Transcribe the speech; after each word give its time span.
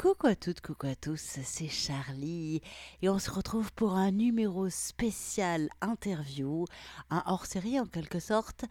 Coucou 0.00 0.28
à 0.28 0.34
toutes, 0.34 0.62
coucou 0.62 0.86
à 0.86 0.94
tous, 0.94 1.20
c'est 1.20 1.68
Charlie 1.68 2.62
et 3.02 3.10
on 3.10 3.18
se 3.18 3.30
retrouve 3.30 3.70
pour 3.74 3.96
un 3.96 4.10
numéro 4.10 4.70
spécial 4.70 5.68
interview, 5.82 6.64
un 7.10 7.22
hors-série 7.26 7.78
en 7.78 7.84
quelque 7.84 8.18
sorte. 8.18 8.64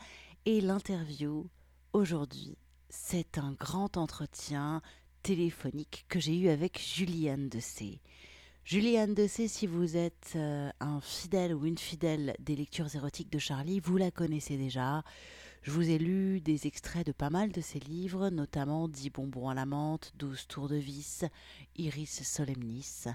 Et 0.48 0.60
l'interview 0.60 1.48
aujourd'hui, 1.94 2.58
c'est 2.90 3.38
un 3.38 3.52
grand 3.52 3.96
entretien 3.98 4.82
téléphonique 5.22 6.08
que 6.10 6.20
j'ai 6.20 6.36
eu 6.36 6.50
avec 6.50 6.82
Juliane 6.82 7.48
Dessé. 7.48 8.02
Juliane 8.64 9.14
Dessé, 9.14 9.48
si 9.48 9.68
vous 9.68 9.98
êtes 9.98 10.34
euh, 10.36 10.72
un 10.80 11.00
fidèle 11.00 11.54
ou 11.54 11.68
une 11.68 11.78
fidèle 11.78 12.36
des 12.40 12.56
lectures 12.56 12.96
érotiques 12.96 13.32
de 13.32 13.38
Charlie, 13.38 13.80
vous 13.80 13.98
la 13.98 14.10
connaissez 14.10 14.58
déjà. 14.58 15.04
Je 15.62 15.72
vous 15.72 15.90
ai 15.90 15.98
lu 15.98 16.40
des 16.40 16.68
extraits 16.68 17.06
de 17.06 17.12
pas 17.12 17.30
mal 17.30 17.52
de 17.52 17.60
ses 17.60 17.80
livres, 17.80 18.30
notamment 18.30 18.88
10 18.88 19.10
bonbons 19.10 19.50
à 19.50 19.54
la 19.54 19.66
menthe, 19.66 20.14
12 20.16 20.48
tours 20.48 20.70
de 20.70 20.78
vis, 20.78 21.26
Iris 21.76 22.24
Solemnis. 22.24 23.06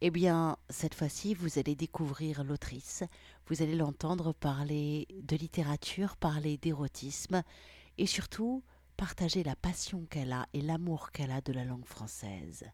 Eh 0.00 0.10
bien, 0.10 0.56
cette 0.68 0.94
fois-ci, 0.94 1.34
vous 1.34 1.58
allez 1.58 1.74
découvrir 1.74 2.44
l'autrice, 2.44 3.02
vous 3.48 3.60
allez 3.60 3.74
l'entendre 3.74 4.32
parler 4.32 5.08
de 5.20 5.36
littérature, 5.36 6.16
parler 6.16 6.58
d'érotisme, 6.58 7.42
et 7.98 8.06
surtout 8.06 8.62
partager 8.96 9.42
la 9.42 9.56
passion 9.56 10.06
qu'elle 10.08 10.32
a 10.32 10.46
et 10.54 10.60
l'amour 10.60 11.10
qu'elle 11.10 11.32
a 11.32 11.40
de 11.40 11.52
la 11.52 11.64
langue 11.64 11.86
française. 11.86 12.64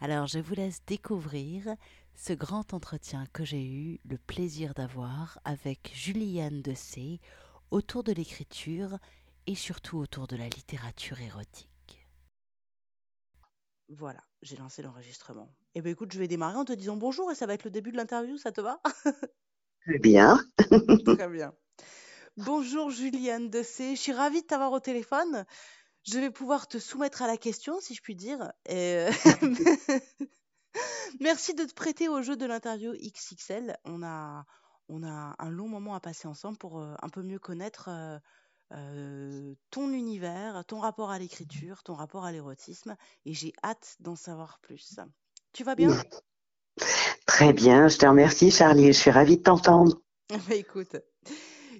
Alors, 0.00 0.26
je 0.26 0.40
vous 0.40 0.54
laisse 0.54 0.82
découvrir 0.84 1.74
ce 2.16 2.32
grand 2.32 2.74
entretien 2.74 3.24
que 3.32 3.44
j'ai 3.44 3.64
eu 3.64 4.00
le 4.04 4.18
plaisir 4.18 4.74
d'avoir 4.74 5.38
avec 5.44 5.92
Juliane 5.94 6.60
Dessé, 6.60 7.20
autour 7.70 8.02
de 8.04 8.12
l'écriture 8.12 8.98
et 9.46 9.54
surtout 9.54 9.98
autour 9.98 10.26
de 10.26 10.36
la 10.36 10.48
littérature 10.48 11.20
érotique. 11.20 12.06
Voilà, 13.88 14.20
j'ai 14.42 14.56
lancé 14.56 14.82
l'enregistrement. 14.82 15.54
Eh 15.74 15.80
bien 15.80 15.92
écoute, 15.92 16.12
je 16.12 16.18
vais 16.18 16.28
démarrer 16.28 16.56
en 16.56 16.64
te 16.64 16.72
disant 16.72 16.96
bonjour 16.96 17.32
et 17.32 17.34
ça 17.34 17.46
va 17.46 17.54
être 17.54 17.64
le 17.64 17.70
début 17.70 17.90
de 17.90 17.96
l'interview, 17.96 18.36
ça 18.36 18.52
te 18.52 18.60
va? 18.60 18.80
Très 19.86 19.98
bien. 19.98 20.38
Très 21.16 21.28
bien. 21.28 21.54
Bonjour 22.36 22.90
Juliane 22.90 23.48
Dessé, 23.48 23.96
je 23.96 24.00
suis 24.00 24.12
ravie 24.12 24.42
de 24.42 24.46
t'avoir 24.46 24.72
au 24.72 24.80
téléphone. 24.80 25.46
Je 26.04 26.18
vais 26.18 26.30
pouvoir 26.30 26.68
te 26.68 26.78
soumettre 26.78 27.22
à 27.22 27.26
la 27.26 27.36
question, 27.36 27.80
si 27.80 27.94
je 27.94 28.02
puis 28.02 28.14
dire. 28.14 28.52
Euh, 28.70 29.10
merci 31.20 31.54
de 31.54 31.64
te 31.64 31.74
prêter 31.74 32.08
au 32.08 32.22
jeu 32.22 32.36
de 32.36 32.46
l'interview 32.46 32.92
XXL. 32.92 33.76
On 33.84 34.02
a, 34.02 34.44
on 34.88 35.02
a 35.02 35.34
un 35.38 35.50
long 35.50 35.68
moment 35.68 35.94
à 35.94 36.00
passer 36.00 36.28
ensemble 36.28 36.58
pour 36.58 36.78
euh, 36.78 36.94
un 37.02 37.08
peu 37.08 37.22
mieux 37.22 37.38
connaître 37.38 37.88
euh, 37.88 38.18
euh, 38.72 39.54
ton 39.70 39.92
univers, 39.92 40.64
ton 40.66 40.78
rapport 40.78 41.10
à 41.10 41.18
l'écriture, 41.18 41.82
ton 41.82 41.94
rapport 41.94 42.24
à 42.24 42.32
l'érotisme, 42.32 42.96
et 43.24 43.34
j'ai 43.34 43.52
hâte 43.62 43.96
d'en 44.00 44.16
savoir 44.16 44.58
plus. 44.60 44.98
Tu 45.52 45.64
vas 45.64 45.74
bien? 45.74 45.90
Très 47.26 47.52
bien, 47.52 47.88
je 47.88 47.98
te 47.98 48.06
remercie 48.06 48.50
Charlie, 48.50 48.86
je 48.86 48.98
suis 48.98 49.10
ravie 49.10 49.36
de 49.36 49.42
t'entendre. 49.42 50.00
Bah, 50.48 50.54
écoute, 50.54 50.94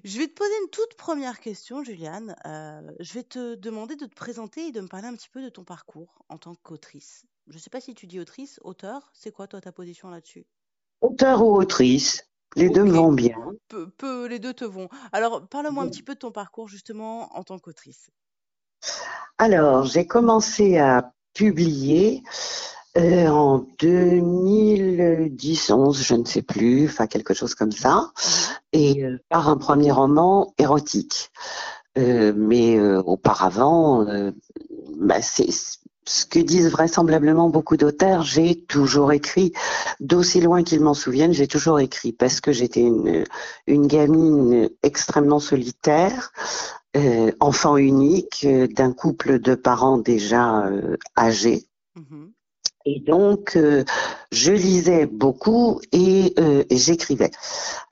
je 0.03 0.17
vais 0.17 0.27
te 0.27 0.33
poser 0.33 0.51
une 0.63 0.69
toute 0.71 0.95
première 0.95 1.39
question, 1.39 1.83
Juliane. 1.83 2.35
je 2.43 3.13
vais 3.13 3.23
te 3.23 3.53
demander 3.53 3.95
de 3.95 4.07
te 4.07 4.15
présenter 4.15 4.67
et 4.67 4.71
de 4.71 4.81
me 4.81 4.87
parler 4.87 5.07
un 5.07 5.13
petit 5.13 5.29
peu 5.29 5.43
de 5.43 5.49
ton 5.49 5.63
parcours 5.63 6.23
en 6.29 6.39
tant 6.39 6.55
qu'autrice. 6.55 7.27
Je 7.47 7.53
ne 7.55 7.59
sais 7.59 7.69
pas 7.69 7.79
si 7.79 7.93
tu 7.93 8.07
dis 8.07 8.19
autrice, 8.19 8.59
auteur, 8.63 9.11
c'est 9.13 9.31
quoi 9.31 9.45
toi 9.45 9.61
ta 9.61 9.71
position 9.71 10.09
là-dessus? 10.09 10.47
Auteur 11.01 11.43
ou 11.43 11.55
autrice? 11.55 12.27
Les 12.55 12.69
deux 12.69 12.83
me 12.83 12.91
vont 12.91 13.11
bien. 13.11 13.37
Peu, 13.97 14.25
les 14.27 14.39
deux 14.39 14.53
te 14.53 14.65
vont. 14.65 14.89
Alors, 15.11 15.47
parle-moi 15.47 15.83
un 15.83 15.89
petit 15.89 16.03
peu 16.03 16.15
de 16.15 16.19
ton 16.19 16.31
parcours 16.31 16.67
justement 16.67 17.35
en 17.37 17.43
tant 17.43 17.59
qu'autrice. 17.59 18.09
Alors, 19.37 19.85
j'ai 19.85 20.05
commencé 20.05 20.77
à 20.77 21.13
publier 21.33 22.23
euh, 22.97 23.27
en 23.27 23.65
2010, 23.79 25.71
11, 25.71 26.01
je 26.01 26.15
ne 26.15 26.25
sais 26.25 26.41
plus, 26.41 26.87
enfin 26.87 27.07
quelque 27.07 27.33
chose 27.33 27.53
comme 27.55 27.71
ça, 27.71 28.11
mhm. 28.17 28.55
et 28.73 29.05
euh, 29.05 29.19
par 29.29 29.47
un 29.47 29.57
premier 29.57 29.91
roman 29.91 30.53
érotique. 30.57 31.31
Euh, 31.97 32.33
mais 32.35 32.79
auparavant, 32.79 34.05
bah, 34.97 35.21
c'est 35.21 35.49
ce 36.09 36.25
que 36.25 36.39
disent 36.39 36.71
vraisemblablement 36.71 37.49
beaucoup 37.49 37.77
d'auteurs, 37.77 38.23
j'ai 38.23 38.55
toujours 38.55 39.11
écrit. 39.11 39.53
D'aussi 39.99 40.41
loin 40.41 40.63
qu'ils 40.63 40.81
m'en 40.81 40.95
souviennent, 40.95 41.33
j'ai 41.33 41.47
toujours 41.47 41.79
écrit 41.79 42.13
parce 42.13 42.41
que 42.41 42.51
j'étais 42.51 42.81
une, 42.81 43.25
une 43.67 43.85
gamine 43.85 44.69
extrêmement 44.81 45.39
solitaire, 45.39 46.31
euh, 46.97 47.31
enfant 47.39 47.77
unique 47.77 48.43
euh, 48.43 48.67
d'un 48.67 48.91
couple 48.91 49.37
de 49.39 49.53
parents 49.53 49.99
déjà 49.99 50.65
euh, 50.65 50.97
âgés. 51.15 51.67
Mm-hmm. 51.95 52.31
Et 52.85 52.99
donc, 53.01 53.55
je 54.31 54.51
lisais 54.51 55.05
beaucoup 55.05 55.79
et, 55.91 56.33
j'écrivais. 56.71 57.29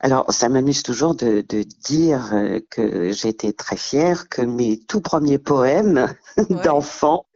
Alors, 0.00 0.32
ça 0.32 0.48
m'amuse 0.48 0.82
toujours 0.82 1.14
de, 1.14 1.44
de 1.48 1.62
dire 1.62 2.34
que 2.70 3.12
j'étais 3.12 3.52
très 3.52 3.76
fière 3.76 4.28
que 4.28 4.42
mes 4.42 4.80
tout 4.80 5.00
premiers 5.00 5.38
poèmes 5.38 6.12
d'enfant 6.64 7.27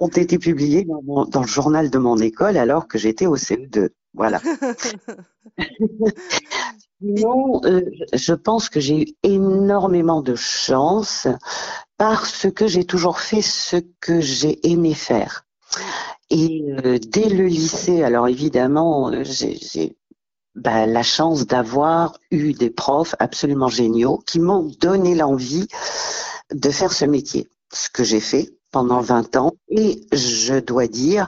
ont 0.00 0.08
été 0.08 0.38
publiés 0.38 0.86
dans, 0.86 1.40
le 1.40 1.46
journal 1.46 1.90
de 1.90 1.98
mon 1.98 2.16
école 2.16 2.56
alors 2.56 2.88
que 2.88 2.98
j'étais 2.98 3.26
au 3.26 3.36
CE2. 3.36 3.90
Voilà. 4.14 4.40
Sinon, 7.00 7.60
euh, 7.64 7.82
je 8.12 8.34
pense 8.34 8.68
que 8.68 8.80
j'ai 8.80 9.02
eu 9.02 9.06
énormément 9.22 10.20
de 10.20 10.34
chance 10.34 11.28
parce 11.96 12.50
que 12.50 12.66
j'ai 12.66 12.84
toujours 12.84 13.20
fait 13.20 13.42
ce 13.42 13.76
que 14.00 14.20
j'ai 14.20 14.68
aimé 14.68 14.94
faire. 14.94 15.46
Et 16.28 16.64
euh, 16.84 16.98
dès 16.98 17.28
le 17.28 17.46
lycée, 17.46 18.02
alors 18.02 18.28
évidemment, 18.28 19.10
euh, 19.10 19.22
j'ai 19.24 19.96
bah, 20.54 20.86
la 20.86 21.02
chance 21.02 21.46
d'avoir 21.46 22.18
eu 22.30 22.52
des 22.52 22.70
profs 22.70 23.14
absolument 23.18 23.68
géniaux 23.68 24.18
qui 24.26 24.40
m'ont 24.40 24.70
donné 24.80 25.14
l'envie 25.14 25.68
de 26.52 26.70
faire 26.70 26.92
ce 26.92 27.04
métier. 27.04 27.48
Ce 27.72 27.88
que 27.88 28.04
j'ai 28.04 28.20
fait, 28.20 28.50
pendant 28.70 29.00
20 29.00 29.36
ans 29.36 29.52
et 29.68 30.06
je 30.12 30.58
dois 30.58 30.86
dire 30.86 31.26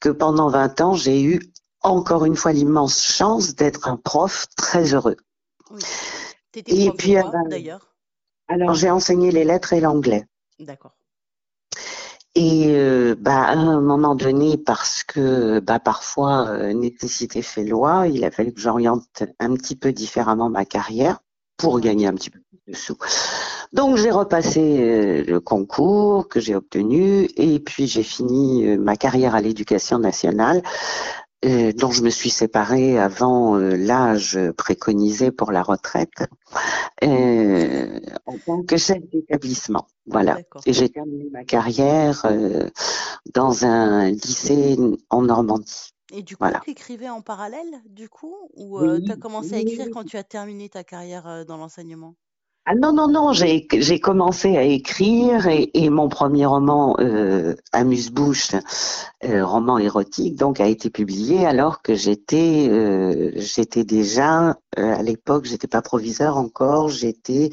que 0.00 0.08
pendant 0.08 0.48
20 0.48 0.80
ans, 0.80 0.94
j'ai 0.94 1.22
eu 1.22 1.40
encore 1.82 2.24
une 2.24 2.36
fois 2.36 2.52
l'immense 2.52 3.02
chance 3.02 3.54
d'être 3.54 3.88
un 3.88 3.96
prof 3.96 4.46
très 4.56 4.94
heureux. 4.94 5.16
Oui. 5.70 5.80
et 6.66 6.90
puis 6.92 7.16
d'ailleurs? 7.48 7.94
Alors 8.48 8.74
j'ai 8.74 8.90
enseigné 8.90 9.30
les 9.30 9.44
lettres 9.44 9.74
et 9.74 9.80
l'anglais. 9.80 10.24
D'accord. 10.58 10.92
Et 12.34 12.66
euh, 12.68 13.16
bah, 13.18 13.42
à 13.42 13.54
un 13.54 13.80
moment 13.80 14.14
donné, 14.14 14.58
parce 14.58 15.02
que 15.02 15.60
bah, 15.60 15.80
parfois 15.80 16.48
euh, 16.48 16.72
nécessité 16.72 17.42
fait 17.42 17.64
loi, 17.64 18.06
il 18.06 18.24
a 18.24 18.30
fallu 18.30 18.52
que 18.52 18.60
j'oriente 18.60 19.24
un 19.38 19.54
petit 19.54 19.76
peu 19.76 19.92
différemment 19.92 20.48
ma 20.48 20.64
carrière 20.64 21.18
pour 21.56 21.80
gagner 21.80 22.06
un 22.06 22.14
petit 22.14 22.30
peu 22.30 22.40
plus 22.48 22.60
de 22.72 22.76
sous. 22.76 22.96
Donc 23.72 23.96
j'ai 23.96 24.10
repassé 24.10 24.80
euh, 24.80 25.24
le 25.24 25.40
concours 25.40 26.28
que 26.28 26.40
j'ai 26.40 26.54
obtenu 26.54 27.28
et 27.36 27.60
puis 27.60 27.86
j'ai 27.86 28.02
fini 28.02 28.66
euh, 28.66 28.78
ma 28.78 28.96
carrière 28.96 29.34
à 29.34 29.40
l'éducation 29.40 29.98
nationale 29.98 30.62
euh, 31.44 31.72
dont 31.72 31.90
je 31.90 32.02
me 32.02 32.10
suis 32.10 32.30
séparée 32.30 32.98
avant 32.98 33.56
l'âge 33.56 34.38
préconisé 34.56 35.30
pour 35.30 35.52
la 35.52 35.62
retraite 35.62 36.24
en 37.02 38.38
tant 38.44 38.62
que 38.62 38.76
chef 38.76 38.98
d'établissement. 39.10 39.86
Voilà. 40.06 40.38
Et 40.66 40.72
j'ai 40.72 40.88
terminé 40.88 41.28
ma 41.30 41.44
carrière 41.44 42.26
dans 43.34 43.64
un 43.64 44.10
lycée 44.10 44.76
en 45.10 45.22
Normandie. 45.22 45.92
Et 46.12 46.22
du 46.22 46.36
coup, 46.36 46.44
tu 46.64 46.70
écrivais 46.70 47.08
en 47.08 47.20
parallèle, 47.20 47.82
du 47.86 48.08
coup 48.08 48.34
Ou 48.54 48.80
tu 48.98 49.12
as 49.12 49.16
commencé 49.16 49.54
à 49.54 49.58
écrire 49.58 49.86
quand 49.92 50.04
tu 50.04 50.16
as 50.16 50.24
terminé 50.24 50.68
ta 50.68 50.82
carrière 50.82 51.44
dans 51.46 51.56
l'enseignement? 51.56 52.16
Ah 52.70 52.74
non, 52.74 52.92
non, 52.92 53.08
non, 53.08 53.32
j'ai 53.32 53.98
commencé 53.98 54.58
à 54.58 54.62
écrire 54.62 55.46
et, 55.48 55.88
mon 55.88 56.10
premier 56.10 56.44
roman, 56.44 56.96
euh, 57.00 57.54
Amuse-bouche, 57.72 58.50
euh, 59.24 59.42
roman 59.42 59.78
érotique, 59.78 60.36
donc 60.36 60.60
a 60.60 60.66
été 60.66 60.90
publié 60.90 61.46
alors 61.46 61.80
que 61.80 61.94
j'étais 61.94 62.68
euh, 62.70 63.32
j'étais 63.36 63.84
déjà, 63.84 64.58
à 64.76 65.02
l'époque, 65.02 65.46
j'étais 65.46 65.66
pas 65.66 65.80
proviseur 65.80 66.36
encore, 66.36 66.90
j'étais 66.90 67.48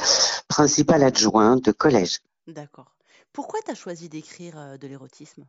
principal 0.49 1.01
adjoint 1.01 1.55
de 1.55 1.71
collège. 1.71 2.19
D'accord. 2.47 2.91
Pourquoi 3.31 3.61
tu 3.63 3.71
as 3.71 3.75
choisi 3.75 4.09
d'écrire 4.09 4.77
de 4.77 4.85
l'érotisme? 4.85 5.45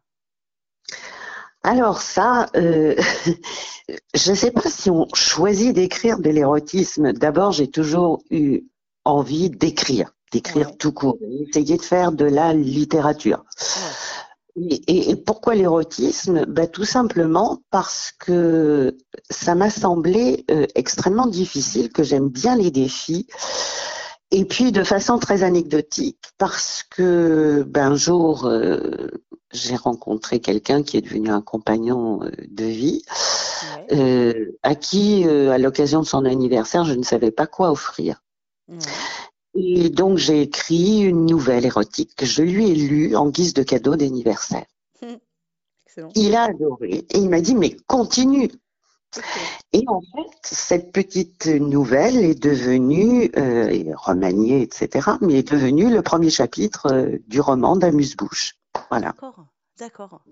Alors 1.64 2.00
ça, 2.00 2.46
euh, 2.54 2.94
je 4.14 4.30
ne 4.30 4.36
sais 4.36 4.52
pas 4.52 4.70
si 4.70 4.90
on 4.90 5.08
choisit 5.12 5.74
d'écrire 5.74 6.20
de 6.20 6.30
l'érotisme. 6.30 7.12
D'abord, 7.12 7.50
j'ai 7.50 7.66
toujours 7.66 8.22
eu 8.30 8.62
envie 9.06 9.50
d'écrire, 9.50 10.12
d'écrire 10.32 10.76
tout 10.76 10.92
court, 10.92 11.18
essayer 11.48 11.76
de 11.76 11.82
faire 11.82 12.12
de 12.12 12.24
la 12.24 12.52
littérature. 12.52 13.44
Et, 14.88 15.16
pourquoi 15.16 15.54
l'érotisme? 15.54 16.46
Ben, 16.46 16.66
Tout 16.66 16.86
simplement 16.86 17.60
parce 17.70 18.12
que 18.18 18.96
ça 19.28 19.54
m'a 19.54 19.68
semblé 19.68 20.46
euh, 20.50 20.66
extrêmement 20.74 21.26
difficile, 21.26 21.90
que 21.90 22.02
j'aime 22.02 22.30
bien 22.30 22.56
les 22.56 22.70
défis. 22.70 23.26
Et 24.32 24.44
puis 24.44 24.72
de 24.72 24.82
façon 24.82 25.18
très 25.18 25.44
anecdotique, 25.44 26.18
parce 26.36 26.82
que 26.90 27.64
ben, 27.68 27.92
un 27.92 27.96
jour, 27.96 28.46
euh, 28.46 29.08
j'ai 29.52 29.76
rencontré 29.76 30.40
quelqu'un 30.40 30.82
qui 30.82 30.96
est 30.96 31.00
devenu 31.00 31.30
un 31.30 31.40
compagnon 31.40 32.22
euh, 32.24 32.30
de 32.48 32.64
vie, 32.64 33.02
euh, 33.92 34.52
à 34.64 34.74
qui, 34.74 35.24
à 35.24 35.58
l'occasion 35.58 36.00
de 36.00 36.06
son 36.06 36.24
anniversaire, 36.24 36.84
je 36.84 36.94
ne 36.94 37.04
savais 37.04 37.30
pas 37.30 37.46
quoi 37.46 37.70
offrir. 37.70 38.20
Et 39.54 39.90
donc 39.90 40.18
j'ai 40.18 40.42
écrit 40.42 41.00
une 41.00 41.26
nouvelle 41.26 41.64
érotique 41.64 42.14
que 42.16 42.26
je 42.26 42.42
lui 42.42 42.70
ai 42.70 42.74
lue 42.74 43.16
en 43.16 43.28
guise 43.28 43.54
de 43.54 43.62
cadeau 43.62 43.96
d'anniversaire. 43.96 44.66
Il 46.14 46.34
a 46.34 46.44
adoré 46.44 47.06
et 47.08 47.18
il 47.18 47.30
m'a 47.30 47.40
dit 47.40 47.54
mais 47.54 47.74
continue, 47.86 48.50
et 49.72 49.84
en 49.88 50.00
fait, 50.00 50.38
cette 50.42 50.92
petite 50.92 51.46
nouvelle 51.46 52.16
est 52.16 52.40
devenue, 52.40 53.30
euh, 53.36 53.92
remaniée, 53.96 54.62
etc., 54.62 55.10
mais 55.20 55.38
est 55.38 55.52
devenue 55.52 55.90
le 55.90 56.02
premier 56.02 56.30
chapitre 56.30 56.86
euh, 56.92 57.18
du 57.26 57.40
roman 57.40 57.76
d'Amuse-Bouche. 57.76 58.54
Voilà. 58.90 59.08
D'accord, 59.08 59.46
d'accord. 59.78 60.22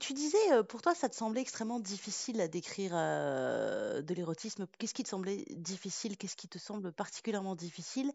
Tu 0.00 0.12
disais, 0.12 0.52
euh, 0.52 0.62
pour 0.62 0.82
toi, 0.82 0.94
ça 0.94 1.08
te 1.08 1.16
semblait 1.16 1.40
extrêmement 1.40 1.80
difficile 1.80 2.40
à 2.40 2.48
décrire 2.48 2.92
de 2.92 4.14
l'érotisme. 4.14 4.66
Qu'est-ce 4.78 4.94
qui 4.94 5.02
te 5.02 5.08
semblait 5.08 5.44
difficile? 5.50 6.16
Qu'est-ce 6.16 6.36
qui 6.36 6.48
te 6.48 6.58
semble 6.58 6.92
particulièrement 6.92 7.54
difficile 7.54 8.12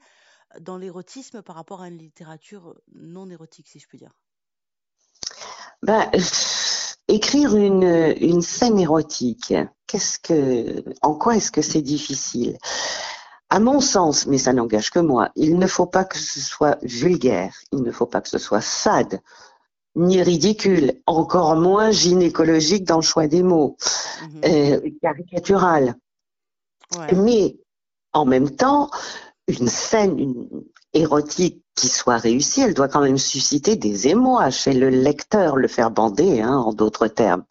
dans 0.59 0.77
l'érotisme 0.77 1.41
par 1.41 1.55
rapport 1.55 1.81
à 1.81 1.87
une 1.87 1.97
littérature 1.97 2.75
non 2.93 3.29
érotique, 3.29 3.67
si 3.67 3.79
je 3.79 3.87
puis 3.87 3.97
dire? 3.97 4.13
Ben, 5.81 6.11
Écrire 7.07 7.57
une, 7.57 8.15
une 8.21 8.41
scène 8.41 8.79
érotique, 8.79 9.53
qu'est-ce 9.85 10.17
que, 10.17 10.81
en 11.01 11.13
quoi 11.13 11.35
est-ce 11.35 11.51
que 11.51 11.61
c'est 11.61 11.81
difficile? 11.81 12.57
À 13.49 13.59
mon 13.59 13.81
sens, 13.81 14.27
mais 14.27 14.37
ça 14.37 14.53
n'engage 14.53 14.91
que 14.91 14.99
moi, 14.99 15.29
il 15.35 15.59
ne 15.59 15.67
faut 15.67 15.87
pas 15.87 16.05
que 16.05 16.17
ce 16.17 16.39
soit 16.39 16.77
vulgaire, 16.83 17.53
il 17.73 17.81
ne 17.81 17.91
faut 17.91 18.05
pas 18.05 18.21
que 18.21 18.29
ce 18.29 18.37
soit 18.37 18.61
fade, 18.61 19.19
ni 19.95 20.21
ridicule, 20.21 21.01
encore 21.05 21.55
moins 21.55 21.91
gynécologique 21.91 22.85
dans 22.85 22.97
le 22.97 23.01
choix 23.01 23.27
des 23.27 23.43
mots, 23.43 23.77
mhm. 24.21 24.41
euh, 24.45 24.89
caricatural. 25.01 25.95
Mais 27.15 27.57
en 28.13 28.25
même 28.25 28.49
temps, 28.49 28.89
une 29.47 29.67
scène 29.67 30.19
une, 30.19 30.63
érotique 30.93 31.63
qui 31.75 31.87
soit 31.87 32.17
réussie, 32.17 32.61
elle 32.61 32.73
doit 32.73 32.89
quand 32.89 33.01
même 33.01 33.17
susciter 33.17 33.75
des 33.75 34.09
émois 34.09 34.49
chez 34.49 34.73
le 34.73 34.89
lecteur, 34.89 35.55
le 35.55 35.67
faire 35.67 35.89
bander, 35.89 36.41
hein, 36.41 36.57
en 36.57 36.73
d'autres 36.73 37.07
termes. 37.07 37.45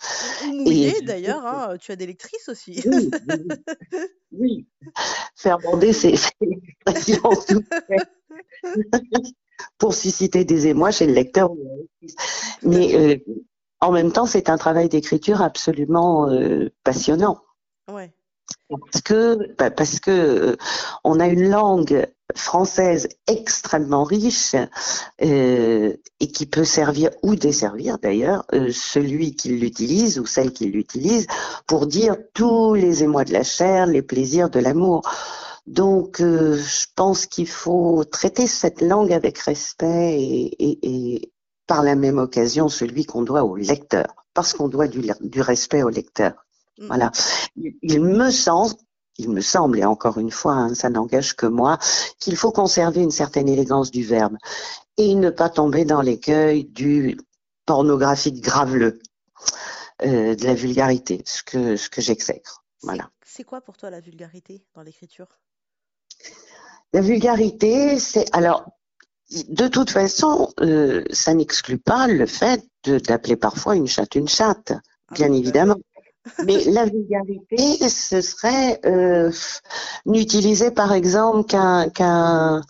Mouiller, 0.44 1.00
d'ailleurs, 1.02 1.46
hein, 1.46 1.76
tu 1.80 1.92
as 1.92 1.96
des 1.96 2.06
lectrices 2.06 2.48
aussi. 2.48 2.84
Oui, 4.32 4.64
faire 5.34 5.58
bander, 5.58 5.92
c'est 5.92 6.14
l'expression 6.40 7.20
pour 9.78 9.94
susciter 9.94 10.44
des 10.44 10.66
émois 10.66 10.90
chez 10.90 11.06
le 11.06 11.12
lecteur. 11.12 11.50
Mais 12.62 12.94
euh, 12.94 13.16
en 13.80 13.92
même 13.92 14.12
temps, 14.12 14.26
c'est 14.26 14.48
un 14.48 14.58
travail 14.58 14.88
d'écriture 14.88 15.42
absolument 15.42 16.28
euh, 16.28 16.70
passionnant. 16.84 17.40
Ouais. 17.90 18.12
Parce 18.68 19.02
que, 19.02 19.54
bah, 19.58 19.70
parce 19.70 19.98
que 19.98 20.10
euh, 20.10 20.56
on 21.02 21.18
a 21.18 21.26
une 21.26 21.48
langue 21.48 22.06
française 22.36 23.08
extrêmement 23.26 24.04
riche 24.04 24.54
euh, 25.22 25.96
et 26.20 26.26
qui 26.28 26.46
peut 26.46 26.64
servir 26.64 27.10
ou 27.22 27.34
desservir 27.34 27.98
d'ailleurs 27.98 28.44
euh, 28.52 28.70
celui 28.72 29.34
qui 29.34 29.48
l'utilise 29.48 30.20
ou 30.20 30.26
celle 30.26 30.52
qui 30.52 30.66
l'utilise 30.66 31.26
pour 31.66 31.86
dire 31.86 32.16
tous 32.32 32.74
les 32.74 33.02
émois 33.02 33.24
de 33.24 33.32
la 33.32 33.42
chair, 33.42 33.86
les 33.86 34.02
plaisirs 34.02 34.50
de 34.50 34.60
l'amour. 34.60 35.02
Donc, 35.70 36.20
euh, 36.20 36.56
je 36.56 36.86
pense 36.96 37.26
qu'il 37.26 37.46
faut 37.46 38.02
traiter 38.02 38.48
cette 38.48 38.80
langue 38.80 39.12
avec 39.12 39.38
respect 39.38 40.16
et, 40.18 41.32
par 41.68 41.84
la 41.84 41.94
même 41.94 42.18
occasion 42.18 42.68
celui 42.68 43.04
qu'on 43.04 43.22
doit 43.22 43.44
au 43.44 43.54
lecteur, 43.54 44.08
parce 44.34 44.52
qu'on 44.52 44.66
doit 44.66 44.88
du, 44.88 45.00
du 45.20 45.40
respect 45.40 45.84
au 45.84 45.88
lecteur. 45.88 46.32
Mm. 46.78 46.86
Voilà. 46.88 47.12
Il 47.54 48.02
me 48.02 48.32
semble, 48.32 48.74
il 49.18 49.30
me 49.30 49.40
semble, 49.40 49.78
et 49.78 49.84
encore 49.84 50.18
une 50.18 50.32
fois, 50.32 50.54
hein, 50.54 50.74
ça 50.74 50.90
n'engage 50.90 51.36
que 51.36 51.46
moi, 51.46 51.78
qu'il 52.18 52.36
faut 52.36 52.50
conserver 52.50 53.02
une 53.02 53.12
certaine 53.12 53.48
élégance 53.48 53.92
du 53.92 54.02
verbe 54.02 54.36
et 54.96 55.14
ne 55.14 55.30
pas 55.30 55.50
tomber 55.50 55.84
dans 55.84 56.02
l'écueil 56.02 56.64
du 56.64 57.16
pornographique 57.64 58.40
graveleux, 58.40 58.98
euh, 60.02 60.34
de 60.34 60.44
la 60.44 60.54
vulgarité, 60.54 61.22
ce 61.24 61.44
que, 61.44 61.76
ce 61.76 61.88
que 61.88 62.00
j'exècre. 62.00 62.64
Voilà. 62.82 63.08
C'est 63.24 63.44
quoi 63.44 63.60
pour 63.60 63.76
toi 63.76 63.90
la 63.90 64.00
vulgarité 64.00 64.64
dans 64.74 64.82
l'écriture? 64.82 65.28
La 66.92 67.00
vulgarité, 67.00 67.98
c'est 67.98 68.26
alors 68.34 68.64
de 69.48 69.68
toute 69.68 69.90
façon, 69.90 70.52
euh, 70.60 71.04
ça 71.10 71.34
n'exclut 71.34 71.78
pas 71.78 72.08
le 72.08 72.26
fait 72.26 72.64
d'appeler 72.84 73.36
parfois 73.36 73.76
une 73.76 73.86
chatte 73.86 74.16
une 74.16 74.28
chatte, 74.28 74.72
ah 74.72 75.14
bien 75.14 75.32
évidemment. 75.32 75.76
Mais 76.44 76.64
la 76.64 76.84
vulgarité, 76.84 77.88
ce 77.88 78.20
serait 78.20 78.80
euh, 78.84 79.30
n'utiliser 80.04 80.70
par 80.70 80.92
exemple 80.92 81.44
qu'un 81.44 82.62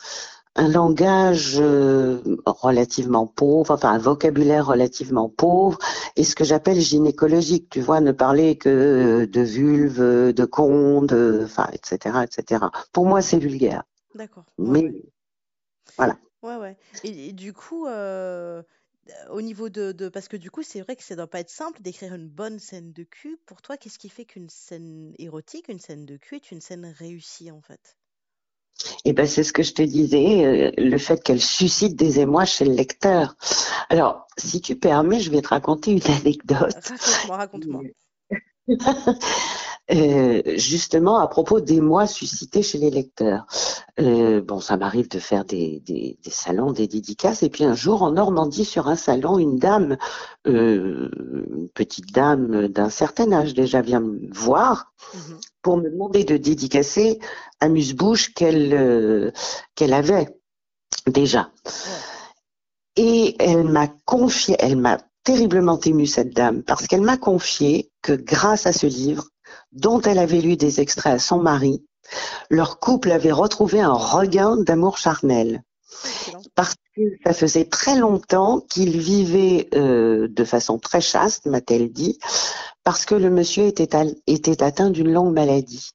un 0.57 0.69
langage 0.69 1.57
euh, 1.59 2.21
relativement 2.45 3.27
pauvre, 3.27 3.73
enfin 3.73 3.93
un 3.93 3.99
vocabulaire 3.99 4.67
relativement 4.67 5.29
pauvre, 5.29 5.79
et 6.17 6.25
ce 6.25 6.35
que 6.35 6.45
j'appelle 6.45 6.81
gynécologique, 6.81 7.71
tu 7.71 7.81
vois, 7.81 8.01
ne 8.01 8.13
parler 8.13 8.57
que 8.57 9.25
de 9.25 9.41
vulve, 9.41 10.33
de 10.33 10.45
conde, 10.45 11.43
enfin, 11.45 11.69
etc., 11.73 12.19
etc. 12.25 12.65
Pour 12.93 13.07
moi, 13.07 13.23
c'est 13.23 13.39
vulgaire. 13.39 13.85
D'accord. 14.15 14.47
Mais 14.59 14.93
voilà. 15.97 16.19
Ouais, 16.43 16.57
ouais. 16.57 16.77
Et, 17.05 17.33
du 17.33 17.53
coup, 17.53 17.87
euh, 17.87 18.63
au 19.31 19.43
niveau 19.43 19.69
de, 19.69 20.09
Parce 20.09 20.29
que 20.29 20.37
du 20.37 20.51
coup, 20.51 20.63
c'est 20.63 20.81
vrai 20.81 20.97
que 20.97 21.03
ça 21.03 21.17
doit 21.17 21.27
pas 21.27 21.41
être 21.41 21.51
simple 21.51 21.83
d'écrire 21.83 22.15
une 22.15 22.29
bonne 22.29 22.59
scène 22.59 22.93
de 22.93 23.03
cul. 23.03 23.39
Pour 23.47 23.63
toi, 23.63 23.77
qu'est-ce 23.77 23.99
qui 23.99 24.09
fait 24.09 24.25
qu'une 24.25 24.49
scène 24.49 25.15
érotique, 25.19 25.69
une 25.69 25.81
scène 25.81 26.07
de 26.07 26.17
cul 26.17 26.37
est 26.37 26.51
une 26.51 26.61
scène 26.61 26.87
réussie 26.99 27.51
en 27.51 27.61
fait? 27.61 27.97
Eh 29.05 29.13
ben, 29.13 29.27
c'est 29.27 29.45
ce 29.45 29.53
que 29.53 29.63
je 29.63 29.75
te 29.75 29.83
disais, 29.83 30.45
euh, 30.45 30.71
le 30.79 30.99
fait 30.99 31.23
qu'elle 31.23 31.41
suscite 31.41 31.97
des 31.97 32.21
émois 32.21 32.47
chez 32.47 32.65
le 32.65 32.73
lecteur. 32.73 33.37
Alors, 33.91 34.27
si 34.39 34.61
tu 34.61 34.77
permets, 34.77 35.21
je 35.21 35.31
vais 35.31 35.43
te 35.43 35.49
raconter 35.49 35.93
une 35.93 36.01
anecdote. 36.25 36.75
Raconte-moi, 36.75 37.37
raconte-moi. 37.37 37.83
Euh, 39.93 40.43
justement 40.57 41.19
à 41.19 41.27
propos 41.27 41.61
des 41.61 41.81
mois 41.81 42.07
suscités 42.07 42.63
chez 42.63 42.79
les 42.79 42.91
lecteurs. 42.91 43.47
Euh, 43.99 44.41
bon, 44.41 44.61
ça 44.61 44.77
m'arrive 44.77 45.09
de 45.09 45.19
faire 45.19 45.45
des, 45.45 45.83
des, 45.85 46.17
des, 46.23 46.31
salons, 46.31 46.71
des 46.73 46.87
dédicaces, 46.87 47.43
et 47.43 47.51
puis 47.51 47.65
un 47.65 47.75
jour 47.75 48.03
en 48.03 48.13
Normandie, 48.13 48.65
sur 48.65 48.87
un 48.87 48.95
salon, 48.95 49.39
une 49.39 49.59
dame, 49.59 49.97
euh, 50.47 51.11
une 51.57 51.69
petite 51.75 52.13
dame 52.13 52.69
d'un 52.69 52.89
certain 52.89 53.33
âge 53.33 53.53
déjà, 53.55 53.83
vient 53.83 54.01
me 54.01 54.33
voir 54.33 54.93
mhm. 55.13 55.41
pour 55.63 55.77
me 55.77 55.91
demander 55.91 56.23
de 56.23 56.37
dédicacer 56.37 57.19
Amuse-Bouche 57.59 58.33
qu'elle 58.33 58.73
euh, 58.73 59.33
qu'elle 59.75 59.93
avait 59.93 60.29
déjà. 61.09 61.51
Et 62.95 63.35
elle 63.41 63.65
m'a 63.65 63.89
confié, 64.05 64.55
elle 64.61 64.77
m'a 64.77 64.99
terriblement 65.25 65.81
émue 65.81 66.07
cette 66.07 66.35
dame 66.35 66.63
parce 66.63 66.87
qu'elle 66.87 67.03
m'a 67.03 67.17
confié 67.17 67.91
que 68.03 68.13
grâce 68.13 68.67
à 68.67 68.73
ce 68.73 68.87
livre, 68.87 69.30
dont 69.73 70.01
elle 70.01 70.19
avait 70.19 70.41
lu 70.41 70.57
des 70.57 70.81
extraits 70.81 71.15
à 71.15 71.19
son 71.19 71.39
mari, 71.39 71.85
leur 72.51 72.79
couple 72.79 73.13
avait 73.13 73.33
retrouvé 73.33 73.81
un 73.81 73.93
regain 73.93 74.57
d'amour 74.57 74.99
charnel. 74.99 75.63
Parce 76.55 76.75
que 76.97 77.03
ça 77.25 77.33
faisait 77.33 77.65
très 77.65 77.97
longtemps 77.97 78.61
qu'ils 78.61 78.99
vivaient 78.99 79.69
euh, 79.75 80.29
de 80.29 80.45
façon 80.45 80.79
très 80.79 81.01
chaste, 81.01 81.47
m'a-t-elle 81.47 81.93
dit, 81.93 82.19
parce 82.85 83.05
que 83.05 83.15
le 83.15 83.31
monsieur 83.31 83.65
était, 83.65 83.89
était 84.27 84.63
atteint 84.63 84.91
d'une 84.91 85.13
longue 85.13 85.35
maladie. 85.35 85.91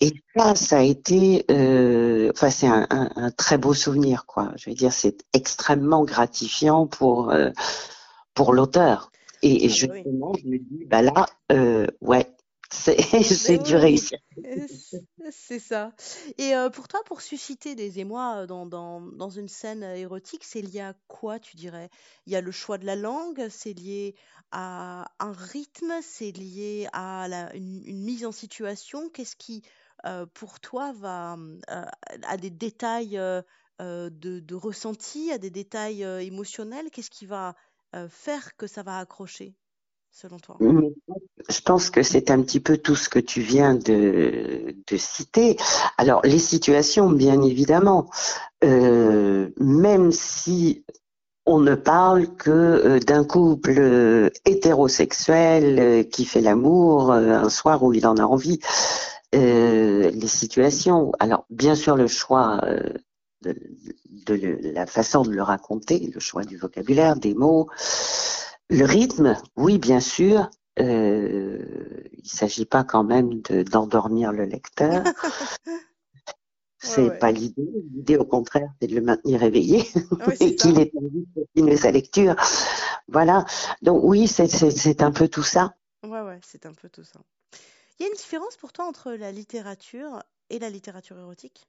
Et 0.00 0.12
ça, 0.36 0.54
ça 0.54 0.78
a 0.78 0.82
été, 0.82 1.44
euh, 1.50 2.30
enfin, 2.34 2.50
c'est 2.50 2.66
un, 2.66 2.86
un, 2.90 3.30
très 3.30 3.56
beau 3.56 3.72
souvenir, 3.72 4.26
quoi. 4.26 4.52
Je 4.56 4.68
veux 4.68 4.76
dire, 4.76 4.92
c'est 4.92 5.24
extrêmement 5.32 6.04
gratifiant 6.04 6.86
pour 6.86 7.30
euh, 7.30 7.50
pour 8.34 8.52
l'auteur. 8.52 9.10
Et, 9.42 9.64
et, 9.64 9.68
ah 9.68 9.72
justement, 9.72 10.34
je 10.34 10.48
me 10.48 10.58
dis, 10.58 10.84
bah 10.86 11.00
là, 11.00 11.26
euh, 11.50 11.86
ouais, 12.02 12.30
c'est 13.22 13.58
du 13.58 13.76
réussir. 13.76 14.18
C'est 15.30 15.58
ça. 15.58 15.92
Et 16.38 16.54
euh, 16.54 16.70
pour 16.70 16.88
toi, 16.88 17.00
pour 17.04 17.20
susciter 17.20 17.74
des 17.74 17.98
émois 17.98 18.42
euh, 18.42 18.46
dans, 18.46 18.66
dans, 18.66 19.00
dans 19.00 19.30
une 19.30 19.48
scène 19.48 19.82
érotique, 19.82 20.44
c'est 20.44 20.62
lié 20.62 20.80
à 20.80 20.94
quoi, 21.08 21.38
tu 21.38 21.56
dirais? 21.56 21.90
Il 22.26 22.32
y 22.32 22.36
a 22.36 22.40
le 22.40 22.50
choix 22.52 22.78
de 22.78 22.86
la 22.86 22.96
langue, 22.96 23.46
c'est 23.50 23.72
lié 23.72 24.14
à 24.52 25.10
un 25.18 25.32
rythme, 25.32 25.92
c'est 26.02 26.32
lié 26.32 26.88
à 26.92 27.28
la, 27.28 27.54
une, 27.54 27.82
mise 28.02 28.24
en 28.26 28.32
situation. 28.32 29.08
Qu'est-ce 29.10 29.36
qui, 29.36 29.62
euh, 30.04 30.26
pour 30.26 30.60
toi, 30.60 30.92
va 30.92 31.36
à 32.22 32.36
des 32.36 32.50
détails 32.50 33.20
de, 33.78 34.10
de 34.10 34.54
ressenti, 34.54 35.32
à 35.32 35.38
des 35.38 35.50
détails 35.50 36.02
émotionnels? 36.02 36.90
Qu'est-ce 36.90 37.10
qui 37.10 37.26
va 37.26 37.54
faire 38.08 38.56
que 38.56 38.66
ça 38.66 38.82
va 38.82 38.98
accrocher? 38.98 39.54
Selon 40.16 40.38
toi 40.38 40.56
Je 40.58 41.60
pense 41.60 41.90
que 41.90 42.02
c'est 42.02 42.30
un 42.30 42.40
petit 42.40 42.60
peu 42.60 42.78
tout 42.78 42.96
ce 42.96 43.10
que 43.10 43.18
tu 43.18 43.42
viens 43.42 43.74
de, 43.74 44.74
citer. 44.96 45.58
Alors, 45.98 46.22
les 46.24 46.38
situations, 46.38 47.10
bien 47.10 47.42
évidemment, 47.42 48.08
euh, 48.64 49.50
même 49.58 50.12
si 50.12 50.84
on 51.44 51.60
ne 51.60 51.74
parle 51.74 52.34
que 52.36 52.50
euh, 52.50 52.98
d'un 52.98 53.24
couple 53.24 53.74
euh, 53.78 54.30
hétérosexuel 54.46 56.08
qui 56.08 56.24
fait 56.24 56.40
l'amour 56.40 57.12
un 57.12 57.50
soir 57.50 57.82
où 57.82 57.92
il 57.92 58.06
en 58.06 58.16
a 58.16 58.24
envie. 58.24 58.58
les 59.32 60.28
situations, 60.28 61.12
alors 61.18 61.44
bien 61.50 61.74
sûr 61.74 61.94
le 61.94 62.06
choix 62.06 62.62
de, 63.42 64.72
la 64.72 64.86
façon 64.86 65.24
de 65.24 65.30
le 65.30 65.42
raconter, 65.42 66.10
le 66.12 66.20
choix 66.20 66.44
du 66.44 66.56
vocabulaire, 66.56 67.16
des 67.16 67.34
mots, 67.34 67.68
le 68.70 68.84
rythme, 68.84 69.36
oui, 69.56 69.78
bien 69.78 70.00
sûr. 70.00 70.50
Euh, 70.78 71.58
il 72.12 72.22
ne 72.22 72.28
s'agit 72.28 72.66
pas 72.66 72.84
quand 72.84 73.04
même 73.04 73.40
d'endormir 73.40 74.32
le 74.32 74.44
lecteur. 74.44 75.04
c'est 76.78 77.18
pas 77.18 77.32
l'idée. 77.32 77.68
L'idée, 77.94 78.16
au 78.16 78.24
contraire, 78.24 78.68
c'est 78.80 78.88
de 78.88 78.94
le 78.94 79.00
maintenir 79.00 79.42
éveillé 79.42 79.84
et 80.40 80.56
qu'il 80.56 80.78
ait 80.78 80.92
envie 80.96 81.26
de 81.34 81.40
continuer 81.42 81.76
sa 81.76 81.90
lecture. 81.90 82.36
Voilà. 83.08 83.44
Donc 83.82 84.00
oui, 84.02 84.28
c'est 84.28 85.02
un 85.02 85.12
peu 85.12 85.28
tout 85.28 85.42
ça. 85.42 85.74
Ouais, 86.02 86.20
ouais, 86.20 86.40
c'est 86.44 86.66
un 86.66 86.74
peu 86.74 86.88
tout 86.88 87.04
ça. 87.04 87.20
Il 87.98 88.02
y 88.02 88.06
a 88.06 88.08
une 88.08 88.16
différence 88.16 88.56
pour 88.56 88.72
toi 88.72 88.84
entre 88.86 89.12
la 89.12 89.32
littérature 89.32 90.22
et 90.50 90.58
la 90.58 90.68
littérature 90.68 91.18
érotique? 91.18 91.66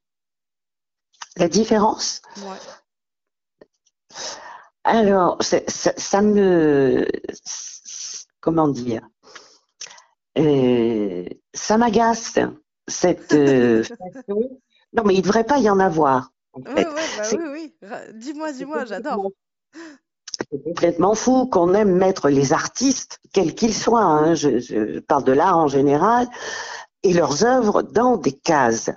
La 1.38 1.48
différence? 1.48 2.22
Ouais. 2.38 2.58
Alors, 4.88 5.38
ça, 5.42 6.22
me... 6.22 7.06
Comment 8.40 8.70
dire 8.70 9.02
euh, 10.38 11.26
Ça 11.54 11.78
m'agace, 11.78 12.40
cette 12.88 13.34
euh, 13.34 13.84
Non, 14.94 15.04
mais 15.04 15.14
il 15.14 15.18
ne 15.18 15.24
devrait 15.24 15.44
pas 15.44 15.60
y 15.60 15.70
en 15.70 15.80
avoir. 15.80 16.32
En 16.54 16.62
fait. 16.62 16.86
bah 16.86 16.94
oui, 17.34 17.44
oui. 17.52 17.76
Dis-moi, 18.14 18.54
dis-moi, 18.54 18.86
j'adore. 18.86 19.32
C'est 20.50 20.64
complètement 20.64 21.16
fou 21.16 21.48
qu'on 21.48 21.74
aime 21.74 21.94
mettre 21.94 22.30
les 22.30 22.54
artistes, 22.54 23.20
quels 23.34 23.56
qu'ils 23.56 23.74
soient, 23.74 24.04
hein, 24.04 24.36
je, 24.36 24.60
je, 24.60 25.00
parle 25.00 25.26
de 25.26 25.34
l'art 25.34 25.58
en 25.58 25.68
général, 25.68 26.30
et 27.04 27.12
leurs 27.12 27.44
œuvres 27.44 27.82
dans 27.82 28.16
des 28.16 28.32
cases. 28.32 28.92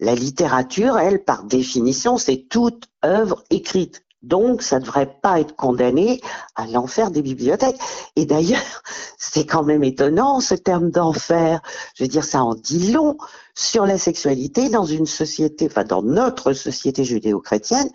La 0.00 0.14
littérature, 0.14 0.98
elle, 0.98 1.24
par 1.24 1.44
définition, 1.44 2.18
c'est 2.18 2.46
toute 2.50 2.88
œuvre 3.02 3.42
écrite. 3.48 4.04
Donc, 4.22 4.62
ça 4.62 4.78
ne 4.78 4.84
devrait 4.84 5.18
pas 5.22 5.40
être 5.40 5.56
condamné 5.56 6.20
à 6.54 6.66
l'enfer 6.66 7.10
des 7.10 7.22
bibliothèques. 7.22 7.80
Et 8.16 8.26
d'ailleurs, 8.26 8.82
c'est 9.18 9.46
quand 9.46 9.62
même 9.62 9.84
étonnant 9.84 10.40
ce 10.40 10.54
terme 10.54 10.90
d'enfer. 10.90 11.62
Je 11.94 12.04
veux 12.04 12.08
dire, 12.08 12.24
ça 12.24 12.42
en 12.42 12.54
dit 12.54 12.92
long 12.92 13.16
sur 13.54 13.86
la 13.86 13.98
sexualité 13.98 14.68
dans 14.68 14.84
une 14.84 15.06
société, 15.06 15.66
enfin 15.66 15.84
dans 15.84 16.02
notre 16.02 16.52
société 16.52 17.04
judéo-chrétienne, 17.04 17.90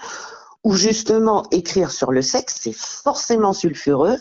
où 0.63 0.73
justement 0.73 1.45
écrire 1.51 1.91
sur 1.91 2.11
le 2.11 2.21
sexe, 2.21 2.59
c'est 2.61 2.75
forcément 2.75 3.53
sulfureux, 3.53 4.17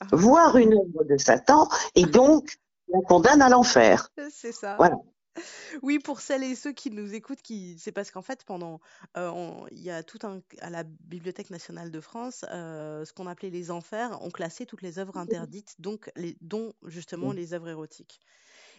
ah. 0.00 0.06
voire 0.12 0.56
une 0.56 0.72
œuvre 0.72 1.04
de 1.08 1.18
Satan, 1.18 1.68
et 1.96 2.06
donc 2.06 2.58
on 2.92 3.00
condamne 3.02 3.42
à 3.42 3.48
l'enfer. 3.48 4.10
C'est 4.30 4.52
ça. 4.52 4.76
Voilà. 4.76 4.96
Oui, 5.82 5.98
pour 5.98 6.20
celles 6.20 6.44
et 6.44 6.54
ceux 6.54 6.72
qui 6.72 6.90
nous 6.90 7.14
écoutent, 7.14 7.42
qui... 7.42 7.78
c'est 7.78 7.92
parce 7.92 8.10
qu'en 8.10 8.22
fait, 8.22 8.44
pendant, 8.44 8.80
euh, 9.16 9.52
il 9.72 9.82
y 9.82 9.90
a 9.90 10.02
tout 10.02 10.18
un, 10.22 10.40
à 10.60 10.70
la 10.70 10.84
Bibliothèque 10.84 11.50
nationale 11.50 11.90
de 11.90 12.00
France, 12.00 12.44
euh, 12.50 13.04
ce 13.04 13.12
qu'on 13.12 13.26
appelait 13.26 13.50
les 13.50 13.70
enfers, 13.70 14.18
on 14.22 14.30
classait 14.30 14.66
toutes 14.66 14.82
les 14.82 14.98
œuvres 14.98 15.16
interdites, 15.16 15.76
donc 15.78 16.10
les, 16.16 16.36
dont 16.40 16.72
justement 16.86 17.32
les 17.32 17.54
œuvres 17.54 17.68
érotiques. 17.68 18.20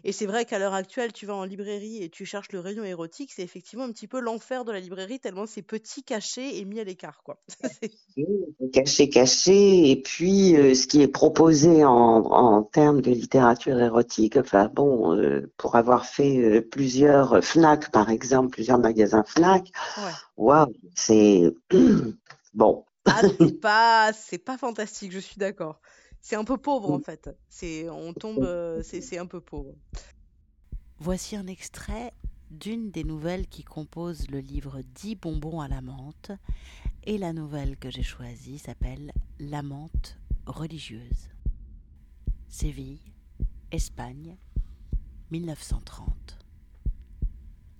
Et 0.04 0.12
c'est 0.12 0.26
vrai 0.26 0.46
qu'à 0.46 0.60
l'heure 0.60 0.74
actuelle, 0.74 1.14
tu 1.14 1.26
vas 1.26 1.36
en 1.36 1.44
librairie 1.44 2.04
et 2.04 2.10
tu 2.10 2.26
cherches 2.26 2.52
le 2.52 2.60
rayon 2.60 2.84
érotique, 2.84 3.32
c'est 3.36 3.44
effectivement 3.44 3.86
un 3.86 3.92
petit 3.92 4.08
peu 4.08 4.20
l'enfer 4.20 4.66
de 4.66 4.72
la 4.72 4.80
librairie, 4.80 5.20
tellement 5.20 5.46
c'est 5.46 5.62
petit, 5.62 6.04
caché 6.04 6.58
et 6.58 6.66
mis 6.66 6.80
à 6.80 6.84
l'écart, 6.84 7.22
quoi. 7.24 7.40
caché, 8.74 9.10
caché. 9.10 9.92
Et 9.92 10.02
puis, 10.02 10.56
euh, 10.56 10.74
ce 10.76 10.88
qui 10.88 11.02
est 11.02 11.08
proposé 11.08 11.84
en, 11.86 12.64
termes 12.64 13.02
de 13.02 13.12
littérature 13.12 13.80
érotique, 13.80 14.38
enfin 14.38 14.70
bon, 14.74 15.16
euh, 15.16 15.52
pour 15.58 15.76
avoir 15.76 16.06
fait 16.06 16.38
euh, 16.38 16.62
plusieurs 16.62 17.44
FNAC, 17.44 17.92
par 17.92 18.10
exemple, 18.10 18.50
plusieurs 18.50 18.80
magasins 18.80 19.24
FNAC, 19.24 19.72
waouh, 20.38 20.74
c'est 20.96 21.54
bon. 22.54 22.86
Ah, 23.06 23.22
c'est 23.38 23.60
pas, 23.62 24.12
c'est 24.14 24.38
pas 24.38 24.58
fantastique, 24.58 25.12
je 25.12 25.20
suis 25.20 25.38
d'accord. 25.38 25.80
C'est 26.22 26.36
un 26.36 26.44
peu 26.44 26.58
pauvre 26.58 26.92
en 26.92 27.00
fait. 27.00 27.30
C'est 27.48 27.90
on 27.90 28.14
tombe, 28.14 28.44
euh, 28.44 28.82
c'est 28.84 29.18
un 29.18 29.26
peu 29.26 29.40
pauvre. 29.40 29.74
Voici 31.00 31.36
un 31.36 31.48
extrait 31.48 32.14
d'une 32.52 32.92
des 32.92 33.04
nouvelles 33.04 33.48
qui 33.48 33.64
composent 33.64 34.30
le 34.30 34.40
livre 34.40 34.82
10 34.96 35.16
bonbons 35.16 35.62
à 35.62 35.68
la 35.68 35.82
menthe. 35.82 36.32
Et 37.04 37.18
la 37.18 37.32
nouvelle 37.32 37.78
que 37.78 37.90
j'ai 37.90 38.04
choisie 38.04 38.60
s'appelle 38.60 39.14
La 39.40 39.62
menthe 39.62 40.18
religieuse. 40.46 41.30
Séville, 42.50 43.00
Espagne, 43.72 44.36
1930. 45.32 46.38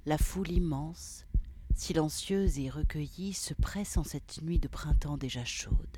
La 0.06 0.18
foule 0.18 0.52
immense, 0.52 1.26
silencieuse 1.76 2.60
et 2.60 2.70
recueillie, 2.70 3.34
se 3.34 3.54
presse 3.54 3.98
en 3.98 4.04
cette 4.04 4.42
nuit 4.42 4.60
de 4.60 4.68
printemps 4.68 5.18
déjà 5.18 5.44
chaude. 5.44 5.98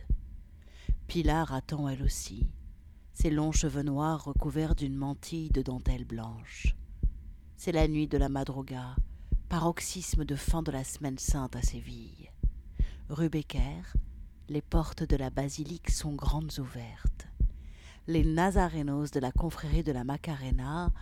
Pilar 1.12 1.54
attend 1.54 1.90
elle 1.90 2.04
aussi, 2.04 2.48
ses 3.12 3.32
longs 3.32 3.52
cheveux 3.52 3.84
noirs 3.84 4.24
recouverts 4.24 4.76
d'une 4.76 4.96
mantille 4.96 5.50
de 5.50 5.62
dentelle 5.62 6.06
blanche. 6.06 6.74
C'est 7.58 7.74
la 7.74 7.90
nuit 7.90 8.08
de 8.08 8.18
la 8.18 8.30
Madroga, 8.30 8.96
paroxysme 9.50 10.24
de 10.24 10.38
fin 10.38 10.64
de 10.64 10.72
la 10.72 10.86
semaine 10.86 11.18
sainte 11.18 11.58
à 11.58 11.62
Séville. 11.62 12.32
Rue 13.10 13.28
Becker, 13.28 13.82
les 14.48 14.62
portes 14.62 15.04
de 15.04 15.18
la 15.18 15.30
basilique 15.30 15.90
sont 15.90 16.14
grandes 16.14 16.58
ouvertes. 16.60 17.28
Les 18.08 18.24
Nazarenos 18.24 19.12
de 19.12 19.20
la 19.20 19.34
confrérie 19.34 19.84
de 19.84 19.92
la 19.92 20.06
Macarena, 20.06 20.94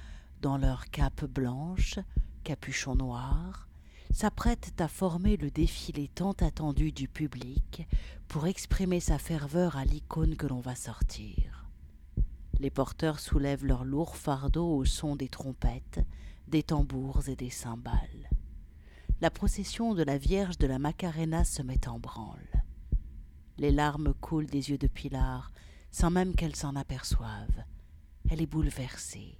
dans 0.42 0.58
leurs 0.58 0.89
capes 0.89 1.25
blanches, 1.25 2.00
capuchons 2.44 2.96
noirs, 2.96 3.68
s'apprêtent 4.12 4.80
à 4.80 4.88
former 4.88 5.38
le 5.38 5.51
défilé 5.51 6.08
tant 6.08 6.34
attendu 6.34 6.92
du 6.92 7.08
public 7.08 7.88
pour 8.28 8.48
exprimer 8.48 9.00
sa 9.00 9.18
ferveur 9.18 9.78
à 9.78 9.86
l'icône 9.86 10.36
que 10.36 10.48
l'on 10.48 10.60
va 10.60 10.75
sortir. 10.75 11.70
Les 12.60 12.70
porteurs 12.70 13.20
soulèvent 13.20 13.66
leurs 13.66 13.86
lourds 13.86 14.18
fardeaux 14.18 14.75
au 14.75 14.86
son 14.86 15.16
des 15.16 15.30
trompettes, 15.30 16.01
des 16.48 16.63
tambours 16.63 17.30
et 17.30 17.36
des 17.36 17.50
cymbales. 17.50 18.30
La 19.22 19.32
procession 19.32 19.94
de 19.94 20.04
la 20.04 20.18
Vierge 20.18 20.58
de 20.58 20.68
la 20.68 20.80
Macarena 20.80 21.44
se 21.44 21.62
met 21.62 21.88
en 21.88 22.00
branle. 22.00 22.63
Les 23.58 23.72
larmes 23.72 24.13
coulent 24.13 24.48
des 24.48 24.70
yeux 24.72 24.78
de 24.78 24.88
Pilar 24.88 25.51
sans 25.92 26.12
même 26.12 26.36
qu'elle 26.36 26.56
s'en 26.56 26.75
aperçoive. 26.75 27.63
Elle 28.30 28.42
est 28.42 28.46
bouleversée, 28.46 29.36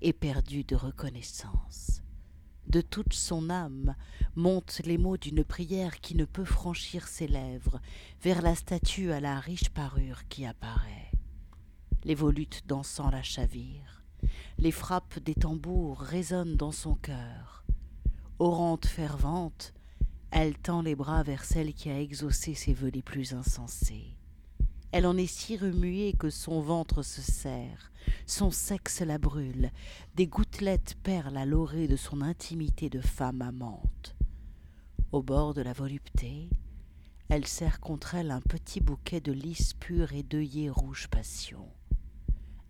éperdue 0.00 0.64
de 0.64 0.74
reconnaissance 0.74 2.02
de 2.66 2.80
toute 2.80 3.12
son 3.12 3.50
âme 3.50 3.94
montent 4.34 4.80
les 4.84 4.98
mots 4.98 5.16
d'une 5.16 5.44
prière 5.44 6.00
qui 6.00 6.14
ne 6.14 6.24
peut 6.24 6.44
franchir 6.44 7.08
ses 7.08 7.26
lèvres 7.26 7.80
vers 8.22 8.42
la 8.42 8.54
statue 8.54 9.12
à 9.12 9.20
la 9.20 9.40
riche 9.40 9.70
parure 9.70 10.26
qui 10.28 10.46
apparaît. 10.46 11.10
Les 12.04 12.14
volutes 12.14 12.62
dansant 12.66 13.10
la 13.10 13.22
chavire, 13.22 14.02
les 14.58 14.72
frappes 14.72 15.18
des 15.18 15.34
tambours 15.34 16.00
résonnent 16.00 16.56
dans 16.56 16.72
son 16.72 16.94
cœur. 16.94 17.64
Orante 18.38 18.86
fervente, 18.86 19.72
elle 20.30 20.56
tend 20.56 20.82
les 20.82 20.94
bras 20.94 21.22
vers 21.22 21.44
celle 21.44 21.74
qui 21.74 21.90
a 21.90 22.00
exaucé 22.00 22.54
ses 22.54 22.72
vœux 22.72 22.90
les 22.90 23.02
plus 23.02 23.34
insensés. 23.34 24.16
Elle 24.90 25.06
en 25.06 25.16
est 25.16 25.26
si 25.26 25.56
remuée 25.56 26.14
que 26.18 26.30
son 26.30 26.60
ventre 26.60 27.02
se 27.02 27.22
serre, 27.22 27.91
son 28.26 28.50
sexe 28.50 29.00
la 29.00 29.18
brûle, 29.18 29.70
des 30.14 30.26
gouttelettes 30.26 30.96
perlent 31.02 31.36
à 31.36 31.44
l'orée 31.44 31.88
de 31.88 31.96
son 31.96 32.20
intimité 32.20 32.88
de 32.88 33.00
femme 33.00 33.42
amante. 33.42 34.16
Au 35.12 35.22
bord 35.22 35.54
de 35.54 35.62
la 35.62 35.72
volupté, 35.72 36.50
elle 37.28 37.46
serre 37.46 37.80
contre 37.80 38.14
elle 38.14 38.30
un 38.30 38.40
petit 38.40 38.80
bouquet 38.80 39.20
de 39.20 39.32
lys 39.32 39.74
pur 39.74 40.12
et 40.12 40.22
d'œillets 40.22 40.70
rouge 40.70 41.08
passion. 41.08 41.68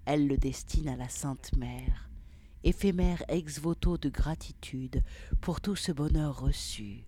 Elle 0.04 0.26
le 0.26 0.36
destine 0.36 0.88
à 0.88 0.96
la 0.96 1.08
Sainte 1.08 1.56
Mère, 1.56 2.10
éphémère 2.64 3.22
ex-voto 3.28 3.98
de 3.98 4.08
gratitude 4.08 5.02
pour 5.40 5.60
tout 5.60 5.76
ce 5.76 5.92
bonheur 5.92 6.40
reçu, 6.40 7.04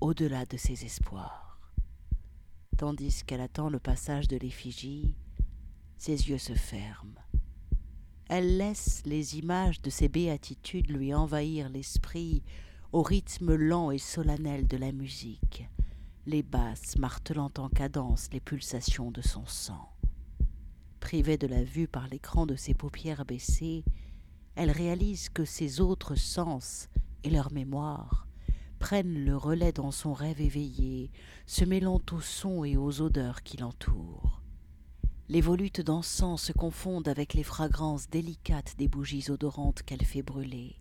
au-delà 0.00 0.44
de 0.46 0.56
ses 0.56 0.84
espoirs 0.84 1.48
tandis 2.78 3.24
qu'elle 3.26 3.40
attend 3.40 3.68
le 3.68 3.80
passage 3.80 4.28
de 4.28 4.36
l'effigie, 4.36 5.16
ses 5.98 6.30
yeux 6.30 6.38
se 6.38 6.54
ferment. 6.54 7.27
Elle 8.28 8.58
laisse 8.58 9.02
les 9.06 9.38
images 9.38 9.80
de 9.80 9.88
ses 9.88 10.08
béatitudes 10.08 10.90
lui 10.90 11.14
envahir 11.14 11.70
l'esprit 11.70 12.42
au 12.92 13.02
rythme 13.02 13.54
lent 13.54 13.90
et 13.90 13.98
solennel 13.98 14.66
de 14.66 14.76
la 14.76 14.92
musique, 14.92 15.66
les 16.26 16.42
basses 16.42 16.98
martelant 16.98 17.50
en 17.56 17.70
cadence 17.70 18.28
les 18.32 18.40
pulsations 18.40 19.10
de 19.10 19.22
son 19.22 19.46
sang. 19.46 19.94
privée 21.00 21.38
de 21.38 21.46
la 21.46 21.64
vue 21.64 21.88
par 21.88 22.06
l'écran 22.08 22.44
de 22.44 22.54
ses 22.54 22.74
paupières 22.74 23.24
baissées, 23.24 23.82
elle 24.56 24.70
réalise 24.70 25.30
que 25.30 25.44
ses 25.44 25.80
autres 25.80 26.14
sens 26.14 26.88
et 27.24 27.30
leur 27.30 27.50
mémoire 27.52 28.26
prennent 28.78 29.24
le 29.24 29.36
relais 29.36 29.72
dans 29.72 29.90
son 29.90 30.12
rêve 30.12 30.40
éveillé, 30.40 31.10
se 31.46 31.64
mêlant 31.64 32.00
aux 32.12 32.20
sons 32.20 32.64
et 32.64 32.76
aux 32.76 33.00
odeurs 33.00 33.42
qui 33.42 33.56
l'entourent. 33.56 34.37
Les 35.30 35.42
volutes 35.42 35.82
d'encens 35.82 36.40
se 36.40 36.52
confondent 36.52 37.06
avec 37.06 37.34
les 37.34 37.42
fragrances 37.42 38.08
délicates 38.08 38.76
des 38.78 38.88
bougies 38.88 39.30
odorantes 39.30 39.82
qu'elle 39.82 40.04
fait 40.04 40.22
brûler, 40.22 40.78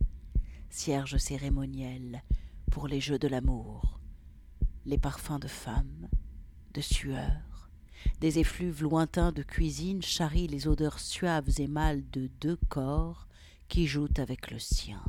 cierge 0.70 1.18
cérémonielle 1.18 2.24
pour 2.72 2.88
les 2.88 3.02
jeux 3.02 3.20
de 3.20 3.28
l'amour, 3.28 4.00
les 4.86 4.98
parfums 4.98 5.40
de 5.42 5.50
femmes, 5.50 6.08
de 6.74 6.80
sueur, 6.80 7.70
des 8.22 8.40
effluves 8.40 8.84
lointains 8.84 9.34
de 9.34 9.44
cuisine 9.44 10.02
charrient 10.02 10.48
les 10.48 10.70
odeurs 10.70 11.00
suaves 11.00 11.60
et 11.60 11.68
mâles 11.68 12.10
de 12.12 12.30
deux 12.40 12.58
corps 12.70 13.28
qui 13.68 13.86
jouent 13.86 14.08
avec 14.18 14.50
le 14.50 14.60
sien. 14.60 15.04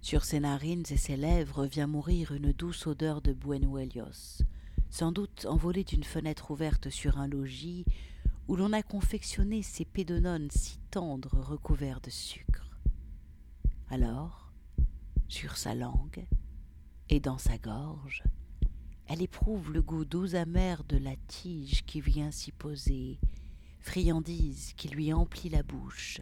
Sur 0.00 0.24
ses 0.24 0.40
narines 0.40 0.84
et 0.90 0.96
ses 0.96 1.18
lèvres 1.18 1.66
vient 1.66 1.86
mourir 1.86 2.32
une 2.32 2.52
douce 2.52 2.86
odeur 2.86 3.20
de 3.20 3.34
buenuelios, 3.34 4.40
sans 4.88 5.12
doute 5.12 5.44
envolée 5.44 5.84
d'une 5.84 6.04
fenêtre 6.04 6.50
ouverte 6.50 6.88
sur 6.88 7.18
un 7.18 7.28
logis 7.28 7.84
où 8.50 8.56
l'on 8.56 8.72
a 8.72 8.82
confectionné 8.82 9.62
ces 9.62 9.84
pédonones 9.84 10.50
si 10.50 10.80
tendres 10.90 11.38
recouverts 11.38 12.00
de 12.00 12.10
sucre. 12.10 12.68
Alors, 13.90 14.52
sur 15.28 15.56
sa 15.56 15.76
langue 15.76 16.26
et 17.10 17.20
dans 17.20 17.38
sa 17.38 17.58
gorge, 17.58 18.24
elle 19.06 19.22
éprouve 19.22 19.72
le 19.72 19.82
goût 19.82 20.04
doux 20.04 20.34
amer 20.34 20.82
de 20.82 20.96
la 20.96 21.14
tige 21.28 21.84
qui 21.86 22.00
vient 22.00 22.32
s'y 22.32 22.50
poser, 22.50 23.20
friandise 23.78 24.72
qui 24.72 24.88
lui 24.88 25.12
emplit 25.12 25.48
la 25.48 25.62
bouche, 25.62 26.20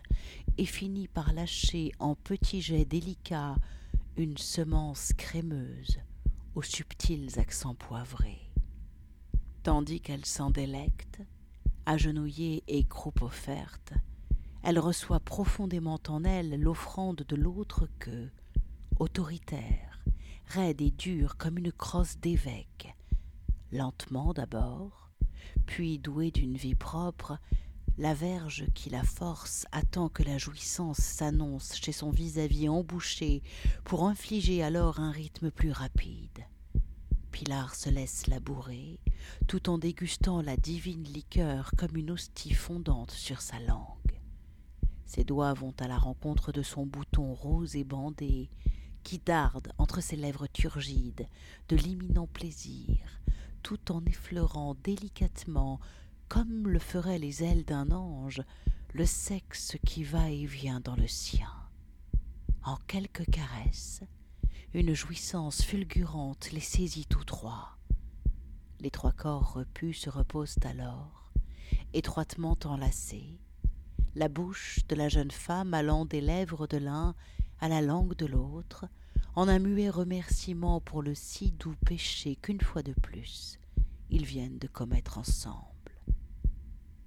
et 0.58 0.66
finit 0.66 1.08
par 1.08 1.32
lâcher 1.32 1.92
en 1.98 2.14
petits 2.14 2.60
jets 2.60 2.84
délicats 2.84 3.56
une 4.18 4.36
semence 4.36 5.14
crémeuse 5.14 5.98
aux 6.54 6.60
subtils 6.60 7.38
accents 7.38 7.74
poivrés. 7.74 8.52
Tandis 9.62 10.02
qu'elle 10.02 10.26
s'en 10.26 10.50
délecte, 10.50 11.22
agenouillée 11.88 12.62
et 12.68 12.84
croupe 12.84 13.22
offerte, 13.22 13.94
elle 14.62 14.78
reçoit 14.78 15.20
profondément 15.20 15.98
en 16.08 16.22
elle 16.22 16.60
l'offrande 16.60 17.24
de 17.26 17.34
l'autre 17.34 17.88
que, 17.98 18.28
autoritaire, 18.98 19.98
raide 20.48 20.82
et 20.82 20.90
dure 20.90 21.38
comme 21.38 21.56
une 21.56 21.72
crosse 21.72 22.18
d'évêque. 22.18 22.94
Lentement 23.72 24.34
d'abord, 24.34 25.10
puis 25.64 25.98
douée 25.98 26.30
d'une 26.30 26.58
vie 26.58 26.74
propre, 26.74 27.38
la 27.96 28.12
verge 28.12 28.66
qui 28.74 28.90
la 28.90 29.02
force 29.02 29.64
attend 29.72 30.10
que 30.10 30.22
la 30.22 30.36
jouissance 30.36 30.98
s'annonce 30.98 31.74
chez 31.74 31.92
son 31.92 32.10
vis-à-vis 32.10 32.68
embouché 32.68 33.42
pour 33.84 34.06
infliger 34.06 34.62
alors 34.62 35.00
un 35.00 35.10
rythme 35.10 35.50
plus 35.50 35.72
rapide. 35.72 36.44
Pilar 37.38 37.76
se 37.76 37.88
laisse 37.88 38.26
labourer, 38.26 38.98
tout 39.46 39.70
en 39.70 39.78
dégustant 39.78 40.42
la 40.42 40.56
divine 40.56 41.04
liqueur 41.04 41.70
comme 41.78 41.96
une 41.96 42.10
hostie 42.10 42.52
fondante 42.52 43.12
sur 43.12 43.42
sa 43.42 43.60
langue. 43.60 44.18
Ses 45.06 45.22
doigts 45.22 45.54
vont 45.54 45.72
à 45.78 45.86
la 45.86 45.98
rencontre 45.98 46.50
de 46.50 46.62
son 46.62 46.84
bouton 46.84 47.32
rose 47.32 47.76
et 47.76 47.84
bandé, 47.84 48.50
qui 49.04 49.20
darde 49.20 49.72
entre 49.78 50.00
ses 50.00 50.16
lèvres 50.16 50.48
turgides 50.48 51.28
de 51.68 51.76
l'imminent 51.76 52.26
plaisir, 52.26 52.98
tout 53.62 53.92
en 53.92 54.04
effleurant 54.04 54.74
délicatement, 54.82 55.78
comme 56.28 56.66
le 56.66 56.80
feraient 56.80 57.20
les 57.20 57.44
ailes 57.44 57.64
d'un 57.64 57.92
ange, 57.92 58.42
le 58.94 59.06
sexe 59.06 59.76
qui 59.86 60.02
va 60.02 60.28
et 60.28 60.44
vient 60.44 60.80
dans 60.80 60.96
le 60.96 61.06
sien. 61.06 61.52
En 62.64 62.78
quelques 62.88 63.30
caresses, 63.30 64.02
une 64.78 64.94
jouissance 64.94 65.62
fulgurante 65.62 66.52
les 66.52 66.60
saisit 66.60 67.06
tous 67.06 67.24
trois. 67.24 67.76
Les 68.78 68.92
trois 68.92 69.10
corps 69.10 69.54
repus 69.54 69.94
se 69.94 70.08
reposent 70.08 70.58
alors, 70.62 71.32
étroitement 71.94 72.56
enlacés, 72.64 73.40
la 74.14 74.28
bouche 74.28 74.86
de 74.88 74.94
la 74.94 75.08
jeune 75.08 75.32
femme 75.32 75.74
allant 75.74 76.04
des 76.04 76.20
lèvres 76.20 76.68
de 76.68 76.76
l'un 76.76 77.16
à 77.58 77.68
la 77.68 77.82
langue 77.82 78.14
de 78.14 78.26
l'autre, 78.26 78.86
en 79.34 79.48
un 79.48 79.58
muet 79.58 79.90
remerciement 79.90 80.80
pour 80.80 81.02
le 81.02 81.16
si 81.16 81.50
doux 81.50 81.74
péché 81.84 82.36
qu'une 82.36 82.60
fois 82.60 82.84
de 82.84 82.92
plus 82.92 83.58
ils 84.10 84.24
viennent 84.24 84.58
de 84.58 84.68
commettre 84.68 85.18
ensemble. 85.18 85.92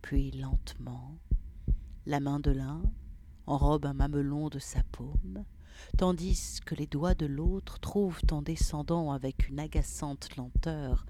Puis 0.01 0.31
lentement, 0.31 1.17
la 2.05 2.19
main 2.19 2.41
de 2.41 2.51
l'un 2.51 2.81
enrobe 3.47 3.85
un 3.85 3.93
mamelon 3.93 4.49
de 4.49 4.59
sa 4.59 4.83
paume, 4.83 5.45
tandis 5.97 6.59
que 6.65 6.75
les 6.75 6.87
doigts 6.87 7.15
de 7.15 7.25
l'autre 7.25 7.79
trouvent 7.79 8.21
en 8.31 8.41
descendant 8.41 9.11
avec 9.11 9.49
une 9.49 9.59
agaçante 9.59 10.35
lenteur 10.37 11.05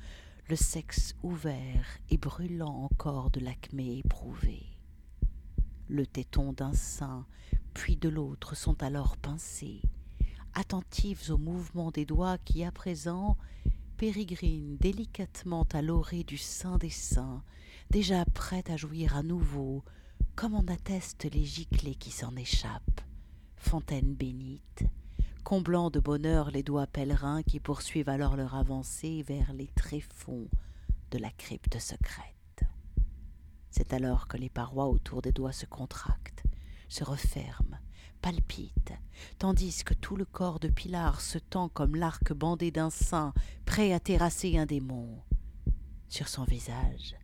le 0.50 0.56
sexe 0.56 1.16
ouvert 1.24 1.86
et 2.10 2.18
brûlant 2.18 2.84
encore 2.84 3.32
de 3.32 3.40
l'acmé 3.40 4.00
éprouvé. 4.00 4.66
Le 5.88 6.06
téton 6.06 6.54
d'un 6.54 6.74
sein 6.74 7.26
puis 7.74 7.96
de 7.96 8.10
l'autre 8.10 8.56
sont 8.56 8.82
alors 8.84 9.18
pincés, 9.18 9.82
attentives 10.54 11.32
au 11.32 11.38
mouvement 11.38 11.92
des 11.92 12.06
doigts 12.06 12.38
qui 12.38 12.64
à 12.64 12.72
présent 12.72 13.38
pérégrinent 13.98 14.78
délicatement 14.78 15.66
à 15.74 15.82
l'orée 15.82 16.24
du 16.24 16.38
sein 16.38 16.78
des 16.78 16.90
seins, 16.90 17.44
déjà 17.90 18.26
prêtes 18.26 18.70
à 18.70 18.78
jouir 18.78 19.16
à 19.16 19.24
nouveau, 19.24 19.84
comme 20.36 20.56
en 20.56 20.66
attestent 20.68 21.30
les 21.32 21.46
giclées 21.46 21.96
qui 21.96 22.12
s'en 22.12 22.36
échappent, 22.36 23.02
fontaine 23.62 24.14
bénite, 24.16 24.84
comblant 25.44 25.90
de 25.90 26.00
bonheur 26.00 26.52
les 26.52 26.64
doigts 26.64 26.88
pèlerins 26.88 27.44
qui 27.44 27.60
poursuivent 27.60 28.10
alors 28.10 28.36
leur 28.36 28.56
avancée 28.56 29.24
vers 29.24 29.54
les 29.54 29.68
tréfonds 29.68 30.50
de 31.12 31.18
la 31.18 31.30
crypte 31.30 31.80
secrète. 31.80 32.64
C'est 33.70 33.94
alors 33.94 34.28
que 34.28 34.38
les 34.38 34.50
parois 34.50 34.88
autour 34.88 35.22
des 35.22 35.32
doigts 35.32 35.54
se 35.54 35.66
contractent, 35.66 36.44
se 36.90 37.04
referme, 37.04 37.80
palpite, 38.22 38.94
tandis 39.38 39.84
que 39.84 39.94
tout 39.94 40.16
le 40.16 40.26
corps 40.26 40.60
de 40.60 40.68
Pilar 40.68 41.22
se 41.22 41.38
tend 41.38 41.70
comme 41.70 41.96
l'arc 41.96 42.34
bandé 42.34 42.72
d'un 42.72 42.90
saint 42.90 43.34
prêt 43.66 43.94
à 43.94 44.00
terrasser 44.00 44.58
un 44.58 44.66
démon. 44.66 45.22
Sur 46.10 46.28
son 46.28 46.44
visage, 46.44 47.16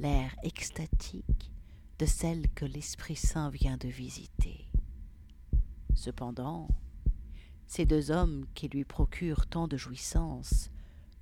l'air 0.00 0.34
extatique 0.42 1.52
de 1.98 2.06
celle 2.06 2.48
que 2.50 2.64
l'Esprit 2.64 3.16
Saint 3.16 3.50
vient 3.50 3.76
de 3.76 3.88
visiter. 3.88 4.68
Cependant, 5.96 6.68
ces 7.66 7.86
deux 7.86 8.10
hommes 8.10 8.46
qui 8.54 8.68
lui 8.68 8.84
procurent 8.84 9.46
tant 9.46 9.66
de 9.66 9.76
jouissances 9.76 10.70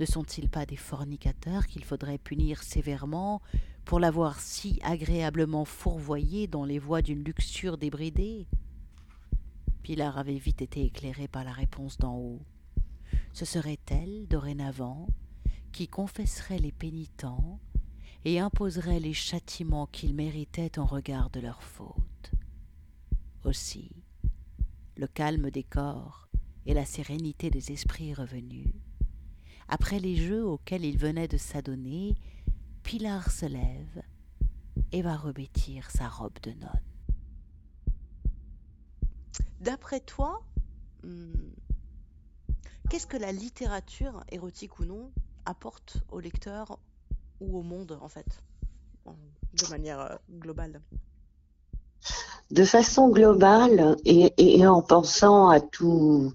ne 0.00 0.04
sont-ils 0.04 0.50
pas 0.50 0.66
des 0.66 0.76
fornicateurs 0.76 1.68
qu'il 1.68 1.84
faudrait 1.84 2.18
punir 2.18 2.62
sévèrement 2.62 3.40
pour 3.84 4.00
l'avoir 4.00 4.40
si 4.40 4.80
agréablement 4.82 5.64
fourvoyé 5.64 6.48
dans 6.48 6.64
les 6.64 6.80
voies 6.80 7.02
d'une 7.02 7.22
luxure 7.22 7.78
débridée? 7.78 8.48
Pilar 9.84 10.18
avait 10.18 10.38
vite 10.38 10.60
été 10.60 10.84
éclairée 10.84 11.28
par 11.28 11.44
la 11.44 11.52
réponse 11.52 11.96
d'en 11.98 12.16
haut. 12.16 12.42
Ce 13.32 13.44
serait 13.44 13.78
elle, 13.86 14.26
dorénavant, 14.26 15.06
qui 15.70 15.86
confesserait 15.86 16.58
les 16.58 16.72
pénitents 16.72 17.60
et 18.24 18.40
imposerait 18.40 19.00
les 19.00 19.14
châtiments 19.14 19.86
qu'ils 19.86 20.14
méritaient 20.14 20.78
en 20.80 20.84
regard 20.84 21.30
de 21.30 21.40
leurs 21.40 21.62
fautes? 21.62 22.32
Aussi, 23.44 24.03
le 24.96 25.06
calme 25.06 25.50
des 25.50 25.64
corps 25.64 26.28
et 26.66 26.74
la 26.74 26.84
sérénité 26.84 27.50
des 27.50 27.72
esprits 27.72 28.14
revenus, 28.14 28.72
après 29.68 29.98
les 29.98 30.16
jeux 30.16 30.44
auxquels 30.44 30.84
il 30.84 30.98
venait 30.98 31.28
de 31.28 31.36
s'adonner, 31.36 32.14
Pilar 32.82 33.30
se 33.30 33.46
lève 33.46 34.02
et 34.92 35.02
va 35.02 35.16
revêtir 35.16 35.90
sa 35.90 36.08
robe 36.08 36.38
de 36.42 36.52
nonne. 36.52 36.94
D'après 39.60 40.00
toi, 40.00 40.44
hmm, 41.02 41.32
qu'est-ce 42.90 43.06
que 43.06 43.16
la 43.16 43.32
littérature, 43.32 44.22
érotique 44.30 44.78
ou 44.78 44.84
non, 44.84 45.10
apporte 45.46 46.02
au 46.10 46.20
lecteur 46.20 46.78
ou 47.40 47.58
au 47.58 47.62
monde, 47.62 47.98
en 48.00 48.08
fait, 48.08 48.42
de 49.06 49.70
manière 49.70 50.00
euh, 50.00 50.16
globale? 50.30 50.82
De 52.50 52.64
façon 52.64 53.08
globale 53.08 53.96
et, 54.04 54.66
en 54.66 54.82
pensant 54.82 55.48
à 55.48 55.60
tout, 55.60 56.32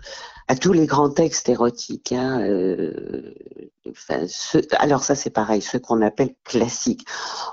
à 0.47 0.55
tous 0.55 0.73
les 0.73 0.85
grands 0.85 1.09
textes 1.09 1.49
érotiques. 1.49 2.11
Hein, 2.11 2.41
euh, 2.41 3.33
alors 4.77 5.03
ça 5.03 5.15
c'est 5.15 5.29
pareil, 5.29 5.61
ce 5.61 5.77
qu'on 5.77 6.01
appelle 6.01 6.33
classique. 6.43 7.07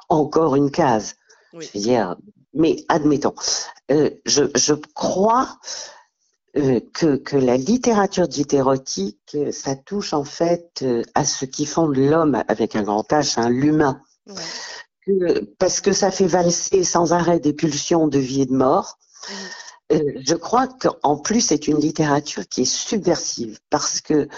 Encore 0.09 0.57
une 0.57 0.71
case. 0.71 1.17
Je 1.53 1.69
veux 1.75 1.81
dire, 1.81 2.17
mais 2.55 2.85
admettons, 2.89 3.35
euh, 3.91 4.11
je, 4.25 4.45
je, 4.55 4.75
crois 4.95 5.59
euh, 6.57 6.81
que, 6.93 7.17
que, 7.17 7.37
la 7.37 7.57
littérature 7.57 8.29
dite 8.29 8.53
érotique, 8.53 9.37
ça 9.53 9.77
touche 9.77 10.13
en 10.13 10.25
fait 10.25 10.85
à 11.15 11.25
ce 11.25 11.45
qui 11.45 11.67
fonde 11.67 11.97
l'homme 11.97 12.43
avec 12.49 12.77
un 12.77 12.83
grand 12.83 13.09
H, 13.11 13.39
hein, 13.41 13.49
l'humain. 13.49 14.03
Que, 15.07 15.45
parce 15.59 15.81
que 15.81 15.93
ça 15.93 16.11
fait 16.11 16.27
valser 16.27 16.85
sans 16.85 17.13
arrêt 17.13 17.41
des 17.41 17.53
pulsions 17.53 18.09
de 18.09 18.19
vie 18.19 18.43
et 18.43 18.47
de 18.47 18.55
mort. 18.55 18.99
Euh, 19.93 20.01
je 20.17 20.35
crois 20.35 20.67
qu'en 20.67 21.17
plus, 21.17 21.41
c'est 21.41 21.69
une 21.69 21.79
littérature 21.79 22.47
qui 22.49 22.63
est 22.63 22.65
subversive 22.65 23.59
parce 23.71 24.01
que 24.01 24.29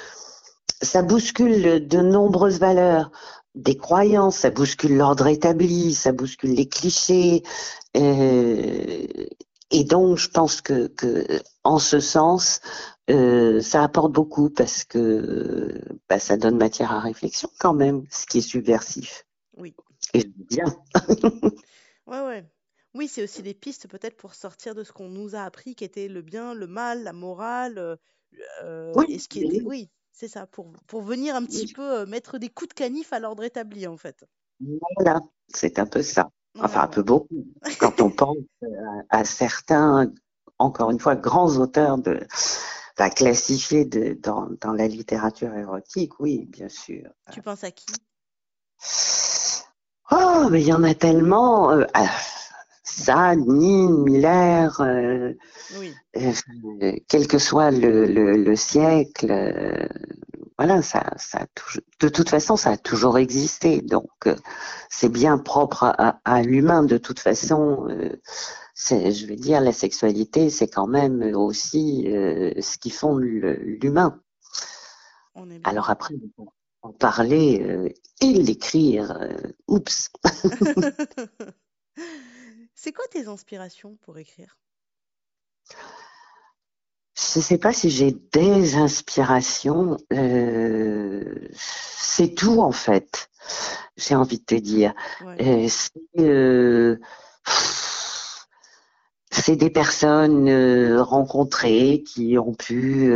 ça 0.82 1.02
bouscule 1.02 1.86
de 1.86 1.98
nombreuses 1.98 2.58
valeurs, 2.58 3.10
des 3.54 3.76
croyances, 3.76 4.36
ça 4.36 4.50
bouscule 4.50 4.96
l'ordre 4.96 5.26
établi, 5.26 5.94
ça 5.94 6.12
bouscule 6.12 6.52
les 6.52 6.68
clichés. 6.68 7.42
Euh, 7.96 9.06
et 9.70 9.84
donc, 9.84 10.18
je 10.18 10.28
pense 10.28 10.60
que, 10.60 10.86
que 10.88 11.26
en 11.64 11.78
ce 11.78 12.00
sens, 12.00 12.60
euh, 13.10 13.60
ça 13.60 13.82
apporte 13.82 14.12
beaucoup 14.12 14.50
parce 14.50 14.84
que 14.84 15.80
bah, 16.08 16.18
ça 16.18 16.36
donne 16.36 16.58
matière 16.58 16.92
à 16.92 17.00
réflexion 17.00 17.50
quand 17.58 17.74
même, 17.74 18.04
ce 18.10 18.26
qui 18.26 18.38
est 18.38 18.42
subversif. 18.42 19.24
Oui. 19.56 19.74
Et 20.14 20.24
bien. 20.24 20.64
ouais, 22.06 22.20
ouais. 22.20 22.44
Oui, 22.94 23.08
c'est 23.08 23.22
aussi 23.22 23.42
des 23.42 23.54
pistes 23.54 23.86
peut-être 23.88 24.16
pour 24.16 24.34
sortir 24.34 24.74
de 24.74 24.82
ce 24.82 24.92
qu'on 24.92 25.08
nous 25.08 25.34
a 25.34 25.42
appris, 25.42 25.74
qui 25.74 25.84
était 25.84 26.08
le 26.08 26.22
bien, 26.22 26.54
le 26.54 26.66
mal, 26.66 27.02
la 27.02 27.12
morale, 27.12 27.78
euh, 27.78 27.96
euh 28.62 28.92
Oui, 28.96 29.06
et 29.08 29.18
ce 29.18 29.28
qui 29.28 29.44
était. 29.44 29.62
Oui, 29.62 29.90
c'est 30.12 30.28
ça, 30.28 30.46
pour, 30.46 30.72
pour 30.86 31.02
venir 31.02 31.36
un 31.36 31.44
petit 31.44 31.72
peu 31.72 32.00
euh, 32.00 32.06
mettre 32.06 32.38
des 32.38 32.48
coups 32.48 32.70
de 32.70 32.74
canif 32.74 33.12
à 33.12 33.20
l'ordre 33.20 33.44
établi, 33.44 33.86
en 33.86 33.96
fait. 33.96 34.24
voilà, 34.96 35.20
c'est 35.48 35.78
un 35.78 35.86
peu 35.86 36.02
ça. 36.02 36.30
Enfin, 36.58 36.80
Ouais, 36.80 36.84
un 36.84 36.88
peu 36.88 37.02
beaucoup. 37.02 37.46
Quand 37.78 38.00
on 38.00 38.10
pense 38.10 38.38
à, 39.10 39.20
à 39.20 39.24
certains, 39.24 40.10
encore 40.58 40.90
une 40.90 40.98
fois, 40.98 41.14
grands 41.14 41.56
auteurs 41.58 41.98
de, 41.98 42.26
enfin, 42.98 43.10
classifiés 43.10 43.84
de, 43.84 44.14
dans, 44.14 44.48
dans 44.60 44.72
la 44.72 44.88
littérature 44.88 45.54
érotique, 45.54 46.18
oui, 46.18 46.46
bien 46.46 46.68
sûr. 46.68 47.10
Tu 47.32 47.42
penses 47.42 47.62
à 47.62 47.70
qui? 47.70 47.86
Oh, 50.10 50.48
mais 50.50 50.62
il 50.62 50.68
y 50.68 50.72
en 50.72 50.84
a 50.84 50.94
tellement. 50.94 51.72
Euh, 51.72 51.84
ah, 51.94 52.08
Sade, 52.82 53.46
Nin, 53.46 53.90
Miller, 54.04 54.80
euh, 54.80 55.32
Oui, 55.78 55.94
euh, 56.16 56.92
quel 57.08 57.26
que 57.28 57.38
soit 57.38 57.70
le, 57.70 58.06
le, 58.06 58.32
le 58.32 58.56
siècle, 58.56 59.30
euh, 59.30 59.86
voilà, 60.58 60.82
ça, 60.82 61.04
ça 61.16 61.46
de 62.00 62.08
toute 62.08 62.28
façon, 62.30 62.56
ça 62.56 62.70
a 62.70 62.76
toujours 62.76 63.18
existé. 63.18 63.80
Donc, 63.82 64.10
euh, 64.26 64.34
c'est 64.90 65.08
bien 65.08 65.38
propre 65.38 65.84
à, 65.84 66.18
à, 66.24 66.42
l'humain. 66.42 66.82
De 66.82 66.98
toute 66.98 67.20
façon, 67.20 67.86
euh, 67.88 68.16
je 68.74 69.26
veux 69.26 69.36
dire, 69.36 69.60
la 69.60 69.72
sexualité, 69.72 70.50
c'est 70.50 70.68
quand 70.68 70.88
même 70.88 71.22
aussi 71.36 72.08
euh, 72.08 72.52
ce 72.60 72.78
qui 72.78 72.90
fonde 72.90 73.20
l'humain. 73.22 74.20
Alors 75.64 75.90
après, 75.90 76.14
en 76.88 76.92
parler 76.92 77.60
euh, 77.62 77.88
et 78.20 78.32
l'écrire, 78.32 79.16
euh, 79.20 79.36
oups. 79.66 80.10
C'est 82.74 82.92
quoi 82.92 83.04
tes 83.10 83.26
inspirations 83.26 83.96
pour 84.02 84.18
écrire? 84.18 84.56
Je 87.14 87.40
ne 87.40 87.42
sais 87.42 87.58
pas 87.58 87.72
si 87.72 87.90
j'ai 87.90 88.12
des 88.32 88.76
inspirations. 88.76 89.96
euh, 90.12 91.48
c'est 91.52 92.34
tout 92.34 92.60
en 92.60 92.72
fait. 92.72 93.28
J'ai 93.96 94.14
envie 94.14 94.38
de 94.38 94.44
te 94.44 94.54
dire. 94.54 94.94
Ouais, 95.24 95.66
c'est 95.68 96.20
euh, 96.20 97.00
des 99.48 99.70
personnes 99.70 100.48
euh, 100.48 101.02
rencontrées 101.02 102.04
qui 102.06 102.38
ont 102.38 102.54
pu 102.54 103.10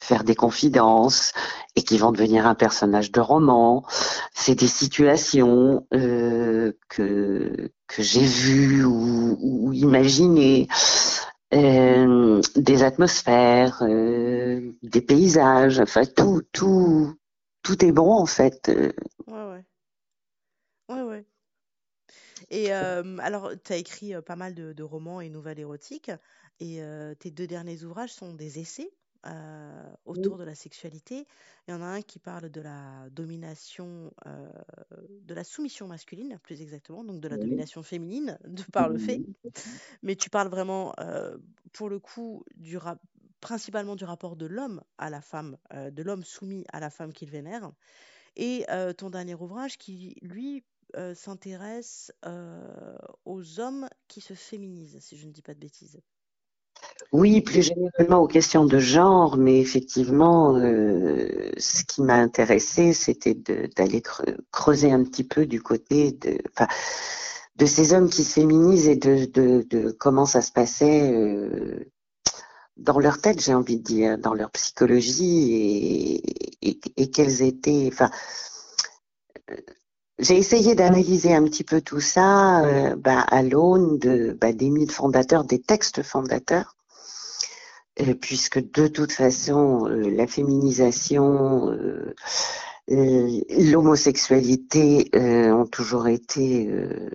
faire 0.00 0.24
des 0.24 0.34
confidences 0.34 1.32
et 1.76 1.82
qui 1.82 1.98
vont 1.98 2.10
devenir 2.10 2.46
un 2.46 2.54
personnage 2.54 3.12
de 3.12 3.20
roman. 3.20 3.84
C'est 4.34 4.54
des 4.54 4.66
situations 4.66 5.86
euh, 5.94 6.72
que 6.88 7.70
que 7.86 8.02
j'ai 8.02 8.24
vues 8.24 8.84
ou, 8.84 9.72
imaginées, 9.72 10.68
euh, 11.54 12.40
des 12.56 12.82
atmosphères, 12.82 13.82
euh, 13.82 14.72
des 14.82 15.00
paysages. 15.00 15.80
Enfin, 15.80 16.04
tout 16.04 16.42
tout 16.52 17.14
tout 17.62 17.84
est 17.84 17.92
bon 17.92 18.12
en 18.12 18.26
fait. 18.26 18.70
Ouais, 19.26 19.50
ouais. 19.50 19.64
Ouais, 20.88 21.02
ouais. 21.02 21.26
Et 22.48 22.72
alors, 22.72 23.52
tu 23.64 23.72
as 23.72 23.76
écrit 23.76 24.14
pas 24.26 24.34
mal 24.34 24.54
de, 24.54 24.82
romans 24.82 25.20
et 25.20 25.28
nouvelles 25.28 25.60
érotiques, 25.60 26.10
et 26.58 26.82
tes 27.20 27.30
deux 27.30 27.46
derniers 27.46 27.84
ouvrages 27.84 28.12
sont 28.12 28.34
des 28.34 28.58
essais? 28.58 28.90
Euh, 29.26 29.90
autour 30.06 30.38
de 30.38 30.44
la 30.44 30.54
sexualité. 30.54 31.26
Il 31.68 31.72
y 31.72 31.74
en 31.74 31.82
a 31.82 31.86
un 31.86 32.00
qui 32.00 32.18
parle 32.18 32.48
de 32.48 32.60
la 32.60 33.08
domination, 33.10 34.12
euh, 34.26 34.50
de 35.22 35.34
la 35.34 35.44
soumission 35.44 35.86
masculine, 35.86 36.38
plus 36.42 36.62
exactement, 36.62 37.04
donc 37.04 37.20
de 37.20 37.28
la 37.28 37.36
domination 37.36 37.82
féminine, 37.82 38.38
de 38.46 38.62
par 38.72 38.88
le 38.88 38.98
fait. 38.98 39.20
Mais 40.02 40.16
tu 40.16 40.30
parles 40.30 40.48
vraiment, 40.48 40.94
euh, 41.00 41.36
pour 41.72 41.90
le 41.90 41.98
coup, 41.98 42.44
du 42.56 42.78
principalement 43.40 43.94
du 43.94 44.04
rapport 44.04 44.36
de 44.36 44.46
l'homme 44.46 44.82
à 44.98 45.10
la 45.10 45.20
femme, 45.20 45.56
de 45.74 46.02
l'homme 46.02 46.24
soumis 46.24 46.64
à 46.72 46.80
la 46.80 46.90
femme 46.90 47.12
qu'il 47.12 47.30
vénère. 47.30 47.72
Et 48.36 48.64
ton 48.96 49.10
dernier 49.10 49.34
ouvrage 49.34 49.76
qui, 49.76 50.16
lui, 50.22 50.64
s'intéresse 51.14 52.12
aux 53.24 53.60
hommes 53.60 53.88
qui 54.08 54.20
se 54.20 54.34
féminisent, 54.34 54.98
si 55.00 55.16
je 55.16 55.26
ne 55.26 55.32
dis 55.32 55.42
pas 55.42 55.54
de 55.54 55.60
bêtises. 55.60 56.00
Oui, 57.12 57.40
plus 57.40 57.62
généralement 57.62 58.18
aux 58.22 58.28
questions 58.28 58.64
de 58.64 58.78
genre, 58.78 59.36
mais 59.36 59.58
effectivement, 59.60 60.56
euh, 60.56 61.50
ce 61.58 61.82
qui 61.84 62.02
m'a 62.02 62.14
intéressé, 62.14 62.92
c'était 62.92 63.34
d'aller 63.34 64.00
cre- 64.00 64.36
creuser 64.52 64.92
un 64.92 65.02
petit 65.02 65.24
peu 65.24 65.44
du 65.46 65.60
côté 65.60 66.12
de, 66.12 66.38
ces 67.66 67.92
hommes 67.92 68.08
qui 68.08 68.24
se 68.24 68.32
féminisent 68.34 68.88
et 68.88 68.96
de, 68.96 69.90
comment 69.98 70.26
ça 70.26 70.42
se 70.42 70.52
passait 70.52 71.12
euh, 71.12 71.84
dans 72.76 72.98
leur 72.98 73.20
tête, 73.20 73.40
j'ai 73.42 73.54
envie 73.54 73.78
de 73.78 73.82
dire, 73.84 74.18
dans 74.18 74.34
leur 74.34 74.50
psychologie 74.52 75.52
et, 76.62 76.68
et, 76.70 76.80
et 76.96 77.10
quelles 77.10 77.42
étaient, 77.42 77.90
j'ai 80.20 80.36
essayé 80.36 80.74
d'analyser 80.74 81.34
un 81.34 81.44
petit 81.44 81.64
peu 81.64 81.80
tout 81.80 82.00
ça 82.00 82.64
euh, 82.64 82.94
bah, 82.96 83.20
à 83.20 83.42
l'aune 83.42 83.98
de, 83.98 84.36
bah, 84.40 84.52
des 84.52 84.70
mythes 84.70 84.92
fondateurs, 84.92 85.44
des 85.44 85.60
textes 85.60 86.02
fondateurs, 86.02 86.76
euh, 88.00 88.14
puisque 88.14 88.58
de 88.72 88.86
toute 88.86 89.12
façon, 89.12 89.86
euh, 89.86 90.10
la 90.10 90.26
féminisation, 90.26 91.74
l'homosexualité 92.90 95.10
euh, 95.14 95.52
ont 95.52 95.66
toujours 95.66 96.08
été 96.08 96.68
euh, 96.68 97.10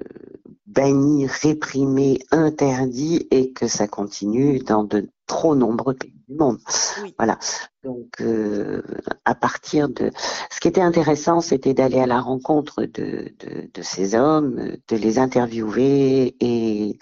bannis, 0.67 1.27
réprimés, 1.27 2.19
interdits, 2.31 3.27
et 3.31 3.51
que 3.51 3.67
ça 3.67 3.87
continue 3.87 4.59
dans 4.59 4.83
de 4.83 5.09
trop 5.27 5.55
nombreux 5.55 5.93
pays 5.93 6.13
du 6.27 6.35
monde. 6.35 6.59
Oui. 7.03 7.13
Voilà. 7.17 7.37
Donc, 7.83 8.21
euh, 8.21 8.81
à 9.25 9.35
partir 9.35 9.89
de, 9.89 10.11
ce 10.49 10.59
qui 10.59 10.67
était 10.67 10.81
intéressant, 10.81 11.41
c'était 11.41 11.73
d'aller 11.73 11.99
à 11.99 12.07
la 12.07 12.21
rencontre 12.21 12.83
de, 12.83 13.33
de, 13.39 13.69
de 13.73 13.81
ces 13.81 14.15
hommes, 14.15 14.77
de 14.87 14.95
les 14.95 15.19
interviewer 15.19 16.35
et, 16.39 16.97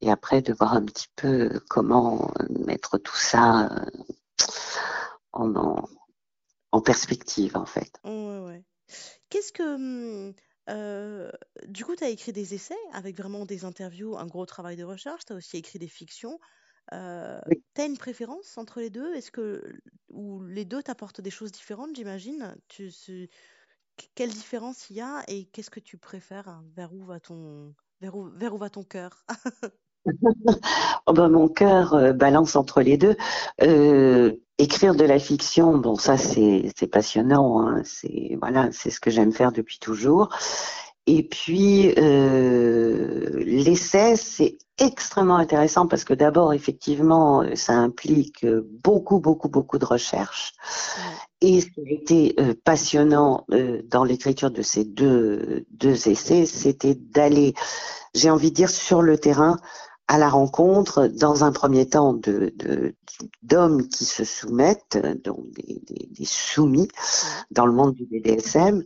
et 0.00 0.10
après 0.10 0.42
de 0.42 0.52
voir 0.52 0.74
un 0.74 0.82
petit 0.82 1.08
peu 1.16 1.60
comment 1.68 2.30
mettre 2.66 2.98
tout 2.98 3.16
ça 3.16 3.66
euh, 3.66 3.84
en, 5.32 5.54
en, 5.56 5.84
en 6.72 6.80
perspective, 6.82 7.56
en 7.56 7.66
fait. 7.66 8.02
Ouais, 8.04 8.38
ouais. 8.40 8.64
Qu'est-ce 9.30 9.52
que... 9.52 9.62
hum, 10.28 10.34
euh, 10.70 11.30
du 11.68 11.84
coup, 11.84 11.96
tu 11.96 12.04
as 12.04 12.10
écrit 12.10 12.32
des 12.32 12.54
essais 12.54 12.78
avec 12.92 13.16
vraiment 13.16 13.46
des 13.46 13.64
interviews, 13.64 14.16
un 14.18 14.26
gros 14.26 14.46
travail 14.46 14.76
de 14.76 14.84
recherche. 14.84 15.24
Tu 15.26 15.32
as 15.32 15.36
aussi 15.36 15.56
écrit 15.58 15.78
des 15.78 15.88
fictions. 15.88 16.38
Euh, 16.92 17.40
Oui. 17.46 17.62
tu 17.74 17.82
as 17.82 17.86
une 17.86 17.98
préférence 17.98 18.58
entre 18.58 18.80
les 18.80 18.90
deux? 18.90 19.14
Est-ce 19.14 19.32
que... 19.32 19.62
Ou 20.10 20.42
les 20.44 20.64
deux 20.66 20.82
t'apportent 20.82 21.20
des 21.22 21.30
choses 21.30 21.52
différentes, 21.52 21.96
j'imagine? 21.96 22.56
Tu, 22.68 22.92
tu- 22.92 23.30
Quelle 24.14 24.30
différence 24.30 24.90
il 24.90 24.96
y 24.96 25.00
a 25.02 25.24
et 25.28 25.46
qu'est-ce 25.46 25.70
que 25.70 25.80
tu 25.80 25.98
préfères? 25.98 26.48
hein 26.48 26.64
Vers 26.76 26.94
où 26.94 27.04
va 27.04 27.20
ton... 27.20 27.74
Vers 28.00 28.16
où, 28.16 28.30
vers 28.30 28.54
où 28.54 28.58
va 28.58 28.70
ton 28.70 28.84
cœur? 28.84 29.24
Oh 31.06 31.12
ben, 31.12 31.28
mon 31.28 31.48
cœur 31.48 31.94
euh, 31.94 32.12
balance 32.12 32.56
entre 32.56 32.82
les 32.82 32.96
deux. 32.96 33.16
Euh, 33.62 34.32
écrire 34.62 34.94
de 34.94 35.04
la 35.04 35.18
fiction, 35.18 35.76
bon, 35.78 35.96
ça 35.96 36.16
c'est 36.16 36.86
passionnant. 36.90 37.60
Hein, 37.60 37.82
c'est 37.84 38.36
voilà, 38.40 38.68
c'est 38.72 38.90
ce 38.90 39.00
que 39.00 39.10
j'aime 39.10 39.32
faire 39.32 39.52
depuis 39.52 39.78
toujours. 39.78 40.28
Et 41.06 41.24
puis 41.24 41.92
euh, 41.98 43.42
l'essai, 43.44 44.16
c'est 44.16 44.56
extrêmement 44.78 45.36
intéressant 45.36 45.86
parce 45.86 46.04
que 46.04 46.14
d'abord, 46.14 46.52
effectivement, 46.52 47.44
ça 47.54 47.74
implique 47.74 48.44
euh, 48.44 48.68
beaucoup, 48.82 49.20
beaucoup, 49.20 49.48
beaucoup 49.48 49.78
de 49.78 49.84
recherche. 49.84 50.52
Et 51.40 51.60
ce 51.60 51.66
qui 51.66 51.80
a 51.80 51.92
été 51.92 52.34
euh, 52.40 52.54
passionnant 52.64 53.44
euh, 53.52 53.82
dans 53.88 54.04
l'écriture 54.04 54.50
de 54.50 54.62
ces 54.62 54.84
deux, 54.84 55.66
deux 55.70 56.08
essais, 56.08 56.46
c'était 56.46 56.94
d'aller, 56.94 57.54
j'ai 58.14 58.30
envie 58.30 58.50
de 58.50 58.56
dire, 58.56 58.70
sur 58.70 59.02
le 59.02 59.18
terrain 59.18 59.56
à 60.12 60.18
la 60.18 60.28
rencontre, 60.28 61.06
dans 61.06 61.42
un 61.42 61.52
premier 61.52 61.88
temps, 61.88 62.12
de, 62.12 62.52
d'hommes 63.42 63.88
qui 63.88 64.04
se 64.04 64.24
soumettent, 64.24 64.98
donc 65.24 65.50
des, 65.52 65.80
des- 65.86 66.08
des 66.10 66.24
soumis 66.26 66.88
dans 67.50 67.64
le 67.64 67.72
monde 67.72 67.94
du 67.94 68.04
BDSM, 68.04 68.84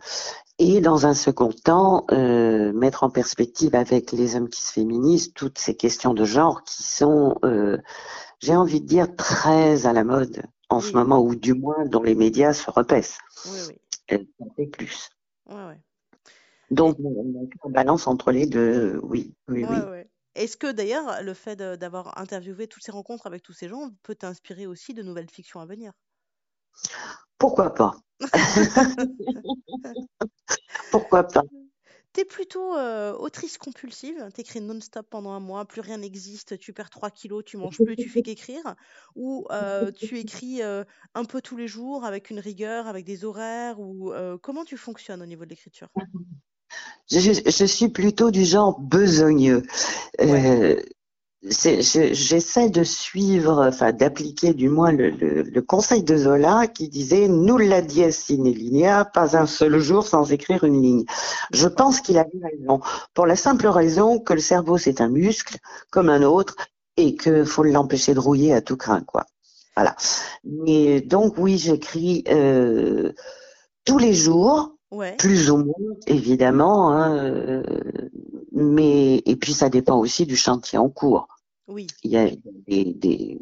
et 0.59 0.81
dans 0.81 1.05
un 1.05 1.15
second 1.15 1.51
temps, 1.51 2.07
euh, 2.13 2.73
mettre 2.73 3.03
en 3.03 3.11
perspective 3.11 3.75
avec 3.75 4.13
les 4.13 4.37
hommes 4.37 4.49
qui 4.49 4.63
se 4.63 4.73
féminisent 4.73 5.33
toutes 5.35 5.59
ces 5.59 5.75
questions 5.75 6.15
de 6.15 6.25
genre 6.25 6.63
qui 6.63 6.85
sont, 6.85 7.37
euh, 7.45 7.77
j'ai 8.39 8.55
envie 8.55 8.81
de 8.81 8.87
dire, 8.87 9.15
très 9.17 9.85
à 9.87 9.93
la 9.93 10.05
mode 10.05 10.45
en 10.69 10.81
ce 10.81 10.93
moment, 10.93 11.21
ou 11.21 11.35
du 11.35 11.55
moins 11.55 11.85
dont 11.87 12.03
les 12.05 12.15
médias 12.15 12.53
se 12.53 12.71
repaissent. 12.71 13.19
Oui, 13.47 13.59
oui. 13.69 13.79
Elles 14.07 14.27
en 14.39 14.49
fait 14.57 14.67
plus. 14.67 15.11
Ouais, 15.49 15.55
ouais. 15.57 15.81
Donc, 16.71 16.97
on 17.65 17.71
balance 17.71 18.07
entre 18.07 18.31
les 18.31 18.47
deux, 18.47 19.01
oui, 19.03 19.35
oui, 19.49 19.65
oui. 19.69 19.77
Ouais. 19.91 20.09
Est-ce 20.37 20.57
que 20.57 20.71
d'ailleurs, 20.71 21.23
le 21.23 21.35
fait 21.35 21.57
de- 21.57 21.77
d'avoir 21.77 22.19
interviewé 22.19 22.69
toutes 22.69 22.85
ces 22.85 22.93
rencontres 22.93 23.27
avec 23.27 23.43
tous 23.43 23.53
ces 23.55 23.69
gens 23.69 23.91
peut 24.03 24.15
t'inspirer 24.15 24.67
aussi 24.67 24.95
de 24.95 25.03
nouvelles 25.03 25.31
fictions 25.31 25.61
à 25.61 25.67
venir? 25.67 25.93
Pourquoi 27.39 27.75
pas? 27.75 27.97
Pourquoi 30.91 31.25
pas? 31.25 31.43
T'es 32.13 32.25
plutôt 32.25 32.75
euh, 32.77 33.13
autrice 33.13 33.59
compulsive, 33.59 34.29
t'écris 34.33 34.61
non-stop 34.61 35.07
pendant 35.11 35.33
un 35.33 35.41
mois, 35.41 35.67
plus 35.67 35.83
rien 35.83 35.99
n'existe, 35.99 36.59
tu 36.59 36.73
perds 36.73 36.91
3 36.91 37.11
kilos, 37.11 37.45
tu 37.45 37.59
manges 37.59 37.81
plus, 37.81 37.97
tu 37.97 38.09
fais 38.09 38.23
qu'écrire, 38.23 38.75
ou 39.15 39.47
euh, 39.51 39.93
tu 39.93 40.19
écris 40.19 40.63
euh, 40.63 40.85
un 41.15 41.25
peu 41.25 41.43
tous 41.43 41.57
les 41.59 41.69
jours 41.69 42.05
avec 42.07 42.31
une 42.31 42.41
rigueur, 42.41 42.87
avec 42.87 43.05
des 43.05 43.25
horaires, 43.25 43.79
ou 43.81 44.13
comment 44.43 44.65
tu 44.65 44.77
fonctionnes 44.77 45.23
au 45.23 45.27
niveau 45.27 45.45
de 45.45 45.51
l'écriture? 45.51 45.89
Je, 47.11 47.19
je 47.21 47.65
suis 47.65 47.89
plutôt 47.89 48.31
du 48.31 48.45
genre 48.45 48.79
besogneux. 48.81 49.63
Ouais. 50.21 50.77
Euh, 50.77 50.83
j'essaie 51.43 52.71
de 52.71 52.83
suivre, 52.83 53.67
enfin 53.69 53.93
d'appliquer 53.93 54.53
du 54.55 54.69
moins 54.69 54.91
le, 54.91 55.11
le- 55.11 55.43
le 55.43 55.63
conseil 55.63 56.03
de 56.03 56.17
Zola 56.17 56.67
qui 56.67 56.89
disait 56.89 57.29
nulla 57.29 57.83
dies 57.83 58.13
sine 58.13 58.51
linea, 58.53 59.05
pas 59.05 59.37
un 59.37 59.47
seul 59.47 59.79
jour 59.79 60.07
sans 60.07 60.33
écrire 60.33 60.65
une 60.65 60.83
ligne. 60.83 61.05
Je 61.53 61.69
pense 61.69 62.01
qu'il 62.01 62.19
avait 62.19 62.31
raison, 62.43 62.81
pour 63.15 63.27
la 63.27 63.37
simple 63.37 63.69
raison 63.69 64.19
que 64.19 64.33
le 64.35 64.41
cerveau 64.41 64.79
c'est 64.79 65.01
un 65.01 65.09
muscle 65.09 65.59
comme 65.91 66.09
un 66.09 66.23
autre 66.23 66.57
et 66.97 67.15
que 67.15 67.45
faut 67.45 67.63
l'empêcher 67.63 68.15
de 68.15 68.21
rouiller 68.21 68.53
à 68.55 68.61
tout 68.61 68.77
craint, 68.77 69.03
quoi. 69.03 69.27
Voilà. 69.77 69.95
Mais 70.45 71.01
donc 71.03 71.35
oui, 71.39 71.59
j'écris 71.59 72.25
euh, 72.29 73.13
tous 73.85 73.99
les 73.99 74.15
jours 74.15 74.76
Ouais. 74.91 75.17
plus 75.17 75.51
ou 75.51 75.59
moins, 75.59 75.97
évidemment, 76.07 76.93
hein, 76.93 77.17
euh, 77.17 77.63
mais 78.53 79.23
et 79.27 79.37
puis 79.37 79.53
ça 79.53 79.69
dépend 79.69 79.99
aussi 79.99 80.27
du 80.27 80.37
chantier 80.37 80.79
en 80.79 80.89
cours. 80.89 81.29
Oui. 81.69 81.89
Il 82.05 82.13
y 82.13 82.17
a 82.17 82.29
des, 82.69 82.95
des... 82.95 83.41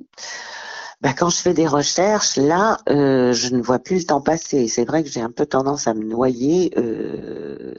Bah, 1.00 1.12
quand 1.12 1.28
je 1.28 1.36
fais 1.36 1.52
des 1.52 1.66
recherches, 1.66 2.36
là, 2.36 2.78
euh, 2.88 3.34
je 3.34 3.54
ne 3.54 3.60
vois 3.60 3.78
plus 3.78 3.98
le 3.98 4.04
temps 4.04 4.22
passer. 4.22 4.68
C'est 4.68 4.86
vrai 4.86 5.04
que 5.04 5.10
j'ai 5.10 5.20
un 5.20 5.30
peu 5.30 5.44
tendance 5.44 5.86
à 5.86 5.92
me 5.92 6.04
noyer 6.04 6.72
euh, 6.78 7.74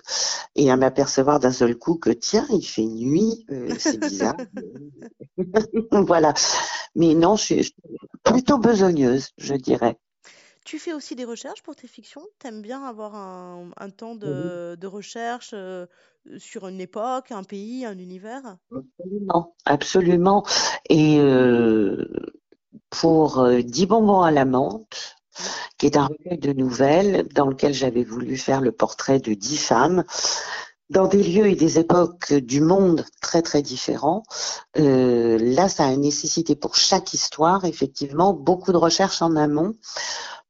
et 0.56 0.70
à 0.70 0.78
m'apercevoir 0.78 1.40
d'un 1.40 1.52
seul 1.52 1.76
coup 1.76 1.96
que 1.96 2.12
tiens, 2.12 2.46
il 2.52 2.62
fait 2.64 2.86
nuit, 2.86 3.46
euh, 3.52 3.70
c'est 3.80 4.00
bizarre. 4.00 4.36
voilà. 5.92 6.34
Mais 6.96 7.16
non, 7.16 7.36
je 7.36 7.44
suis 7.44 7.76
plutôt 8.24 8.58
besogneuse, 8.60 9.30
je 9.38 9.56
dirais. 9.56 9.98
Tu 10.66 10.80
fais 10.80 10.92
aussi 10.92 11.16
des 11.16 11.24
recherches 11.24 11.64
pour 11.64 11.78
tes 11.78 11.88
fictions? 11.88 12.28
T'aimes 12.40 12.62
bien 12.62 12.84
avoir 12.84 13.16
un, 13.16 13.72
un 13.78 13.90
temps 13.90 14.16
de, 14.16 14.76
de 14.78 14.88
recherche 14.88 15.52
euh, 15.54 15.86
sur 16.40 16.68
une 16.68 16.82
époque, 16.82 17.32
un 17.32 17.44
pays, 17.46 17.86
un 17.86 17.98
univers? 17.98 18.58
absolument, 18.72 19.56
absolument. 19.66 20.44
Et 20.90 21.18
euh, 21.20 22.08
pour 22.90 23.40
euh, 23.40 23.62
10 23.62 23.86
bonbons 23.88 24.22
à 24.22 24.32
la 24.32 24.46
menthe, 24.46 25.16
qui 25.78 25.88
est 25.88 25.98
un 25.98 26.08
recueil 26.08 26.40
de 26.40 26.54
nouvelles 26.54 27.28
dans 27.36 27.48
lequel 27.48 27.74
j'avais 27.74 28.04
voulu 28.04 28.38
faire 28.38 28.62
le 28.62 28.72
portrait 28.72 29.20
de 29.20 29.34
dix 29.34 29.58
femmes 29.58 30.04
dans 30.90 31.08
des 31.08 31.24
lieux 31.24 31.48
et 31.48 31.56
des 31.56 31.80
époques 31.80 32.34
du 32.34 32.62
monde 32.62 33.06
très 33.22 33.42
très 33.42 33.62
différents. 33.64 34.24
Euh, 34.78 35.38
là, 35.40 35.70
ça 35.70 35.86
a 35.86 35.96
nécessité 35.98 36.56
pour 36.56 36.76
chaque 36.76 37.14
histoire, 37.14 37.66
effectivement, 37.66 38.34
beaucoup 38.34 38.72
de 38.74 38.78
recherches 38.78 39.22
en 39.22 39.36
amont, 39.36 39.76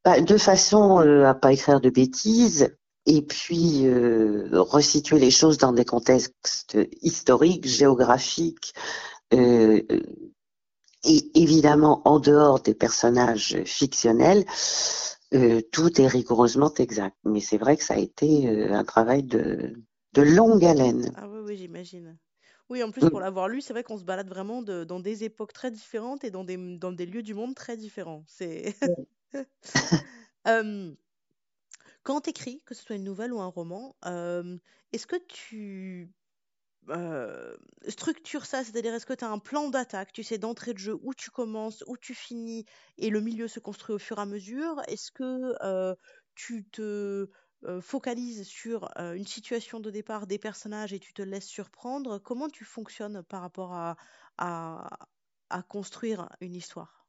bah, 0.06 0.22
de 0.22 0.38
façon 0.38 1.02
euh, 1.02 1.26
à 1.26 1.34
pas 1.34 1.54
écrire 1.54 1.82
de 1.82 1.90
bêtises. 1.90 2.76
Et 3.08 3.22
puis 3.22 3.86
euh, 3.86 4.48
resituer 4.54 5.20
les 5.20 5.30
choses 5.30 5.60
dans 5.60 5.74
des 5.74 5.86
contextes 5.86 6.76
historiques, 7.04 7.68
géographiques, 7.68 8.74
euh, 9.34 9.82
et 11.04 11.32
évidemment 11.36 12.02
en 12.06 12.20
dehors 12.20 12.62
des 12.62 12.74
personnages 12.74 13.62
fictionnels, 13.66 14.46
tout 15.72 16.02
est 16.02 16.08
rigoureusement 16.08 16.74
exact. 16.76 17.16
Mais 17.26 17.42
c'est 17.42 17.58
vrai 17.58 17.78
que 17.78 17.84
ça 17.84 17.96
a 17.96 18.00
été 18.00 18.50
un 18.72 18.84
travail 18.84 19.24
de, 19.24 19.74
de 20.14 20.22
longue 20.22 20.66
haleine. 20.66 21.12
Ah 21.16 21.28
oui, 21.30 21.40
oui, 21.44 21.58
j'imagine. 21.58 22.18
Oui, 22.70 22.82
en 22.82 22.90
plus, 22.90 23.04
Mm. 23.04 23.10
pour 23.10 23.20
l'avoir 23.20 23.48
lu, 23.48 23.62
c'est 23.62 23.74
vrai 23.74 23.84
qu'on 23.84 23.98
se 23.98 24.04
balade 24.04 24.28
vraiment 24.28 24.64
de- 24.64 24.84
dans 24.84 25.00
des 25.00 25.24
époques 25.24 25.54
très 25.54 25.70
différentes 25.70 26.24
et 26.24 26.32
dans 26.32 26.44
des, 26.44 26.58
dans 26.58 26.92
des 26.92 27.06
lieux 27.06 27.22
du 27.22 27.36
monde 27.36 27.54
très 27.54 27.78
différents. 27.78 28.24
C'est... 28.28 28.74
Euh, 30.48 30.96
quand 32.04 32.22
t'écris, 32.22 32.62
que 32.66 32.76
ce 32.76 32.84
soit 32.84 32.96
une 32.96 33.04
nouvelle 33.04 33.34
ou 33.34 33.40
un 33.42 33.48
roman, 33.48 33.96
euh, 34.06 34.58
est-ce 34.94 35.08
que 35.08 35.16
tu 35.28 36.14
euh, 36.90 37.58
structures 37.88 38.46
ça? 38.46 38.64
C'est-à-dire, 38.64 38.94
est-ce 38.94 39.06
que 39.08 39.14
tu 39.14 39.26
as 39.26 39.32
un 39.32 39.40
plan 39.40 39.70
d'attaque? 39.70 40.14
Tu 40.14 40.24
sais 40.24 40.38
d'entrée 40.40 40.74
de 40.74 40.80
jeu 40.80 40.98
où 41.04 41.14
tu 41.14 41.32
commences, 41.32 41.84
où 41.88 41.98
tu 41.98 42.16
finis 42.16 42.66
et 42.98 43.10
le 43.12 43.22
milieu 43.22 43.48
se 43.48 43.60
construit 43.62 43.96
au 43.96 44.00
fur 44.00 44.20
et 44.20 44.22
à 44.22 44.26
mesure? 44.28 44.82
Est-ce 44.88 45.12
que 45.12 45.96
tu 46.36 46.66
te 46.70 47.30
focalises 47.82 48.48
sur 48.48 48.90
une 48.98 49.28
situation 49.28 49.80
de 49.82 49.92
départ 49.92 50.28
des 50.28 50.40
personnages 50.40 50.94
et 50.94 51.00
tu 51.00 51.14
te 51.14 51.22
laisses 51.24 51.48
surprendre? 51.48 52.20
Comment 52.20 52.50
tu 52.50 52.66
fonctionnes 52.66 53.24
par 53.24 53.42
rapport 53.42 53.74
à 54.40 55.64
construire 55.70 56.30
une 56.42 56.56
histoire? 56.56 57.08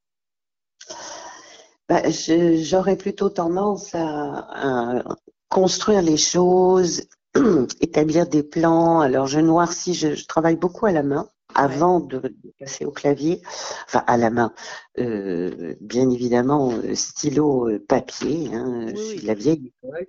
Je- 1.90 2.56
j'aurais 2.62 2.96
plutôt 2.96 3.30
tendance 3.30 3.94
à, 3.94 4.98
à 5.00 5.04
construire 5.48 6.02
les 6.02 6.16
choses, 6.16 7.02
établir 7.80 8.26
des 8.28 8.42
plans. 8.42 9.00
Alors, 9.00 9.26
je 9.26 9.38
noircis, 9.40 9.94
je, 9.94 10.14
je 10.14 10.26
travaille 10.26 10.56
beaucoup 10.56 10.86
à 10.86 10.92
la 10.92 11.02
main 11.02 11.28
Ouais, 11.64 11.64
avant 11.64 12.00
de, 12.00 12.18
de 12.18 12.52
passer 12.58 12.84
au 12.84 12.90
clavier, 12.90 13.40
enfin 13.86 14.02
à 14.06 14.16
la 14.18 14.30
main, 14.30 14.52
Euh, 14.98 15.74
bien 15.80 16.10
évidemment, 16.10 16.72
euh, 16.72 16.94
stylo, 16.94 17.68
euh, 17.70 17.78
papier, 17.88 18.50
hein, 18.54 18.88
je 18.90 18.96
suis 18.96 19.20
de 19.22 19.26
la 19.26 19.34
vieille 19.34 19.72
école. 19.82 20.06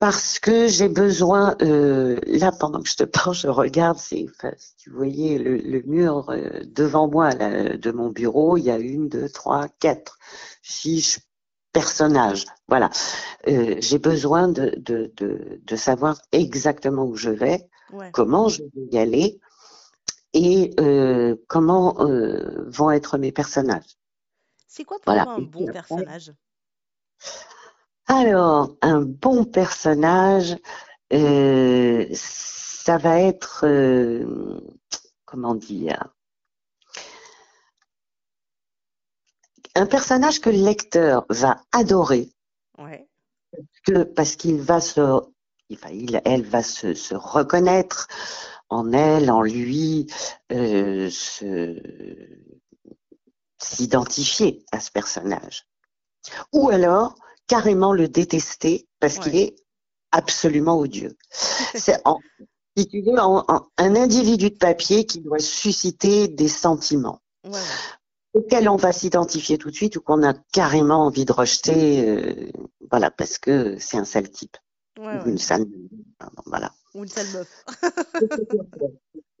Parce 0.00 0.38
que 0.40 0.66
j'ai 0.66 0.88
besoin, 0.88 1.56
euh, 1.62 2.18
là 2.26 2.52
pendant 2.52 2.82
que 2.82 2.88
je 2.88 2.96
te 2.96 3.04
parle, 3.04 3.34
je 3.34 3.48
regarde, 3.48 3.98
c'est, 3.98 4.26
enfin, 4.30 4.50
si 4.56 4.74
tu 4.76 4.90
voyais 4.90 5.38
le, 5.38 5.58
le 5.58 5.82
mur 5.82 6.30
euh, 6.30 6.60
devant 6.64 7.06
moi 7.08 7.30
là, 7.34 7.76
de 7.76 7.90
mon 7.92 8.08
bureau, 8.08 8.56
il 8.56 8.64
y 8.64 8.70
a 8.70 8.78
une, 8.78 9.08
deux, 9.10 9.28
trois, 9.28 9.68
quatre 9.78 10.18
fiches 10.62 11.20
personnages. 11.72 12.46
Voilà, 12.68 12.90
Euh, 13.48 13.76
j'ai 13.80 13.98
besoin 13.98 14.48
de, 14.48 14.74
de, 14.78 15.12
de, 15.16 15.60
de 15.62 15.76
savoir 15.76 16.16
exactement 16.32 17.04
où 17.04 17.16
je 17.16 17.30
vais, 17.30 17.68
Ouais. 17.92 18.10
comment 18.12 18.48
je 18.48 18.62
vais 18.62 18.88
y 18.92 18.98
aller 18.98 19.40
et 20.32 20.74
comment 21.48 21.94
vont 22.68 22.90
être 22.90 23.18
mes 23.18 23.32
personnages. 23.32 23.98
C'est 24.66 24.84
quoi 24.84 24.98
pour 25.00 25.12
Voilà. 25.12 25.26
un 25.26 25.40
bon 25.42 25.66
personnage? 25.68 26.32
Alors, 28.10 28.76
un 28.82 29.02
bon 29.02 29.44
personnage, 29.44 30.56
euh, 31.12 32.06
ça 32.12 32.98
va 32.98 33.20
être, 33.20 33.64
euh, 33.64 34.60
comment 35.24 35.54
dire, 35.54 36.12
un 39.76 39.86
personnage 39.86 40.40
que 40.40 40.50
le 40.50 40.56
lecteur 40.64 41.24
va 41.28 41.62
adorer, 41.70 42.28
Ouais. 42.78 43.06
que, 43.86 44.02
parce 44.02 44.34
qu'il 44.34 44.60
va 44.60 44.80
se, 44.80 45.20
il, 45.68 46.20
elle 46.24 46.42
va 46.42 46.64
se, 46.64 46.94
se 46.94 47.14
reconnaître 47.14 48.08
en 48.70 48.92
elle, 48.92 49.30
en 49.30 49.42
lui, 49.42 50.12
euh, 50.50 51.08
s'identifier 53.58 54.64
à 54.72 54.80
ce 54.80 54.90
personnage. 54.90 55.66
Ou 56.52 56.70
alors, 56.70 57.14
carrément 57.50 57.92
le 57.92 58.06
détester 58.08 58.86
parce 59.00 59.18
qu'il 59.18 59.34
est 59.36 59.56
absolument 60.12 60.78
odieux. 60.78 61.16
C'est 61.74 62.00
en, 62.04 62.20
si 62.76 62.86
tu 62.86 63.02
veux, 63.02 63.18
en- 63.18 63.44
en- 63.48 63.66
un 63.76 63.96
individu 63.96 64.50
de 64.50 64.56
papier 64.56 65.04
qui 65.04 65.20
doit 65.20 65.40
susciter 65.40 66.28
des 66.28 66.46
sentiments 66.48 67.20
Ouais, 67.44 67.58
auxquels 68.34 68.68
on 68.68 68.76
va 68.76 68.92
s'identifier 68.92 69.58
tout 69.58 69.70
de 69.70 69.74
suite 69.74 69.96
ou 69.96 70.00
qu'on 70.00 70.22
a 70.22 70.34
carrément 70.52 71.06
envie 71.06 71.24
de 71.24 71.32
rejeter, 71.32 72.08
euh, 72.08 72.50
voilà, 72.90 73.10
parce 73.10 73.38
que 73.38 73.76
c'est 73.80 73.96
un 73.96 74.04
sale 74.04 74.30
type. 74.30 74.56
Ouais, 74.96 75.06
Ou 75.06 75.08
ouais. 75.24 75.30
une 75.30 75.38
sale, 75.38 75.66
voilà. 76.46 76.72
Ou 76.94 77.02
une 77.02 77.08
sale 77.08 77.26
meuf. 77.34 77.64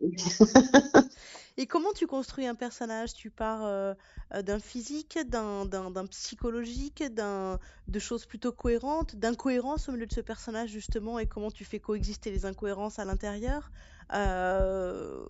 Et 1.56 1.66
comment 1.66 1.92
tu 1.92 2.06
construis 2.06 2.46
un 2.46 2.54
personnage? 2.54 3.14
Tu 3.14 3.30
pars 3.30 3.64
euh, 3.64 3.94
euh, 4.34 4.42
d'un 4.42 4.58
physique, 4.58 5.18
d'un, 5.26 5.66
psychologique, 6.10 7.02
de 7.02 7.98
choses 7.98 8.26
plutôt 8.26 8.52
cohérentes, 8.52 9.16
d'incohérences 9.16 9.88
au 9.88 9.92
milieu 9.92 10.06
de 10.06 10.12
ce 10.12 10.20
personnage 10.20 10.70
justement, 10.70 11.18
et 11.18 11.26
comment 11.26 11.50
tu 11.50 11.64
fais 11.64 11.80
coexister 11.80 12.30
les 12.30 12.46
incohérences 12.46 12.98
à 12.98 13.04
l'intérieur? 13.04 13.70
Euh, 14.12 15.24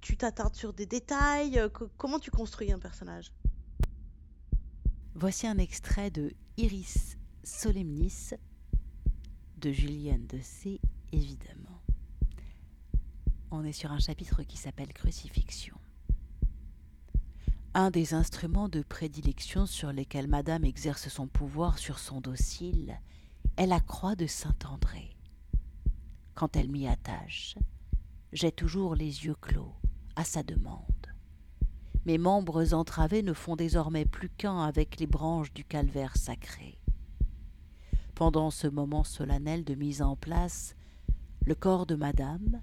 Tu 0.00 0.16
t'attardes 0.16 0.54
sur 0.54 0.72
des 0.72 0.86
détails? 0.86 1.60
Comment 1.96 2.18
tu 2.18 2.30
construis 2.30 2.72
un 2.72 2.78
personnage? 2.78 3.32
Voici 5.14 5.46
un 5.46 5.58
extrait 5.58 6.10
de 6.10 6.32
Iris 6.56 7.18
Solemnis 7.44 8.32
de 9.58 9.72
Julienne 9.72 10.26
de 10.26 10.38
C, 10.40 10.80
évidemment. 11.12 11.69
On 13.52 13.64
est 13.64 13.72
sur 13.72 13.90
un 13.90 13.98
chapitre 13.98 14.44
qui 14.44 14.56
s'appelle 14.56 14.92
Crucifixion. 14.92 15.76
Un 17.74 17.90
des 17.90 18.14
instruments 18.14 18.68
de 18.68 18.82
prédilection 18.82 19.66
sur 19.66 19.92
lesquels 19.92 20.28
Madame 20.28 20.64
exerce 20.64 21.08
son 21.08 21.26
pouvoir 21.26 21.78
sur 21.78 21.98
son 21.98 22.20
docile 22.20 23.00
est 23.56 23.66
la 23.66 23.80
croix 23.80 24.14
de 24.14 24.28
Saint-André. 24.28 25.16
Quand 26.34 26.54
elle 26.54 26.70
m'y 26.70 26.86
attache, 26.86 27.56
j'ai 28.32 28.52
toujours 28.52 28.94
les 28.94 29.24
yeux 29.26 29.34
clos, 29.34 29.74
à 30.14 30.22
sa 30.22 30.44
demande. 30.44 31.08
Mes 32.06 32.18
membres 32.18 32.72
entravés 32.72 33.22
ne 33.22 33.32
font 33.32 33.56
désormais 33.56 34.04
plus 34.04 34.28
qu'un 34.28 34.60
avec 34.60 35.00
les 35.00 35.08
branches 35.08 35.52
du 35.52 35.64
calvaire 35.64 36.16
sacré. 36.16 36.78
Pendant 38.14 38.50
ce 38.50 38.68
moment 38.68 39.02
solennel 39.02 39.64
de 39.64 39.74
mise 39.74 40.02
en 40.02 40.14
place, 40.14 40.76
le 41.44 41.56
corps 41.56 41.86
de 41.86 41.96
madame, 41.96 42.60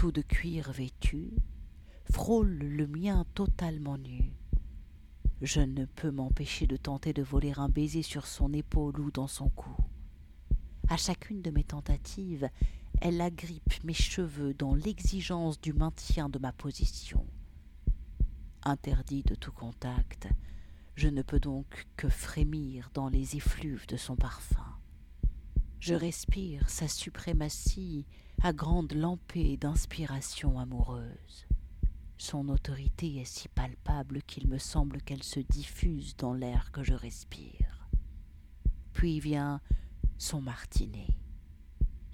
tout 0.00 0.12
de 0.12 0.22
cuir 0.22 0.72
vêtu, 0.72 1.30
frôle 2.10 2.48
le 2.56 2.86
mien 2.86 3.26
totalement 3.34 3.98
nu. 3.98 4.32
Je 5.42 5.60
ne 5.60 5.84
peux 5.84 6.10
m'empêcher 6.10 6.66
de 6.66 6.78
tenter 6.78 7.12
de 7.12 7.22
voler 7.22 7.52
un 7.58 7.68
baiser 7.68 8.00
sur 8.00 8.26
son 8.26 8.54
épaule 8.54 8.98
ou 8.98 9.10
dans 9.10 9.26
son 9.26 9.50
cou. 9.50 9.76
À 10.88 10.96
chacune 10.96 11.42
de 11.42 11.50
mes 11.50 11.64
tentatives, 11.64 12.48
elle 13.02 13.20
agrippe 13.20 13.84
mes 13.84 13.92
cheveux 13.92 14.54
dans 14.54 14.74
l'exigence 14.74 15.60
du 15.60 15.74
maintien 15.74 16.30
de 16.30 16.38
ma 16.38 16.52
position. 16.52 17.26
Interdit 18.62 19.22
de 19.22 19.34
tout 19.34 19.52
contact, 19.52 20.28
je 20.94 21.08
ne 21.08 21.20
peux 21.20 21.40
donc 21.40 21.86
que 21.98 22.08
frémir 22.08 22.88
dans 22.94 23.10
les 23.10 23.36
effluves 23.36 23.86
de 23.86 23.98
son 23.98 24.16
parfum. 24.16 24.78
Je 25.78 25.92
respire 25.92 26.70
sa 26.70 26.88
suprématie 26.88 28.06
à 28.42 28.54
grande 28.54 28.94
lampée 28.94 29.58
d'inspiration 29.58 30.58
amoureuse. 30.58 31.46
Son 32.16 32.48
autorité 32.48 33.16
est 33.16 33.26
si 33.26 33.48
palpable 33.48 34.22
qu'il 34.22 34.48
me 34.48 34.56
semble 34.56 35.02
qu'elle 35.02 35.22
se 35.22 35.40
diffuse 35.40 36.16
dans 36.16 36.32
l'air 36.32 36.72
que 36.72 36.82
je 36.82 36.94
respire. 36.94 37.86
Puis 38.94 39.20
vient 39.20 39.60
son 40.16 40.40
martinet. 40.40 41.08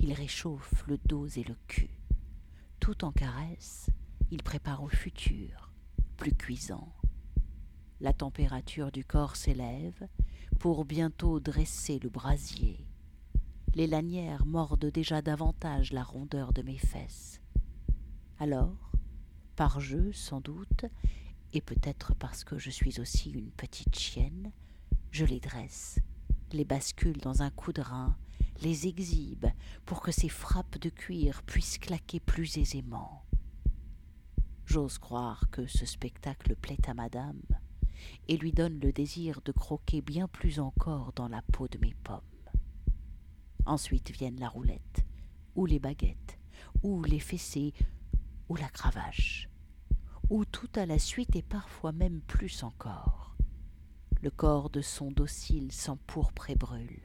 Il 0.01 0.13
réchauffe 0.13 0.85
le 0.89 0.99
dos 0.99 1.29
et 1.29 1.45
le 1.45 1.55
cul. 1.69 1.91
Tout 2.81 3.05
en 3.05 3.13
caresse, 3.13 3.89
il 4.33 4.43
prépare 4.43 4.83
au 4.83 4.89
futur, 4.89 5.71
plus 6.17 6.35
cuisant. 6.35 6.93
La 8.01 8.13
température 8.13 8.91
du 8.91 9.05
corps 9.05 9.37
s'élève 9.37 10.09
pour 10.59 10.85
bientôt 10.85 11.39
dresser 11.39 12.01
le 12.01 12.09
brasier 12.09 12.86
les 13.77 13.87
lanières 13.87 14.47
mordent 14.47 14.91
déjà 14.91 15.21
davantage 15.21 15.93
la 15.93 16.03
rondeur 16.03 16.55
de 16.55 16.63
mes 16.63 16.79
fesses. 16.79 17.43
Alors, 18.39 18.91
par 19.55 19.81
jeu 19.81 20.15
sans 20.15 20.41
doute, 20.41 20.87
et 21.53 21.61
peut-être 21.61 22.15
parce 22.15 22.43
que 22.43 22.57
je 22.57 22.71
suis 22.71 23.01
aussi 23.01 23.31
une 23.31 23.51
petite 23.51 23.95
chienne, 23.95 24.51
je 25.11 25.27
les 25.27 25.41
dresse, 25.41 25.99
les 26.53 26.65
bascule 26.65 27.19
dans 27.19 27.43
un 27.43 27.51
coup 27.51 27.73
rein, 27.77 28.17
les 28.63 28.87
exhibe 28.87 29.45
pour 29.85 30.01
que 30.01 30.11
ces 30.11 30.31
frappes 30.31 30.79
de 30.79 30.89
cuir 30.89 31.43
puissent 31.43 31.77
claquer 31.77 32.19
plus 32.19 32.57
aisément. 32.57 33.27
J'ose 34.65 34.97
croire 34.97 35.51
que 35.51 35.67
ce 35.67 35.85
spectacle 35.85 36.57
plaît 36.57 36.89
à 36.89 36.95
madame 36.95 37.43
et 38.27 38.39
lui 38.39 38.53
donne 38.53 38.81
le 38.81 38.91
désir 38.91 39.43
de 39.45 39.53
croquer 39.53 40.01
bien 40.01 40.29
plus 40.29 40.61
encore 40.61 41.13
dans 41.13 41.29
la 41.29 41.43
peau 41.43 41.69
de 41.69 41.77
mes 41.77 41.95
pommes. 42.03 42.36
Ensuite 43.67 44.13
viennent 44.13 44.41
la 44.41 44.49
roulette, 44.49 45.05
ou 45.57 45.67
les 45.67 45.79
baguettes, 45.79 46.39
ou 46.83 47.03
les 47.03 47.19
fessées, 47.19 47.75
ou 48.49 48.57
la 48.57 48.69
cravache, 48.69 49.49
ou 50.31 50.45
tout 50.45 50.71
à 50.77 50.87
la 50.87 50.99
suite 50.99 51.35
et 51.35 51.43
parfois 51.43 51.93
même 51.93 52.21
plus 52.21 52.63
encore. 52.63 53.37
Le 54.23 54.31
corps 54.31 54.71
de 54.71 54.81
son 54.81 55.11
docile 55.11 55.73
s'empourpre 55.73 56.49
et 56.49 56.55
brûle. 56.55 57.03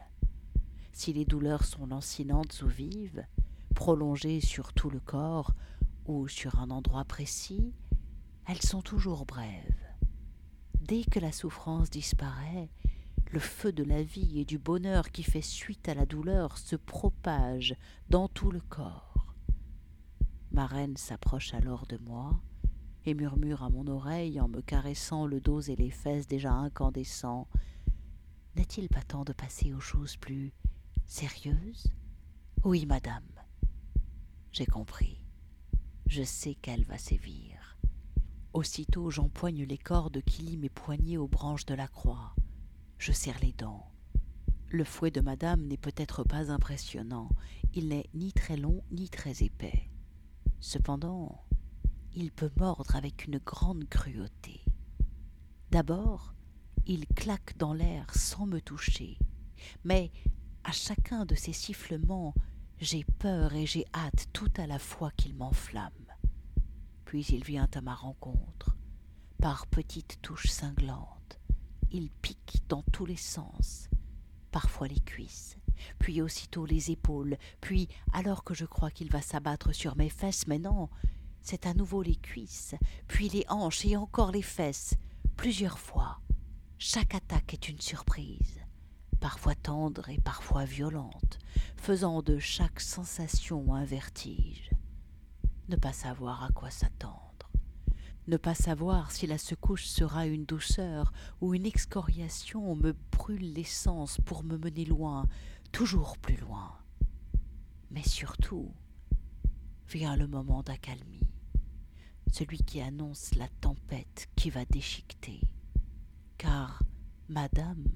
Si 0.93 1.13
les 1.13 1.25
douleurs 1.25 1.65
sont 1.65 1.87
lancinantes 1.87 2.61
ou 2.61 2.67
vives, 2.67 3.25
prolongées 3.73 4.39
sur 4.39 4.73
tout 4.73 4.89
le 4.89 4.99
corps 4.99 5.53
ou 6.05 6.27
sur 6.27 6.59
un 6.59 6.69
endroit 6.69 7.05
précis, 7.05 7.73
elles 8.47 8.61
sont 8.61 8.81
toujours 8.81 9.25
brèves. 9.25 9.87
Dès 10.79 11.03
que 11.03 11.19
la 11.19 11.31
souffrance 11.31 11.89
disparaît, 11.89 12.69
le 13.31 13.39
feu 13.39 13.71
de 13.71 13.83
la 13.83 14.03
vie 14.03 14.39
et 14.39 14.45
du 14.45 14.57
bonheur 14.57 15.09
qui 15.09 15.23
fait 15.23 15.41
suite 15.41 15.87
à 15.87 15.93
la 15.93 16.05
douleur 16.05 16.57
se 16.57 16.75
propage 16.75 17.75
dans 18.09 18.27
tout 18.27 18.51
le 18.51 18.59
corps. 18.59 19.33
Ma 20.51 20.65
reine 20.65 20.97
s'approche 20.97 21.53
alors 21.53 21.85
de 21.87 21.97
moi 21.97 22.41
et 23.05 23.13
murmure 23.13 23.63
à 23.63 23.69
mon 23.69 23.87
oreille 23.87 24.41
en 24.41 24.49
me 24.49 24.61
caressant 24.61 25.25
le 25.25 25.39
dos 25.39 25.61
et 25.61 25.77
les 25.77 25.91
fesses 25.91 26.27
déjà 26.27 26.51
incandescents. 26.51 27.47
N'est-il 28.57 28.89
pas 28.89 29.01
temps 29.01 29.23
de 29.23 29.31
passer 29.31 29.73
aux 29.73 29.79
choses 29.79 30.17
plus 30.17 30.51
sérieuses? 31.07 31.87
Oui, 32.65 32.85
madame. 32.85 33.23
J'ai 34.51 34.65
compris. 34.65 35.21
Je 36.05 36.23
sais 36.23 36.55
qu'elle 36.55 36.83
va 36.83 36.97
sévir. 36.97 37.77
Aussitôt 38.51 39.09
j'empoigne 39.09 39.63
les 39.63 39.77
cordes 39.77 40.21
qui 40.23 40.41
lient 40.41 40.57
mes 40.57 40.69
poignets 40.69 41.15
aux 41.15 41.29
branches 41.29 41.65
de 41.65 41.75
la 41.75 41.87
croix. 41.87 42.35
Je 43.01 43.11
serre 43.11 43.39
les 43.41 43.53
dents. 43.53 43.91
Le 44.69 44.83
fouet 44.83 45.09
de 45.09 45.21
madame 45.21 45.65
n'est 45.65 45.75
peut-être 45.75 46.23
pas 46.23 46.51
impressionnant, 46.51 47.29
il 47.73 47.87
n'est 47.87 48.07
ni 48.13 48.31
très 48.31 48.57
long 48.57 48.83
ni 48.91 49.09
très 49.09 49.41
épais. 49.41 49.89
Cependant, 50.59 51.43
il 52.13 52.31
peut 52.31 52.51
mordre 52.57 52.95
avec 52.95 53.25
une 53.25 53.39
grande 53.39 53.89
cruauté. 53.89 54.63
D'abord, 55.71 56.35
il 56.85 57.07
claque 57.07 57.57
dans 57.57 57.73
l'air 57.73 58.05
sans 58.13 58.45
me 58.45 58.61
toucher, 58.61 59.17
mais 59.83 60.11
à 60.63 60.71
chacun 60.71 61.25
de 61.25 61.33
ses 61.33 61.53
sifflements, 61.53 62.35
j'ai 62.77 63.03
peur 63.17 63.55
et 63.55 63.65
j'ai 63.65 63.85
hâte 63.95 64.27
tout 64.31 64.53
à 64.57 64.67
la 64.67 64.77
fois 64.77 65.09
qu'il 65.17 65.33
m'enflamme. 65.33 66.13
Puis 67.05 67.25
il 67.29 67.43
vient 67.43 67.67
à 67.73 67.81
ma 67.81 67.95
rencontre, 67.95 68.77
par 69.39 69.65
petites 69.65 70.19
touches 70.21 70.51
cinglantes 70.51 71.20
il 71.91 72.09
pique 72.09 72.63
dans 72.67 72.83
tous 72.91 73.05
les 73.05 73.17
sens, 73.17 73.89
parfois 74.51 74.87
les 74.87 74.99
cuisses, 74.99 75.57
puis 75.99 76.21
aussitôt 76.21 76.65
les 76.65 76.91
épaules, 76.91 77.37
puis, 77.59 77.87
alors 78.13 78.43
que 78.43 78.53
je 78.53 78.65
crois 78.65 78.91
qu'il 78.91 79.11
va 79.11 79.21
s'abattre 79.21 79.73
sur 79.73 79.95
mes 79.95 80.09
fesses, 80.09 80.47
mais 80.47 80.59
non, 80.59 80.89
c'est 81.41 81.65
à 81.65 81.73
nouveau 81.73 82.01
les 82.01 82.15
cuisses, 82.15 82.75
puis 83.07 83.29
les 83.29 83.45
hanches 83.49 83.85
et 83.85 83.97
encore 83.97 84.31
les 84.31 84.41
fesses, 84.41 84.95
plusieurs 85.35 85.79
fois. 85.79 86.19
Chaque 86.77 87.15
attaque 87.15 87.53
est 87.53 87.69
une 87.69 87.81
surprise, 87.81 88.59
parfois 89.19 89.55
tendre 89.55 90.09
et 90.09 90.19
parfois 90.19 90.65
violente, 90.65 91.39
faisant 91.75 92.21
de 92.21 92.39
chaque 92.39 92.79
sensation 92.79 93.73
un 93.73 93.85
vertige. 93.85 94.71
Ne 95.69 95.75
pas 95.75 95.93
savoir 95.93 96.43
à 96.43 96.49
quoi 96.49 96.69
s'attendre 96.69 97.30
ne 98.27 98.37
pas 98.37 98.55
savoir 98.55 99.11
si 99.11 99.27
la 99.27 99.37
secouche 99.37 99.85
sera 99.85 100.27
une 100.27 100.45
douceur 100.45 101.11
ou 101.41 101.53
une 101.53 101.65
excoriation 101.65 102.75
me 102.75 102.93
brûle 103.11 103.53
l'essence 103.53 104.19
pour 104.25 104.43
me 104.43 104.57
mener 104.57 104.85
loin, 104.85 105.27
toujours 105.71 106.17
plus 106.17 106.37
loin. 106.37 106.77
Mais 107.89 108.03
surtout, 108.03 108.71
vient 109.89 110.15
le 110.15 110.27
moment 110.27 110.63
d'accalmie, 110.63 111.27
celui 112.31 112.59
qui 112.59 112.79
annonce 112.79 113.35
la 113.35 113.47
tempête 113.59 114.29
qui 114.35 114.49
va 114.49 114.65
déchiqueter. 114.65 115.41
Car 116.37 116.83
Madame 117.27 117.87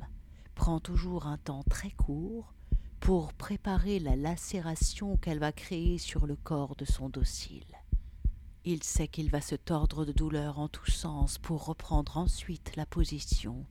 prend 0.56 0.80
toujours 0.80 1.28
un 1.28 1.38
temps 1.38 1.64
très 1.64 1.92
court 1.92 2.54
pour 3.00 3.34
préparer 3.34 4.00
la 4.00 4.16
lacération 4.16 5.18
qu'elle 5.18 5.40
va 5.40 5.52
créer 5.52 5.98
sur 5.98 6.26
le 6.26 6.36
corps 6.36 6.76
de 6.76 6.86
son 6.86 7.10
docile. 7.10 7.66
Il 8.68 8.82
sait 8.82 9.08
qu'il 9.08 9.30
va 9.30 9.42
se 9.42 9.54
tordre 9.54 10.06
de 10.06 10.12
douleur 10.12 10.58
en 10.58 10.68
tous 10.68 10.90
sens 10.90 11.38
pour 11.38 11.66
reprendre 11.66 12.18
ensuite 12.18 12.76
la 12.76 12.88
position, 12.88 13.64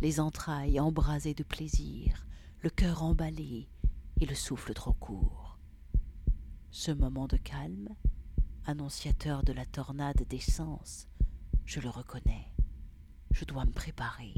les 0.00 0.18
entrailles 0.18 0.80
embrasées 0.80 1.34
de 1.34 1.42
plaisir, 1.42 2.26
le 2.62 2.70
cœur 2.70 3.02
emballé 3.02 3.68
et 4.22 4.24
le 4.24 4.34
souffle 4.34 4.72
trop 4.72 4.94
court. 4.94 5.58
Ce 6.70 6.90
moment 6.90 7.26
de 7.26 7.36
calme, 7.36 7.90
annonciateur 8.64 9.42
de 9.42 9.52
la 9.52 9.66
tornade 9.66 10.24
des 10.30 10.40
sens, 10.40 11.06
je 11.66 11.80
le 11.80 11.90
reconnais. 11.90 12.50
Je 13.30 13.44
dois 13.44 13.66
me 13.66 13.72
préparer. 13.72 14.32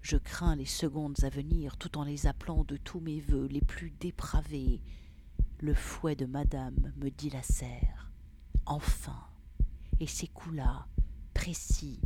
Je 0.00 0.16
crains 0.16 0.56
les 0.56 0.64
secondes 0.64 1.22
à 1.22 1.28
venir 1.28 1.76
tout 1.76 1.98
en 1.98 2.04
les 2.04 2.26
appelant 2.26 2.64
de 2.64 2.78
tous 2.78 3.00
mes 3.00 3.20
vœux 3.20 3.48
les 3.48 3.60
plus 3.60 3.90
dépravés. 3.90 4.80
Le 5.60 5.74
fouet 5.74 6.16
de 6.16 6.24
madame 6.24 6.94
me 6.96 7.10
dilacère. 7.10 8.05
Enfin. 8.66 9.24
Et 10.00 10.06
ces 10.06 10.26
coups-là, 10.26 10.86
précis, 11.32 12.00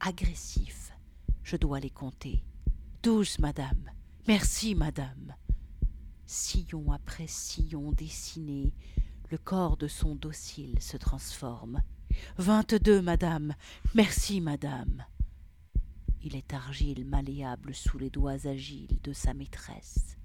agressifs, 0.00 0.92
je 1.42 1.56
dois 1.56 1.80
les 1.80 1.90
compter. 1.90 2.42
Douze, 3.02 3.38
madame. 3.38 3.90
Merci, 4.26 4.74
madame. 4.74 5.34
Sillon 6.24 6.90
après 6.92 7.26
sillon 7.26 7.92
dessiné, 7.92 8.72
le 9.30 9.36
corps 9.36 9.76
de 9.76 9.88
son 9.88 10.14
docile 10.14 10.80
se 10.80 10.96
transforme. 10.96 11.82
Vingt-deux, 12.38 13.02
madame. 13.02 13.54
Merci, 13.94 14.40
madame. 14.40 15.04
Il 16.22 16.36
est 16.36 16.54
argile 16.54 17.04
malléable 17.04 17.74
sous 17.74 17.98
les 17.98 18.08
doigts 18.08 18.46
agiles 18.46 18.98
de 19.02 19.12
sa 19.12 19.34
maîtresse, 19.34 20.16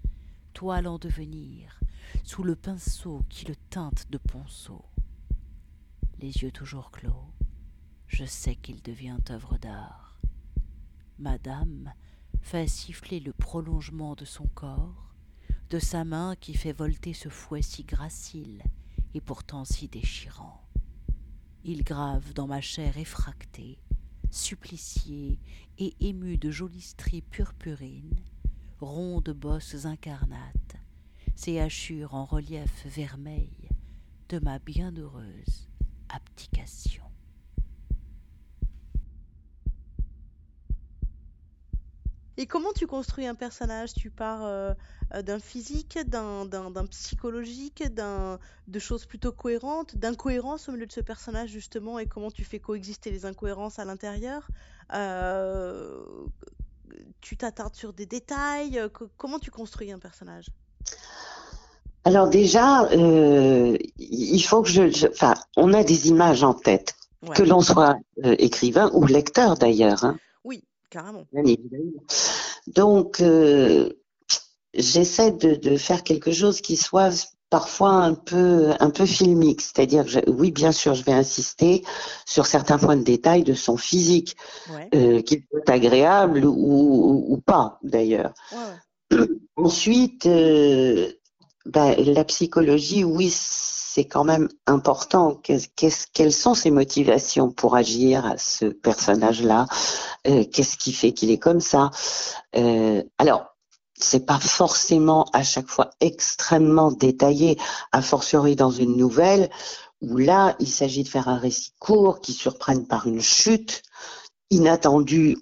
toile 0.54 0.88
en 0.88 0.98
devenir, 0.98 1.82
sous 2.24 2.44
le 2.44 2.56
pinceau 2.56 3.26
qui 3.28 3.46
le 3.46 3.56
teinte 3.70 4.10
de 4.10 4.18
ponceau. 4.18 4.86
Les 6.22 6.44
yeux 6.44 6.52
toujours 6.52 6.92
clos, 6.92 7.32
je 8.08 8.26
sais 8.26 8.56
qu'il 8.56 8.82
devient 8.82 9.20
œuvre 9.30 9.58
d'art. 9.58 10.20
Madame 11.18 11.94
fait 12.42 12.68
siffler 12.68 13.22
le 13.22 13.32
prolongement 13.32 14.16
de 14.16 14.26
son 14.26 14.46
corps, 14.48 15.16
de 15.70 15.80
sa 15.80 16.04
main 16.04 16.36
qui 16.36 16.56
fait 16.56 16.74
volter 16.74 17.14
ce 17.14 17.30
fouet 17.30 17.62
si 17.62 17.86
gracile 17.86 18.64
et 19.14 19.22
pourtant 19.22 19.64
si 19.64 19.88
déchirant. 19.88 20.68
Il 21.64 21.86
grave 21.86 22.34
dans 22.34 22.48
ma 22.48 22.60
chair 22.60 22.98
effractée, 22.98 23.80
suppliciée 24.30 25.40
et 25.78 25.96
émue 26.02 26.38
de 26.38 26.52
jolies 26.52 26.82
stries 26.82 27.22
purpurines, 27.22 28.20
rondes 28.82 29.32
bosses 29.32 29.86
incarnates, 29.86 30.76
ces 31.36 31.60
hachures 31.60 32.14
en 32.14 32.26
relief 32.26 32.86
vermeil 32.88 33.70
de 34.28 34.40
ma 34.40 34.60
bienheureuse 34.60 35.69
abdication. 36.10 37.04
Et 42.38 42.48
comment 42.48 42.72
tu 42.72 42.88
construis 42.88 43.28
un 43.28 43.36
personnage? 43.36 43.94
Tu 43.94 44.10
pars 44.10 44.46
euh, 44.46 44.74
euh, 45.14 45.22
d'un 45.22 45.40
physique, 45.40 46.00
d'un, 46.08 46.48
psychologique, 46.90 47.84
de 47.84 48.80
choses 48.80 49.06
plutôt 49.06 49.34
cohérentes, 49.34 49.98
d'incohérences 49.98 50.70
au 50.70 50.72
milieu 50.72 50.86
de 50.86 50.92
ce 50.92 51.02
personnage 51.02 51.50
justement, 51.50 52.00
et 52.00 52.08
comment 52.08 52.32
tu 52.32 52.46
fais 52.46 52.62
coexister 52.62 53.12
les 53.12 53.26
incohérences 53.26 53.78
à 53.78 53.84
l'intérieur? 53.84 54.48
Euh, 54.94 56.02
Tu 57.22 57.36
t'attardes 57.36 57.76
sur 57.76 57.92
des 57.94 58.06
détails? 58.06 58.82
Comment 59.18 59.40
tu 59.40 59.52
construis 59.52 59.92
un 59.92 60.00
personnage? 60.00 60.48
Alors 62.10 62.30
déjà, 62.30 62.90
il 62.92 64.44
faut 64.44 64.62
que 64.62 64.70
je, 64.70 65.08
enfin, 65.08 65.36
on 65.56 65.74
a 65.74 65.84
des 65.84 66.10
images 66.10 66.44
en 66.44 66.54
tête, 66.54 66.96
que 67.36 67.44
l'on 67.44 67.62
soit 67.62 67.98
écrivain 68.24 68.90
ou 68.94 69.06
lecteur 69.06 69.56
d'ailleurs. 69.56 70.04
Hein. 70.04 70.18
Carrément. 70.90 71.26
Donc, 72.68 73.22
euh, 73.22 73.90
j'essaie 74.74 75.32
de, 75.32 75.78
faire 75.78 76.04
quelque 76.04 76.32
chose 76.32 76.62
qui 76.62 76.78
soit 76.78 77.32
parfois 77.50 77.92
un 77.92 78.14
peu 78.14 78.74
un 78.80 78.90
peu 78.92 79.06
filmique, 79.06 79.62
c'est-à-dire 79.62 80.06
oui 80.28 80.52
bien 80.52 80.72
sûr 80.72 80.94
je 80.94 81.04
vais 81.04 81.14
insister 81.14 81.84
sur 82.28 82.46
certains 82.46 82.78
points 82.78 82.96
de 82.96 83.02
détail 83.02 83.42
de 83.42 83.56
son 83.56 83.76
physique, 83.76 84.36
euh, 84.94 85.24
qu'il 85.24 85.42
soit 85.50 85.68
agréable 85.68 86.46
ou, 86.46 87.42
pas 87.46 87.80
d'ailleurs. 87.84 88.34
Ensuite, 89.56 90.28
euh, 90.28 91.12
ben, 91.70 91.96
la 91.98 92.24
psychologie, 92.26 93.04
oui, 93.04 93.30
c'est 93.32 94.06
quand 94.06 94.24
même 94.24 94.50
important. 94.66 95.40
quelles 96.14 96.34
sont 96.34 96.56
ses 96.56 96.72
motivations 96.72 97.52
pour 97.52 97.76
agir 97.76 98.26
à 98.26 98.38
ce 98.38 98.66
personnage-là? 98.66 99.68
Euh, 100.28 100.46
Qu'est-ce 100.52 100.78
qui 100.78 100.94
fait 100.94 101.12
qu'il 101.12 101.30
est 101.32 101.38
comme 101.38 101.62
ça? 101.62 101.92
Euh, 102.56 103.04
Alors, 103.20 103.46
c'est 104.00 104.26
pas 104.26 104.40
forcément 104.40 105.26
à 105.34 105.44
chaque 105.44 105.68
fois 105.68 105.92
extrêmement 106.00 106.92
détaillé, 106.92 107.58
a 107.92 108.02
fortiori 108.02 108.56
dans 108.56 108.72
une 108.72 108.96
nouvelle 108.96 109.50
où 110.02 110.18
là, 110.18 110.56
il 110.60 110.70
s'agit 110.70 111.04
de 111.04 111.10
faire 111.10 111.28
un 111.28 111.38
récit 111.38 111.74
court 111.80 112.22
qui 112.22 112.34
surprenne 112.34 112.88
par 112.88 113.06
une 113.06 113.22
chute 113.22 113.84
inattendue 114.50 115.38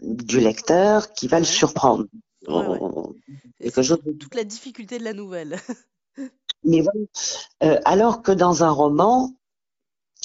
du 0.00 0.38
lecteur 0.38 1.12
qui 1.12 1.26
va 1.26 1.38
le 1.38 1.44
surprendre. 1.44 2.04
Toute 2.46 4.34
la 4.34 4.44
difficulté 4.44 4.98
de 4.98 5.04
la 5.04 5.12
nouvelle. 5.12 5.56
Mais 6.64 6.82
euh, 7.62 7.78
alors 7.84 8.22
que 8.22 8.32
dans 8.32 8.64
un 8.64 8.70
roman, 8.70 9.32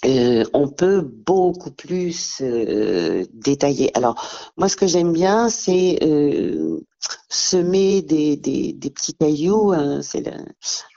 euh, 0.05 0.43
on 0.53 0.67
peut 0.67 1.01
beaucoup 1.01 1.71
plus 1.71 2.41
euh, 2.41 3.25
détailler. 3.33 3.95
Alors, 3.95 4.51
moi, 4.57 4.67
ce 4.67 4.75
que 4.75 4.87
j'aime 4.87 5.13
bien, 5.13 5.49
c'est 5.49 5.99
semer 7.29 8.01
des, 8.01 8.35
des, 8.35 8.73
des, 8.73 8.89
petits 8.89 9.13
cailloux, 9.13 9.71
hein, 9.71 10.01
c'est 10.01 10.23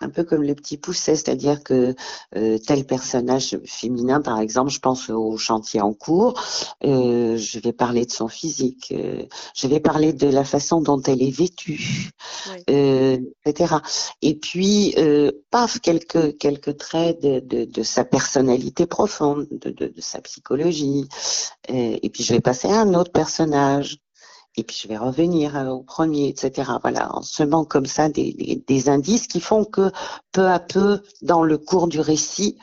un 0.01 0.09
peu 0.11 0.25
comme 0.25 0.43
le 0.43 0.55
petit 0.55 0.77
pousset, 0.77 1.17
c'est-à-dire 1.17 1.63
que 1.63 1.95
euh, 2.37 2.59
tel 2.59 2.85
personnage 2.85 3.57
féminin, 3.65 4.21
par 4.21 4.41
exemple, 4.41 4.71
je 4.71 4.81
pense 4.81 5.11
au 5.11 5.37
chantier 5.37 5.81
en 5.81 5.93
cours, 5.93 6.41
euh, 6.85 7.37
je 7.37 7.59
vais 7.61 7.73
parler 7.73 8.05
de 8.05 8.11
son 8.11 8.29
physique, 8.29 8.93
euh, 8.93 9.25
je 9.55 9.69
vais 9.69 9.81
parler 9.81 10.13
de 10.13 10.29
la 10.29 10.45
façon 10.45 10.81
dont 10.81 11.01
elle 11.03 11.23
est 11.23 11.31
vêtue, 11.31 12.11
etc. 12.67 13.77
Et 14.21 14.35
puis, 14.35 14.95
paf, 15.51 15.81
quelques 15.81 16.37
quelques 16.39 16.77
traits 16.77 17.23
de, 17.23 17.41
de, 17.41 17.65
de 17.65 17.83
sa 17.83 18.05
personnalité 18.05 18.87
profonde, 18.87 19.47
de, 19.51 19.71
de, 19.71 19.87
de 19.87 20.01
sa 20.01 20.21
psychologie, 20.21 21.09
et 21.69 22.11
puis 22.11 22.25
je 22.25 22.35
vais 22.35 22.41
passer 22.41 22.69
à 22.69 22.81
un 22.81 22.95
autre 22.95 23.13
personnage 23.13 23.99
et 24.57 24.65
puis 24.65 24.77
je 24.81 24.89
vais 24.89 24.97
revenir 24.97 25.57
euh, 25.57 25.69
au 25.69 25.83
premier, 25.83 26.29
etc. 26.29 26.73
Voilà, 26.81 27.15
en 27.15 27.23
semant 27.23 27.65
comme 27.65 27.87
ça 27.87 28.09
des, 28.09 28.63
des, 28.67 28.89
indices 28.89 29.27
qui 29.27 29.41
font 29.41 29.65
que 29.65 29.91
peu 30.33 30.47
à 30.47 30.61
peu, 30.61 31.03
dans 31.23 31.43
le 31.43 31.59
cours 31.59 31.89
du 31.89 32.01
récit, 32.01 32.59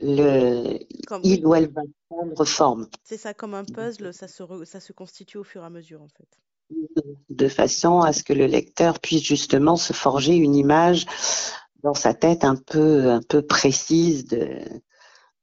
le, 0.00 0.78
il 1.22 1.46
ou 1.46 1.54
elle 1.54 1.70
va 1.70 1.82
prendre 2.08 2.44
forme. 2.44 2.88
C'est 3.04 3.16
ça, 3.16 3.34
comme 3.34 3.54
un 3.54 3.64
puzzle, 3.64 4.12
ça 4.12 4.28
se, 4.28 4.42
ça 4.64 4.80
se 4.80 4.92
constitue 4.92 5.38
au 5.38 5.44
fur 5.44 5.62
et 5.62 5.66
à 5.66 5.70
mesure, 5.70 6.02
en 6.02 6.08
fait. 6.08 6.28
De 7.30 7.48
façon 7.48 8.00
à 8.00 8.12
ce 8.12 8.22
que 8.22 8.32
le 8.32 8.46
lecteur 8.46 8.98
puisse 8.98 9.22
justement 9.22 9.76
se 9.76 9.92
forger 9.92 10.34
une 10.34 10.54
image 10.54 11.06
dans 11.82 11.94
sa 11.94 12.14
tête 12.14 12.44
un 12.44 12.56
peu, 12.56 13.10
un 13.10 13.20
peu 13.22 13.42
précise 13.42 14.24
de, 14.26 14.60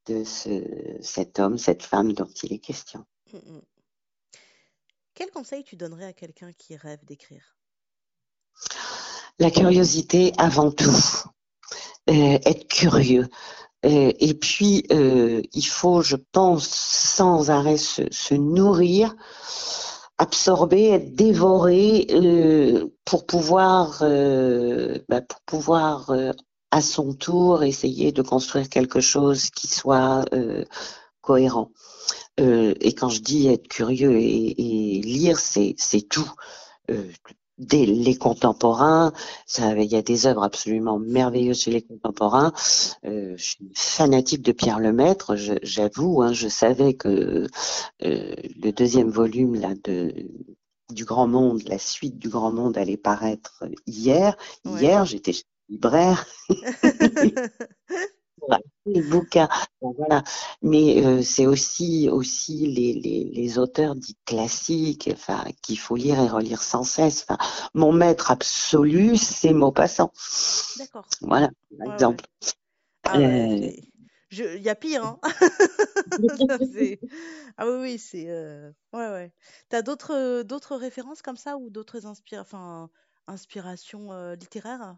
de 0.08 0.24
ce, 0.24 0.64
cet 1.02 1.40
homme, 1.40 1.58
cette 1.58 1.84
femme 1.84 2.14
dont 2.14 2.30
il 2.44 2.54
est 2.54 2.60
question. 2.60 3.06
Mm, 3.34 3.38
mm. 3.38 3.62
Quel 5.14 5.30
conseil 5.32 5.64
tu 5.64 5.76
donnerais 5.76 6.06
à 6.06 6.14
quelqu'un 6.14 6.54
qui 6.54 6.76
rêve 6.76 7.04
d'écrire? 7.06 7.58
La 9.40 9.52
curiosité 9.52 10.34
avant 10.38 10.72
tout. 10.72 10.92
Euh, 12.10 12.40
être 12.46 12.68
curieux. 12.68 13.28
Euh, 13.86 14.12
et 14.20 14.34
puis, 14.34 14.86
euh, 14.92 15.42
il 15.54 15.66
faut, 15.66 16.02
je 16.02 16.16
pense, 16.32 16.68
sans 16.68 17.52
arrêt 17.52 17.78
se, 17.78 18.34
nourrir, 18.34 19.16
absorber, 20.18 20.90
être 20.90 21.16
dévoré 21.16 22.08
pour 23.06 23.26
pouvoir, 23.26 24.00
bah, 25.08 25.22
pour 25.22 25.42
pouvoir 25.46 26.12
à 26.72 26.82
son 26.82 27.14
tour 27.14 27.64
essayer 27.64 28.12
de 28.12 28.22
construire 28.22 28.70
quelque 28.70 29.00
chose 29.00 29.50
qui 29.52 29.68
soit 29.68 30.26
cohérent. 31.30 31.70
Euh, 32.40 32.74
et 32.82 32.94
quand 32.94 33.10
je 33.10 33.22
dis 33.22 33.48
être 33.50 33.68
curieux 33.68 34.18
et, 34.18 35.00
lire, 35.04 35.38
c'est 35.38 35.76
tout. 36.10 36.32
Euh, 36.90 37.08
dès 37.60 37.86
les 37.86 38.16
contemporains, 38.16 39.14
il 39.60 39.84
y 39.84 39.96
a 39.96 40.02
des 40.02 40.26
œuvres 40.26 40.42
absolument 40.42 40.98
merveilleuses 40.98 41.60
chez 41.62 41.72
les 41.72 41.84
contemporains. 41.84 42.52
Euh, 43.06 43.36
je 43.38 43.44
suis 43.44 43.72
fanatique 43.76 44.42
de 44.42 44.52
Pierre 44.54 44.80
Lemaître, 44.80 45.36
j'avoue. 45.62 46.24
Hein, 46.24 46.34
je 46.34 46.48
savais 46.48 46.96
que 46.96 47.46
le 48.00 48.72
deuxième 48.72 49.12
volume 49.12 49.54
là 49.54 49.76
de 49.84 50.12
du 50.90 51.06
Grand 51.06 51.28
Monde, 51.28 51.62
la 51.68 51.78
suite 51.78 52.18
du 52.18 52.30
Grand 52.30 52.52
Monde 52.52 52.76
allait 52.76 52.98
paraître 52.98 53.64
hier. 53.86 54.36
Hier, 54.66 55.06
j'étais 55.06 55.36
libraire. 55.70 56.26
les 58.86 59.02
bouquins. 59.02 59.50
voilà. 59.82 60.24
Mais 60.62 61.06
euh, 61.06 61.22
c'est 61.22 61.46
aussi 61.46 62.10
aussi 62.10 62.68
les, 62.68 62.94
les, 62.94 63.32
les, 63.34 63.60
auteurs 63.60 63.96
dits 63.96 64.18
classiques, 64.26 65.10
enfin 65.14 65.44
qu'il 65.62 65.80
faut 65.80 65.96
lire 65.96 66.20
et 66.20 66.28
relire 66.28 66.62
sans 66.62 66.84
cesse. 66.84 67.26
Enfin, 67.28 67.38
mon 67.74 67.92
maître 67.92 68.32
absolu, 68.32 69.18
c'est 69.18 69.54
Maupassant. 69.54 70.12
D'accord. 70.78 71.08
Voilà, 71.22 71.50
par 71.78 71.94
exemple. 71.94 72.26
Ah 73.04 73.18
euh, 73.18 73.72
Il 74.32 74.62
y 74.62 74.70
a 74.70 74.76
pire, 74.76 75.06
hein 75.06 75.20
Ah 77.58 77.68
oui, 77.68 77.76
oui, 77.82 78.00
c'est... 78.00 78.30
Euh, 78.30 78.72
ouais, 78.94 79.10
ouais. 79.10 79.34
T'as 79.70 79.82
d'autres 79.82 80.44
d'autres 80.44 80.76
références 80.76 81.22
comme 81.22 81.38
ça 81.38 81.58
ou 81.58 81.70
d'autres 81.70 82.06
inspira... 82.06 82.42
enfin, 82.42 82.90
inspirations 83.28 84.12
littéraires? 84.34 84.98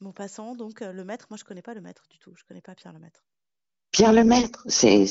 Bon, 0.00 0.12
passant, 0.12 0.54
donc, 0.54 0.80
le 0.80 1.04
maître, 1.04 1.26
moi 1.30 1.38
je 1.38 1.44
connais 1.44 1.62
pas 1.62 1.74
le 1.74 1.80
maître 1.80 2.04
du 2.10 2.18
tout, 2.18 2.34
je 2.36 2.44
connais 2.44 2.60
pas 2.60 2.74
Pierre 2.74 2.92
le 2.92 2.98
maître. 2.98 3.24
Pierre 3.96 4.12
Lemaître, 4.12 4.62
c'est 4.68 5.06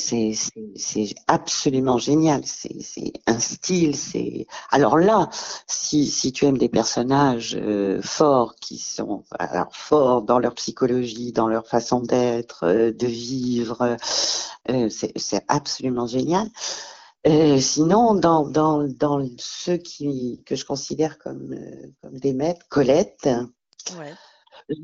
absolument 1.26 1.98
génial. 1.98 2.44
C'est 2.46 3.14
un 3.26 3.40
style. 3.40 3.96
C'est 3.96 4.46
alors 4.70 5.00
là, 5.00 5.30
si 5.66 6.06
si 6.06 6.32
tu 6.32 6.46
aimes 6.46 6.60
des 6.60 6.70
personnages 6.70 7.58
euh, 7.60 8.00
forts 8.04 8.54
qui 8.62 8.78
sont 8.78 9.24
alors 9.40 9.76
forts 9.76 10.22
dans 10.22 10.38
leur 10.38 10.54
psychologie, 10.54 11.32
dans 11.32 11.48
leur 11.48 11.66
façon 11.66 12.00
d'être, 12.00 12.66
euh, 12.66 12.92
de 12.92 13.08
vivre, 13.08 13.98
euh, 14.70 14.90
c'est 14.90 15.44
absolument 15.48 16.06
génial. 16.06 16.48
sinon, 17.60 18.14
dans 18.14 18.48
dans 18.48 18.84
dans 18.84 19.28
ceux 19.40 19.78
qui 19.78 20.44
que 20.46 20.56
je 20.56 20.64
considère 20.64 21.18
comme 21.18 21.56
comme 22.04 22.20
des 22.20 22.34
maîtres, 22.34 22.68
Colette. 22.70 23.28
Ouais. 23.98 24.14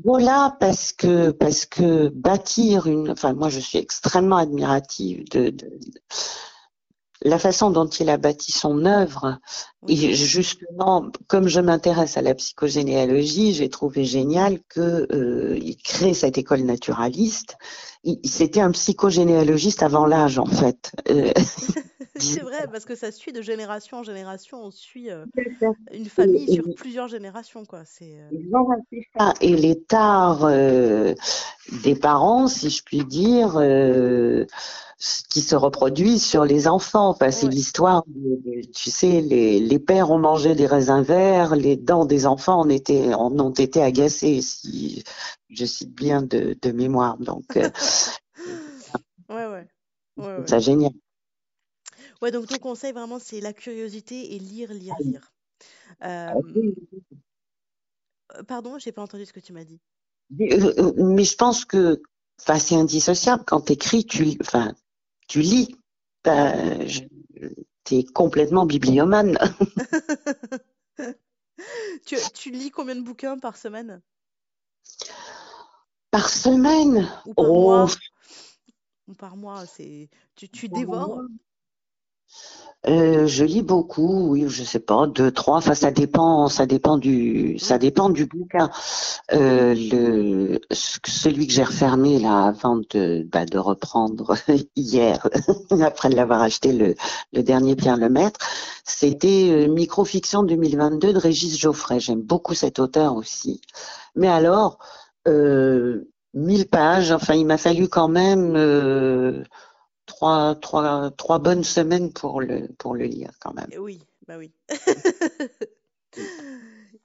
Voilà 0.04 0.56
parce 0.60 0.92
que 0.92 1.30
parce 1.30 1.66
que 1.66 2.08
bâtir 2.08 2.86
une, 2.86 3.10
enfin 3.10 3.32
moi 3.32 3.48
je 3.48 3.58
suis 3.58 3.78
extrêmement 3.78 4.36
admirative 4.36 5.28
de, 5.30 5.50
de, 5.50 5.80
la 7.24 7.38
façon 7.38 7.70
dont 7.70 7.86
il 7.86 8.08
a 8.10 8.16
bâti 8.16 8.52
son 8.52 8.84
œuvre. 8.84 9.38
Et 9.88 10.14
justement, 10.14 11.10
comme 11.28 11.48
je 11.48 11.60
m'intéresse 11.60 12.16
à 12.16 12.22
la 12.22 12.34
psychogénéalogie, 12.34 13.52
j'ai 13.54 13.68
trouvé 13.68 14.04
génial 14.04 14.60
que 14.68 15.06
euh, 15.12 15.58
il 15.60 15.76
crée 15.76 16.14
cette 16.14 16.38
école 16.38 16.62
naturaliste. 16.62 17.56
C'était 18.24 18.60
un 18.60 18.72
psychogénéalogiste 18.72 19.82
avant 19.82 20.06
l'âge 20.06 20.38
en 20.38 20.46
fait. 20.46 20.92
Euh, 21.10 21.32
c'est 22.18 22.40
vrai, 22.40 22.66
parce 22.70 22.84
que 22.84 22.94
ça 22.94 23.10
suit 23.10 23.32
de 23.32 23.40
génération 23.40 23.98
en 23.98 24.02
génération. 24.02 24.62
On 24.62 24.70
suit 24.70 25.10
euh, 25.10 25.24
une 25.92 26.06
famille 26.06 26.54
sur 26.54 26.64
plusieurs 26.74 27.08
générations, 27.08 27.64
quoi. 27.64 27.84
C'est 27.86 28.18
euh. 28.20 29.32
Et 29.40 29.56
l'état 29.56 30.38
euh, 30.42 31.14
des 31.84 31.94
parents, 31.94 32.48
si 32.48 32.68
je 32.68 32.82
puis 32.82 33.04
dire, 33.06 33.58
qui 35.30 35.40
se 35.40 35.56
reproduit 35.56 36.18
sur 36.18 36.44
les 36.44 36.68
enfants. 36.68 37.08
Enfin, 37.08 37.30
c'est 37.30 37.48
l'histoire. 37.48 38.04
Tu 38.74 38.90
sais, 38.90 39.22
les, 39.22 39.58
les, 39.58 39.78
pères 39.78 40.10
ont 40.10 40.18
mangé 40.18 40.54
des 40.54 40.66
raisins 40.66 41.00
verts, 41.00 41.56
les 41.56 41.76
dents 41.76 42.04
des 42.04 42.26
enfants 42.26 42.60
en, 42.60 42.68
étaient, 42.68 43.14
en 43.14 43.30
ont 43.40 43.52
été 43.52 43.82
agacées, 43.82 44.42
si 44.42 45.02
je 45.48 45.64
cite 45.64 45.94
bien 45.94 46.20
de, 46.20 46.58
de 46.60 46.72
mémoire. 46.72 47.16
Donc, 47.16 47.44
ouais, 47.56 47.66
ouais. 49.30 49.66
ouais, 50.18 50.36
C'est 50.46 50.60
génial. 50.60 50.92
Ouais, 52.22 52.30
donc 52.30 52.46
ton 52.46 52.58
conseil 52.58 52.92
vraiment, 52.92 53.18
c'est 53.18 53.40
la 53.40 53.52
curiosité 53.52 54.36
et 54.36 54.38
lire, 54.38 54.72
lire, 54.72 54.94
ah 54.96 55.02
lire. 55.02 55.32
Ah 56.00 56.34
euh... 56.36 56.72
Pardon, 58.46 58.78
j'ai 58.78 58.92
pas 58.92 59.02
entendu 59.02 59.26
ce 59.26 59.32
que 59.32 59.40
tu 59.40 59.52
m'as 59.52 59.64
dit. 59.64 59.80
Euh, 60.40 60.72
euh, 60.78 60.92
mais 60.96 61.24
je 61.24 61.34
pense 61.34 61.64
que 61.64 62.00
c'est 62.38 62.76
indissociable. 62.76 63.42
Quand 63.44 63.62
tu 63.62 63.72
écris, 63.72 64.06
tu, 64.06 64.36
enfin, 64.40 64.72
tu 65.26 65.40
lis. 65.40 65.76
Tu 67.84 67.96
es 67.96 68.04
complètement 68.04 68.66
bibliomane. 68.66 69.36
tu, 72.06 72.16
tu, 72.34 72.50
lis 72.52 72.70
combien 72.70 72.94
de 72.94 73.00
bouquins 73.00 73.36
par 73.36 73.56
semaine? 73.56 74.00
Par 76.12 76.28
semaine? 76.28 77.10
Ou 77.26 77.34
par 77.34 77.46
mois? 77.46 77.86
Oh. 79.08 79.14
Par 79.14 79.36
mois, 79.36 79.66
c'est 79.66 80.08
tu, 80.36 80.48
tu 80.48 80.68
dévores? 80.68 81.20
Euh, 82.88 83.28
je 83.28 83.44
lis 83.44 83.62
beaucoup, 83.62 84.30
oui, 84.30 84.46
je 84.48 84.64
sais 84.64 84.80
pas, 84.80 85.06
deux, 85.06 85.30
trois. 85.30 85.58
Enfin, 85.58 85.74
ça 85.74 85.92
dépend, 85.92 86.48
ça 86.48 86.66
dépend 86.66 86.98
du, 86.98 87.56
ça 87.60 87.78
dépend 87.78 88.10
du 88.10 88.26
bouquin. 88.26 88.70
Euh, 89.32 89.74
le, 89.76 90.60
celui 90.72 91.46
que 91.46 91.52
j'ai 91.52 91.62
refermé 91.62 92.18
là 92.18 92.46
avant 92.46 92.80
de, 92.90 93.24
bah, 93.30 93.44
de 93.44 93.58
reprendre 93.58 94.36
hier, 94.76 95.28
après 95.80 96.08
l'avoir 96.08 96.42
acheté 96.42 96.72
le, 96.72 96.96
le 97.32 97.42
dernier 97.44 97.76
Pierre 97.76 97.96
Lemaître, 97.96 98.40
c'était 98.84 99.50
euh, 99.52 99.68
Microfiction 99.72 100.42
2022 100.42 101.12
de 101.12 101.18
Régis 101.18 101.56
Geoffrey. 101.58 102.00
J'aime 102.00 102.22
beaucoup 102.22 102.54
cet 102.54 102.80
auteur 102.80 103.14
aussi. 103.14 103.60
Mais 104.16 104.28
alors, 104.28 104.78
euh, 105.28 106.08
1000 106.34 106.68
pages. 106.68 107.12
Enfin, 107.12 107.34
il 107.34 107.46
m'a 107.46 107.58
fallu 107.58 107.88
quand 107.88 108.08
même. 108.08 108.54
Euh, 108.56 109.44
trois, 110.06 110.54
trois, 110.56 111.10
trois 111.12 111.38
bonnes 111.38 111.64
semaines 111.64 112.12
pour 112.12 112.40
le, 112.40 112.68
pour 112.78 112.94
le 112.94 113.04
lire 113.04 113.30
quand 113.40 113.54
même. 113.54 113.68
Oui, 113.78 114.00
bah 114.26 114.38
oui. 114.38 114.52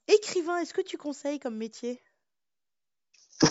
Écrivain, 0.08 0.58
est-ce 0.60 0.74
que 0.74 0.82
tu 0.82 0.98
conseilles 0.98 1.39
comme 1.39 1.58
métier? 1.58 2.02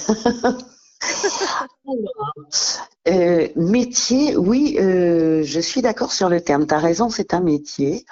Euh, 3.09 3.49
métier, 3.55 4.37
oui, 4.37 4.77
euh, 4.81 5.43
je 5.45 5.61
suis 5.61 5.83
d'accord 5.83 6.13
sur 6.13 6.29
le 6.29 6.41
terme. 6.41 6.67
Tu 6.67 6.75
as 6.75 6.79
raison, 6.79 7.09
c'est 7.09 7.35
un 7.35 7.41
métier. 7.41 8.05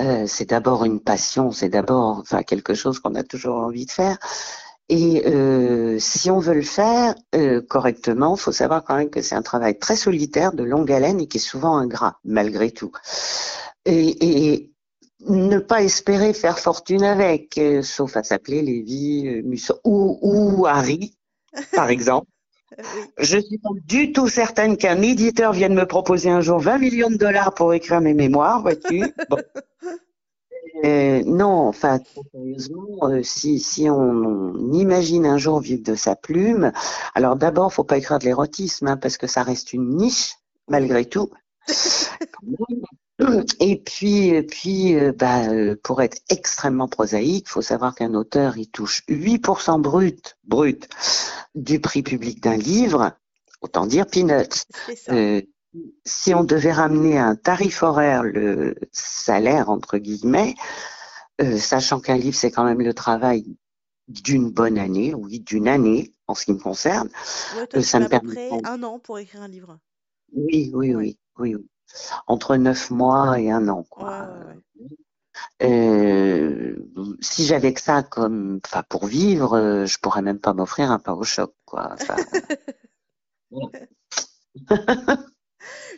Euh, 0.00 0.26
c'est 0.26 0.50
d'abord 0.50 0.84
une 0.84 1.00
passion, 1.00 1.52
c'est 1.52 1.68
d'abord 1.68 2.18
enfin, 2.18 2.42
quelque 2.42 2.74
chose 2.74 2.98
qu'on 2.98 3.14
a 3.14 3.22
toujours 3.22 3.56
envie 3.56 3.86
de 3.86 3.90
faire. 3.90 4.18
Et 4.90 5.22
euh, 5.26 5.98
si 5.98 6.30
on 6.30 6.38
veut 6.38 6.54
le 6.54 6.62
faire 6.62 7.14
euh, 7.34 7.62
correctement, 7.62 8.36
il 8.36 8.40
faut 8.40 8.52
savoir 8.52 8.84
quand 8.84 8.96
même 8.96 9.10
que 9.10 9.22
c'est 9.22 9.34
un 9.34 9.42
travail 9.42 9.78
très 9.78 9.96
solitaire, 9.96 10.52
de 10.52 10.62
longue 10.62 10.92
haleine 10.92 11.20
et 11.20 11.26
qui 11.26 11.38
est 11.38 11.40
souvent 11.40 11.76
ingrat, 11.78 12.18
malgré 12.24 12.70
tout. 12.70 12.92
Et, 13.86 14.52
et 14.54 14.72
ne 15.26 15.58
pas 15.58 15.82
espérer 15.82 16.34
faire 16.34 16.58
fortune 16.58 17.02
avec, 17.02 17.56
euh, 17.58 17.82
sauf 17.82 18.16
à 18.16 18.22
s'appeler 18.22 18.62
Lévi, 18.62 19.26
euh, 19.26 19.42
Musso 19.42 19.80
ou, 19.84 20.18
ou 20.22 20.66
Harry, 20.66 21.16
par 21.74 21.88
exemple. 21.88 22.28
Je 23.18 23.38
suis 23.38 23.58
pas 23.58 23.70
du 23.86 24.12
tout 24.12 24.28
certaine 24.28 24.76
qu'un 24.76 25.00
éditeur 25.02 25.52
vienne 25.52 25.74
me 25.74 25.86
proposer 25.86 26.30
un 26.30 26.40
jour 26.40 26.58
20 26.58 26.78
millions 26.78 27.10
de 27.10 27.16
dollars 27.16 27.54
pour 27.54 27.72
écrire 27.74 28.00
mes 28.00 28.14
mémoires, 28.14 28.62
vois-tu? 28.62 29.04
Bon. 29.30 29.38
Euh, 30.84 31.22
non, 31.24 31.68
enfin, 31.68 31.98
sérieusement, 32.32 33.08
euh, 33.08 33.22
si, 33.22 33.58
si 33.58 33.88
on, 33.88 34.72
imagine 34.72 35.24
un 35.24 35.38
jour 35.38 35.60
vivre 35.60 35.82
de 35.82 35.94
sa 35.94 36.14
plume, 36.14 36.72
alors 37.14 37.36
d'abord, 37.36 37.72
faut 37.72 37.84
pas 37.84 37.96
écrire 37.96 38.18
de 38.18 38.24
l'érotisme, 38.26 38.88
hein, 38.88 38.96
parce 38.98 39.16
que 39.16 39.26
ça 39.26 39.42
reste 39.42 39.72
une 39.72 39.96
niche, 39.96 40.34
malgré 40.68 41.06
tout. 41.06 41.30
Et 43.60 43.80
puis, 43.80 44.42
puis 44.42 44.96
euh, 44.96 45.12
bah, 45.12 45.42
pour 45.82 46.02
être 46.02 46.18
extrêmement 46.28 46.88
prosaïque, 46.88 47.48
faut 47.48 47.62
savoir 47.62 47.94
qu'un 47.94 48.12
auteur, 48.12 48.58
il 48.58 48.68
touche 48.68 49.04
8% 49.08 49.80
brut, 49.80 50.36
brut 50.44 50.88
du 51.54 51.80
prix 51.80 52.02
public 52.02 52.42
d'un 52.42 52.56
livre, 52.56 53.12
autant 53.62 53.86
dire 53.86 54.06
peanuts 54.06 54.66
si 56.04 56.34
on 56.34 56.44
devait 56.44 56.72
ramener 56.72 57.18
un 57.18 57.36
tarif 57.36 57.82
horaire 57.82 58.22
le 58.22 58.74
salaire 58.92 59.70
entre 59.70 59.98
guillemets, 59.98 60.54
euh, 61.40 61.58
sachant 61.58 62.00
qu'un 62.00 62.16
livre 62.16 62.36
c'est 62.36 62.50
quand 62.50 62.64
même 62.64 62.80
le 62.80 62.94
travail 62.94 63.44
d'une 64.08 64.50
bonne 64.50 64.78
année, 64.78 65.14
oui, 65.14 65.40
d'une 65.40 65.68
année 65.68 66.12
en 66.26 66.34
ce 66.34 66.44
qui 66.44 66.52
me 66.52 66.58
concerne, 66.58 67.08
euh, 67.74 67.82
ça 67.82 68.00
me 68.00 68.08
permet 68.08 68.50
un 68.64 68.82
an 68.82 68.98
pour 68.98 69.18
écrire 69.18 69.42
un 69.42 69.48
livre. 69.48 69.78
Oui, 70.32 70.70
oui, 70.74 70.94
oui, 70.94 71.18
oui, 71.38 71.56
entre 72.26 72.56
neuf 72.56 72.90
mois 72.90 73.40
et 73.40 73.50
un 73.50 73.68
an, 73.68 73.82
quoi. 73.84 74.28
Euh, 75.62 76.76
si 77.20 77.44
j'avais 77.44 77.72
que 77.72 77.80
ça 77.80 78.02
comme, 78.02 78.60
enfin, 78.64 78.82
pour 78.88 79.06
vivre, 79.06 79.84
je 79.86 79.98
pourrais 79.98 80.22
même 80.22 80.38
pas 80.38 80.54
m'offrir 80.54 80.90
un 80.90 80.98
pain 80.98 81.12
au 81.12 81.24
choc, 81.24 81.54
quoi. 81.64 81.96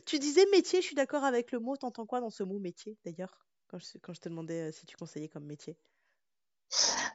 Tu 0.04 0.18
disais 0.18 0.46
métier, 0.52 0.80
je 0.80 0.86
suis 0.86 0.96
d'accord 0.96 1.24
avec 1.24 1.52
le 1.52 1.58
mot. 1.58 1.76
T'entends 1.76 2.06
quoi 2.06 2.20
dans 2.20 2.30
ce 2.30 2.42
mot 2.42 2.58
métier, 2.58 2.96
d'ailleurs, 3.04 3.46
quand 3.68 3.78
je, 3.78 3.98
quand 4.02 4.12
je 4.12 4.20
te 4.20 4.28
demandais 4.28 4.68
euh, 4.68 4.72
si 4.72 4.86
tu 4.86 4.96
conseillais 4.96 5.28
comme 5.28 5.44
métier? 5.44 5.76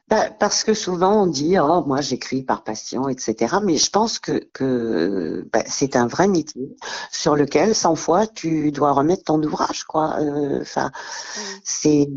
Bah, 0.08 0.30
parce 0.30 0.64
que 0.64 0.74
souvent 0.74 1.22
on 1.22 1.26
dit 1.26 1.58
oh 1.58 1.84
moi 1.86 2.00
j'écris 2.00 2.42
par 2.42 2.64
passion 2.64 3.08
etc 3.08 3.56
mais 3.62 3.76
je 3.76 3.88
pense 3.88 4.18
que, 4.18 4.46
que 4.52 5.48
bah, 5.52 5.62
c'est 5.66 5.96
un 5.96 6.06
vrai 6.06 6.28
métier 6.28 6.76
sur 7.10 7.36
lequel 7.36 7.74
sans 7.74 7.94
foi 7.94 8.26
tu 8.26 8.72
dois 8.72 8.92
remettre 8.92 9.24
ton 9.24 9.42
ouvrage 9.42 9.84
quoi. 9.84 10.18
Euh, 10.20 10.60
enfin 10.60 10.90
c'est 11.64 12.08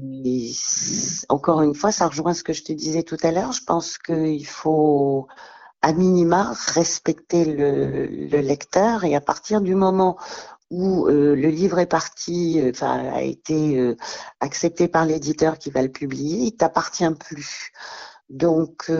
encore 1.30 1.62
une 1.62 1.76
fois 1.76 1.92
ça 1.92 2.08
rejoint 2.08 2.34
ce 2.34 2.44
que 2.44 2.54
je 2.54 2.64
te 2.64 2.74
disais 2.74 3.04
tout 3.04 3.18
à 3.24 3.32
l'heure. 3.32 3.52
Je 3.52 3.64
pense 3.64 3.98
qu'il 3.98 4.46
faut 4.48 5.28
à 5.86 5.94
minima 5.94 6.52
respecter 6.74 7.46
le, 7.46 8.08
le, 8.08 8.40
lecteur 8.42 9.04
et 9.04 9.14
à 9.14 9.22
partir 9.22 9.62
du 9.62 9.76
moment 9.76 10.18
où 10.72 11.06
euh, 11.06 11.36
le 11.36 11.50
livre 11.50 11.78
est 11.78 11.86
parti, 11.86 12.60
euh, 12.60 12.72
enfin 12.72 13.14
a 13.14 13.22
été 13.22 13.78
euh, 13.80 13.96
accepté 14.40 14.88
par 14.88 15.06
l'éditeur 15.06 15.60
qui 15.60 15.70
va 15.70 15.84
le 15.84 15.92
publier, 15.92 16.48
il 16.48 16.56
t'appartient 16.58 17.14
plus 17.20 17.72
Donc, 18.32 18.92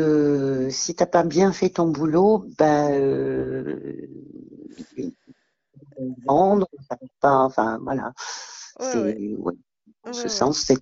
si 0.70 0.94
t'as 0.94 1.08
pas 1.08 1.24
bien 1.24 1.52
fait 1.52 1.72
ton 1.72 1.88
boulot, 1.88 2.46
ben, 2.60 3.82
vendre, 6.28 6.68
ça 6.88 6.98
va 7.02 7.08
pas, 7.20 7.38
enfin, 7.40 7.80
voilà. 7.82 8.14
Ouais, 8.80 8.92
C'est, 8.92 9.00
ouais. 9.00 9.56
ouais. 10.06 10.14
Ce 10.14 10.28
sens, 10.28 10.60
c'est, 10.60 10.78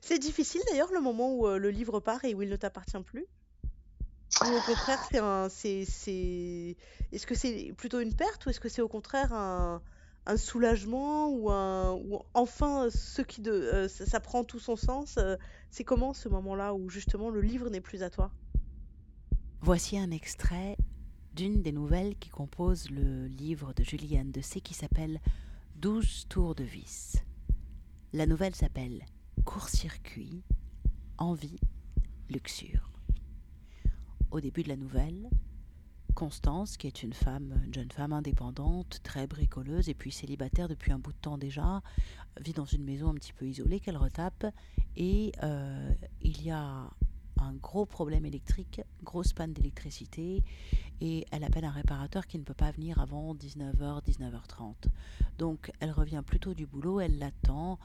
C'est 0.00 0.20
difficile 0.20 0.60
d'ailleurs 0.70 0.92
le 0.92 1.00
moment 1.00 1.34
où 1.34 1.48
le 1.48 1.70
livre 1.70 1.98
part 1.98 2.24
et 2.24 2.32
où 2.36 2.42
il 2.42 2.48
ne 2.48 2.54
t'appartient 2.54 3.02
plus? 3.02 3.26
Ou 4.40 4.56
au 4.56 4.60
contraire, 4.62 4.98
c'est 5.10 5.18
un, 5.18 5.48
c'est. 5.48 6.76
Est-ce 7.12 7.26
que 7.26 7.34
c'est 7.34 7.72
plutôt 7.76 8.00
une 8.00 8.14
perte 8.14 8.46
ou 8.46 8.50
est-ce 8.50 8.60
que 8.60 8.68
c'est 8.68 8.82
au 8.82 8.88
contraire 8.88 9.32
un, 9.32 9.80
soulagement 10.36 11.28
ou 11.30 11.50
enfin 12.34 12.88
ce 12.90 13.22
qui 13.22 13.40
de, 13.40 13.52
euh, 13.52 13.88
ça, 13.88 14.20
prend 14.20 14.44
tout 14.44 14.60
son 14.60 14.76
sens? 14.76 15.16
euh, 15.18 15.36
c'est 15.70 15.84
comment 15.84 16.14
ce 16.14 16.28
moment-là 16.28 16.74
où 16.74 16.88
justement 16.88 17.30
le 17.30 17.40
livre 17.40 17.68
n'est 17.68 17.80
plus 17.80 18.02
à 18.02 18.10
toi? 18.10 18.30
Voici 19.60 19.98
un 19.98 20.10
extrait 20.10 20.76
d'une 21.34 21.62
des 21.62 21.72
nouvelles 21.72 22.16
qui 22.18 22.30
composent 22.30 22.90
le 22.90 23.26
livre 23.26 23.72
de 23.74 23.82
Juliane 23.84 24.32
de 24.32 24.40
C 24.40 24.60
qui 24.60 24.74
s'appelle 24.74 25.20
12 25.76 26.26
tours 26.28 26.54
de 26.54 26.64
vis. 26.64 27.16
La 28.12 28.26
nouvelle 28.26 28.54
s'appelle 28.54 29.04
Court-circuit, 29.44 30.44
envie, 31.18 31.58
luxure. 32.28 32.91
Au 34.32 34.40
début 34.40 34.62
de 34.62 34.70
la 34.70 34.76
nouvelle, 34.76 35.28
Constance, 36.14 36.78
qui 36.78 36.86
est 36.86 37.02
une 37.02 37.12
femme, 37.12 37.60
une 37.66 37.74
jeune 37.74 37.90
femme 37.90 38.14
indépendante, 38.14 39.00
très 39.02 39.26
bricoleuse 39.26 39.90
et 39.90 39.94
puis 39.94 40.10
célibataire 40.10 40.68
depuis 40.68 40.90
un 40.90 40.98
bout 40.98 41.12
de 41.12 41.18
temps 41.18 41.36
déjà, 41.36 41.82
vit 42.40 42.54
dans 42.54 42.64
une 42.64 42.82
maison 42.82 43.10
un 43.10 43.14
petit 43.14 43.34
peu 43.34 43.46
isolée 43.46 43.78
qu'elle 43.78 43.98
retape 43.98 44.46
et 44.96 45.32
euh, 45.42 45.92
il 46.22 46.42
y 46.42 46.50
a 46.50 46.88
un 47.40 47.52
gros 47.60 47.84
problème 47.84 48.24
électrique, 48.24 48.80
grosse 49.02 49.34
panne 49.34 49.52
d'électricité 49.52 50.42
et 51.02 51.26
elle 51.30 51.44
appelle 51.44 51.66
un 51.66 51.70
réparateur 51.70 52.26
qui 52.26 52.38
ne 52.38 52.44
peut 52.44 52.54
pas 52.54 52.70
venir 52.70 52.98
avant 53.00 53.34
19h, 53.34 54.02
19h30. 54.02 54.86
Donc 55.36 55.70
elle 55.78 55.90
revient 55.90 56.22
plutôt 56.26 56.54
du 56.54 56.64
boulot, 56.64 57.00
elle 57.00 57.18
l'attend 57.18 57.78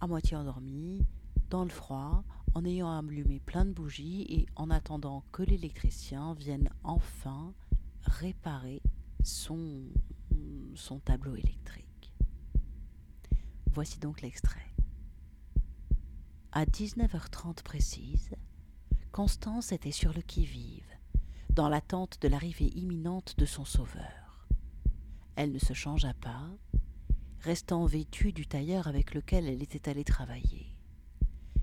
à 0.00 0.06
moitié 0.06 0.34
endormie, 0.34 1.04
dans 1.50 1.64
le 1.64 1.70
froid, 1.70 2.24
en 2.54 2.64
ayant 2.64 2.90
allumé 2.98 3.40
plein 3.40 3.64
de 3.64 3.72
bougies 3.72 4.26
et 4.28 4.46
en 4.56 4.70
attendant 4.70 5.24
que 5.32 5.42
l'électricien 5.42 6.34
vienne 6.34 6.68
enfin 6.82 7.54
réparer 8.02 8.82
son, 9.22 9.84
tableau 11.04 11.36
électrique. 11.36 12.12
Voici 13.72 13.98
donc 13.98 14.20
l'extrait. 14.20 14.74
À 16.52 16.64
19h30 16.64 17.62
précise, 17.62 18.30
Constance 19.12 19.72
était 19.72 19.92
sur 19.92 20.12
le 20.12 20.22
qui-vive, 20.22 20.86
dans 21.50 21.68
l'attente 21.68 22.20
de 22.20 22.28
l'arrivée 22.28 22.70
imminente 22.74 23.38
de 23.38 23.44
son 23.44 23.64
sauveur. 23.64 24.48
Elle 25.36 25.52
ne 25.52 25.58
se 25.58 25.74
changea 25.74 26.14
pas, 26.14 26.48
restant 27.40 27.84
vêtue 27.86 28.32
du 28.32 28.46
tailleur 28.46 28.88
avec 28.88 29.14
lequel 29.14 29.48
elle 29.48 29.62
était 29.62 29.88
allée 29.88 30.04
travailler. 30.04 30.69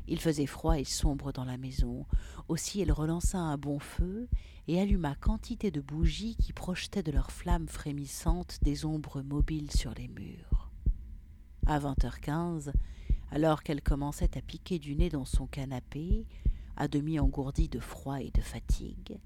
Il 0.08 0.20
faisait 0.20 0.46
froid 0.46 0.80
et 0.80 0.86
sombre 0.86 1.32
dans 1.32 1.44
la 1.44 1.58
maison, 1.58 2.06
aussi 2.48 2.82
elle 2.82 2.92
relança 2.92 3.38
un 3.38 3.58
bon 3.58 3.80
feu 3.80 4.30
et 4.68 4.80
alluma 4.80 5.16
quantité 5.16 5.70
de 5.72 5.82
bougies 5.82 6.36
qui 6.36 6.54
projetaient 6.54 7.04
de 7.04 7.12
leurs 7.12 7.32
flammes 7.32 7.68
frémissantes 7.68 8.60
des 8.62 8.86
ombres 8.86 9.22
mobiles 9.22 9.72
sur 9.72 9.94
les 9.94 10.08
murs. 10.08 10.72
À 11.66 11.80
20h15, 11.80 12.72
alors 13.32 13.64
qu'elle 13.64 13.82
commençait 13.82 14.38
à 14.38 14.42
piquer 14.42 14.80
du 14.80 14.96
nez 14.96 15.10
dans 15.10 15.26
son 15.26 15.48
canapé, 15.48 16.26
à 16.78 16.88
demi 16.88 17.20
engourdie 17.20 17.70
de 17.70 17.80
froid 17.80 18.22
et 18.22 18.32
de 18.32 18.42
fatigue, 18.42 19.20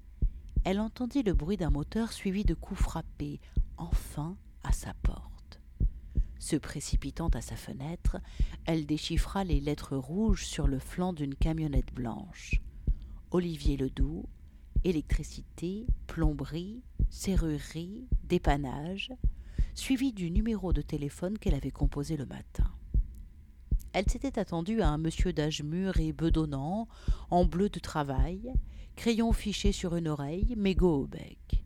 elle 0.64 0.80
entendit 0.80 1.22
le 1.22 1.34
bruit 1.34 1.56
d'un 1.56 1.70
moteur 1.70 2.12
suivi 2.12 2.44
de 2.44 2.54
coups 2.54 2.80
frappés, 2.80 3.40
enfin 3.76 4.36
à 4.62 4.72
sa 4.72 4.94
porte. 4.94 5.31
Se 6.42 6.56
précipitant 6.56 7.28
à 7.28 7.40
sa 7.40 7.54
fenêtre, 7.54 8.16
elle 8.64 8.84
déchiffra 8.84 9.44
les 9.44 9.60
lettres 9.60 9.96
rouges 9.96 10.44
sur 10.44 10.66
le 10.66 10.80
flanc 10.80 11.12
d'une 11.12 11.36
camionnette 11.36 11.94
blanche. 11.94 12.60
Olivier 13.30 13.76
Ledoux, 13.76 14.28
électricité, 14.82 15.86
plomberie, 16.08 16.82
serrurerie, 17.10 18.08
dépannage, 18.24 19.12
suivi 19.76 20.12
du 20.12 20.32
numéro 20.32 20.72
de 20.72 20.82
téléphone 20.82 21.38
qu'elle 21.38 21.54
avait 21.54 21.70
composé 21.70 22.16
le 22.16 22.26
matin. 22.26 22.68
Elle 23.92 24.10
s'était 24.10 24.40
attendue 24.40 24.82
à 24.82 24.88
un 24.88 24.98
monsieur 24.98 25.32
d'âge 25.32 25.62
mûr 25.62 26.00
et 26.00 26.12
bedonnant, 26.12 26.88
en 27.30 27.44
bleu 27.44 27.68
de 27.68 27.78
travail, 27.78 28.52
crayon 28.96 29.32
fiché 29.32 29.70
sur 29.70 29.94
une 29.94 30.08
oreille, 30.08 30.56
mégot 30.56 31.02
au 31.02 31.06
bec. 31.06 31.64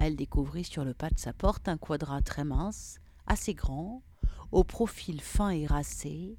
Elle 0.00 0.16
découvrit 0.16 0.64
sur 0.64 0.84
le 0.84 0.94
pas 0.94 1.10
de 1.10 1.18
sa 1.18 1.32
porte 1.32 1.68
un 1.68 1.76
quadrat 1.76 2.22
très 2.22 2.44
mince, 2.44 2.98
assez 3.28 3.54
grand, 3.54 4.02
au 4.50 4.64
profil 4.64 5.20
fin 5.20 5.50
et 5.50 5.66
racé, 5.66 6.38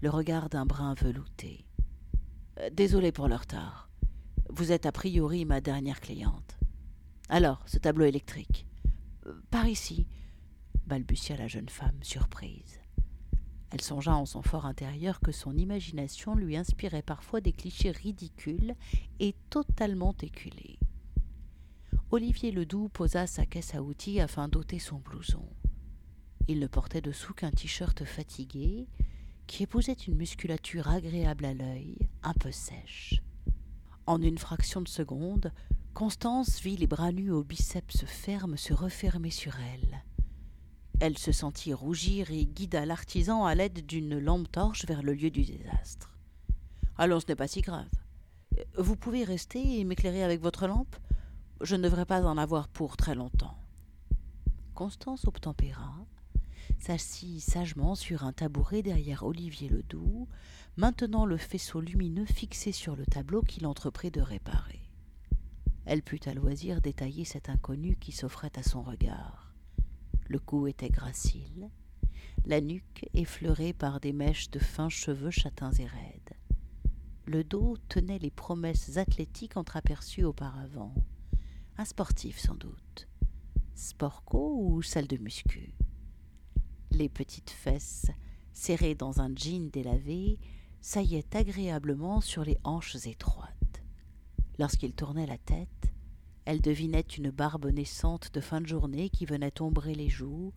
le 0.00 0.10
regard 0.10 0.48
d'un 0.48 0.66
brun 0.66 0.94
velouté. 0.94 1.66
Euh, 2.60 2.70
Désolé 2.70 3.12
pour 3.12 3.28
le 3.28 3.34
retard. 3.34 3.90
Vous 4.50 4.70
êtes 4.70 4.86
a 4.86 4.92
priori 4.92 5.44
ma 5.44 5.60
dernière 5.60 6.00
cliente. 6.00 6.58
Alors, 7.28 7.62
ce 7.66 7.78
tableau 7.78 8.04
électrique. 8.04 8.66
Euh, 9.26 9.32
Par 9.50 9.66
ici, 9.66 10.06
balbutia 10.86 11.36
la 11.36 11.48
jeune 11.48 11.68
femme, 11.68 11.98
surprise. 12.02 12.80
Elle 13.70 13.80
songea 13.80 14.14
en 14.14 14.26
son 14.26 14.42
fort 14.42 14.66
intérieur 14.66 15.18
que 15.20 15.32
son 15.32 15.56
imagination 15.56 16.36
lui 16.36 16.56
inspirait 16.56 17.02
parfois 17.02 17.40
des 17.40 17.52
clichés 17.52 17.90
ridicules 17.90 18.76
et 19.18 19.34
totalement 19.50 20.14
éculés. 20.22 20.78
Olivier 22.12 22.52
Ledoux 22.52 22.88
posa 22.88 23.26
sa 23.26 23.44
caisse 23.44 23.74
à 23.74 23.82
outils 23.82 24.20
afin 24.20 24.48
d'ôter 24.48 24.78
son 24.78 24.98
blouson. 24.98 25.44
Il 26.48 26.60
ne 26.60 26.66
portait 26.66 27.00
dessous 27.00 27.34
qu'un 27.34 27.50
t-shirt 27.50 28.04
fatigué 28.04 28.86
qui 29.46 29.64
épousait 29.64 29.92
une 29.92 30.16
musculature 30.16 30.88
agréable 30.88 31.44
à 31.44 31.54
l'œil, 31.54 31.96
un 32.22 32.34
peu 32.34 32.52
sèche. 32.52 33.20
En 34.06 34.22
une 34.22 34.38
fraction 34.38 34.80
de 34.80 34.88
seconde, 34.88 35.52
Constance 35.94 36.60
vit 36.60 36.76
les 36.76 36.86
bras 36.86 37.10
nus 37.10 37.30
aux 37.30 37.42
biceps 37.42 38.04
fermes 38.04 38.56
se 38.56 38.72
refermer 38.72 39.30
sur 39.30 39.54
elle. 39.58 40.04
Elle 41.00 41.18
se 41.18 41.32
sentit 41.32 41.74
rougir 41.74 42.30
et 42.30 42.46
guida 42.46 42.86
l'artisan 42.86 43.44
à 43.44 43.54
l'aide 43.54 43.84
d'une 43.84 44.18
lampe 44.18 44.50
torche 44.50 44.86
vers 44.86 45.02
le 45.02 45.14
lieu 45.14 45.30
du 45.30 45.44
désastre. 45.44 46.16
Allons, 46.96 47.20
ce 47.20 47.26
n'est 47.26 47.36
pas 47.36 47.48
si 47.48 47.60
grave. 47.60 47.90
Vous 48.78 48.96
pouvez 48.96 49.24
rester 49.24 49.80
et 49.80 49.84
m'éclairer 49.84 50.22
avec 50.22 50.40
votre 50.40 50.66
lampe? 50.66 50.96
Je 51.60 51.76
ne 51.76 51.82
devrais 51.82 52.06
pas 52.06 52.22
en 52.24 52.38
avoir 52.38 52.68
pour 52.68 52.96
très 52.96 53.14
longtemps. 53.14 53.58
Constance 54.74 55.26
obtempéra, 55.26 56.05
s'assit 56.78 57.40
sagement 57.40 57.94
sur 57.94 58.24
un 58.24 58.32
tabouret 58.32 58.82
derrière 58.82 59.24
Olivier 59.24 59.68
Ledoux, 59.68 60.28
maintenant 60.76 61.26
le 61.26 61.36
faisceau 61.36 61.80
lumineux 61.80 62.26
fixé 62.26 62.72
sur 62.72 62.96
le 62.96 63.06
tableau 63.06 63.42
qu'il 63.42 63.66
entreprit 63.66 64.10
de 64.10 64.20
réparer. 64.20 64.80
Elle 65.84 66.02
put 66.02 66.20
à 66.26 66.34
loisir 66.34 66.80
détailler 66.80 67.24
cet 67.24 67.48
inconnu 67.48 67.96
qui 67.96 68.12
s'offrait 68.12 68.52
à 68.56 68.62
son 68.62 68.82
regard. 68.82 69.54
Le 70.28 70.40
cou 70.40 70.66
était 70.66 70.90
gracile, 70.90 71.70
la 72.44 72.60
nuque 72.60 73.08
effleurée 73.14 73.72
par 73.72 74.00
des 74.00 74.12
mèches 74.12 74.50
de 74.50 74.58
fins 74.58 74.88
cheveux 74.88 75.30
châtains 75.30 75.72
et 75.72 75.86
raides. 75.86 76.34
Le 77.26 77.44
dos 77.44 77.76
tenait 77.88 78.18
les 78.18 78.30
promesses 78.30 78.96
athlétiques 78.96 79.56
entreaperçues 79.56 80.24
auparavant. 80.24 80.94
Un 81.78 81.84
sportif 81.84 82.38
sans 82.38 82.54
doute. 82.54 83.08
Sportco 83.74 84.58
ou 84.60 84.82
salle 84.82 85.06
de 85.06 85.18
muscu? 85.18 85.75
Les 86.90 87.08
petites 87.08 87.50
fesses, 87.50 88.10
serrées 88.52 88.94
dans 88.94 89.20
un 89.20 89.34
jean 89.34 89.70
délavé, 89.70 90.38
saillaient 90.80 91.36
agréablement 91.36 92.20
sur 92.20 92.44
les 92.44 92.58
hanches 92.64 93.06
étroites. 93.06 93.82
Lorsqu'il 94.58 94.94
tournait 94.94 95.26
la 95.26 95.38
tête, 95.38 95.92
elle 96.44 96.62
devinait 96.62 97.00
une 97.00 97.30
barbe 97.30 97.66
naissante 97.66 98.32
de 98.32 98.40
fin 98.40 98.60
de 98.60 98.66
journée 98.66 99.10
qui 99.10 99.26
venait 99.26 99.60
ombrer 99.60 99.94
les 99.94 100.08
joues, 100.08 100.52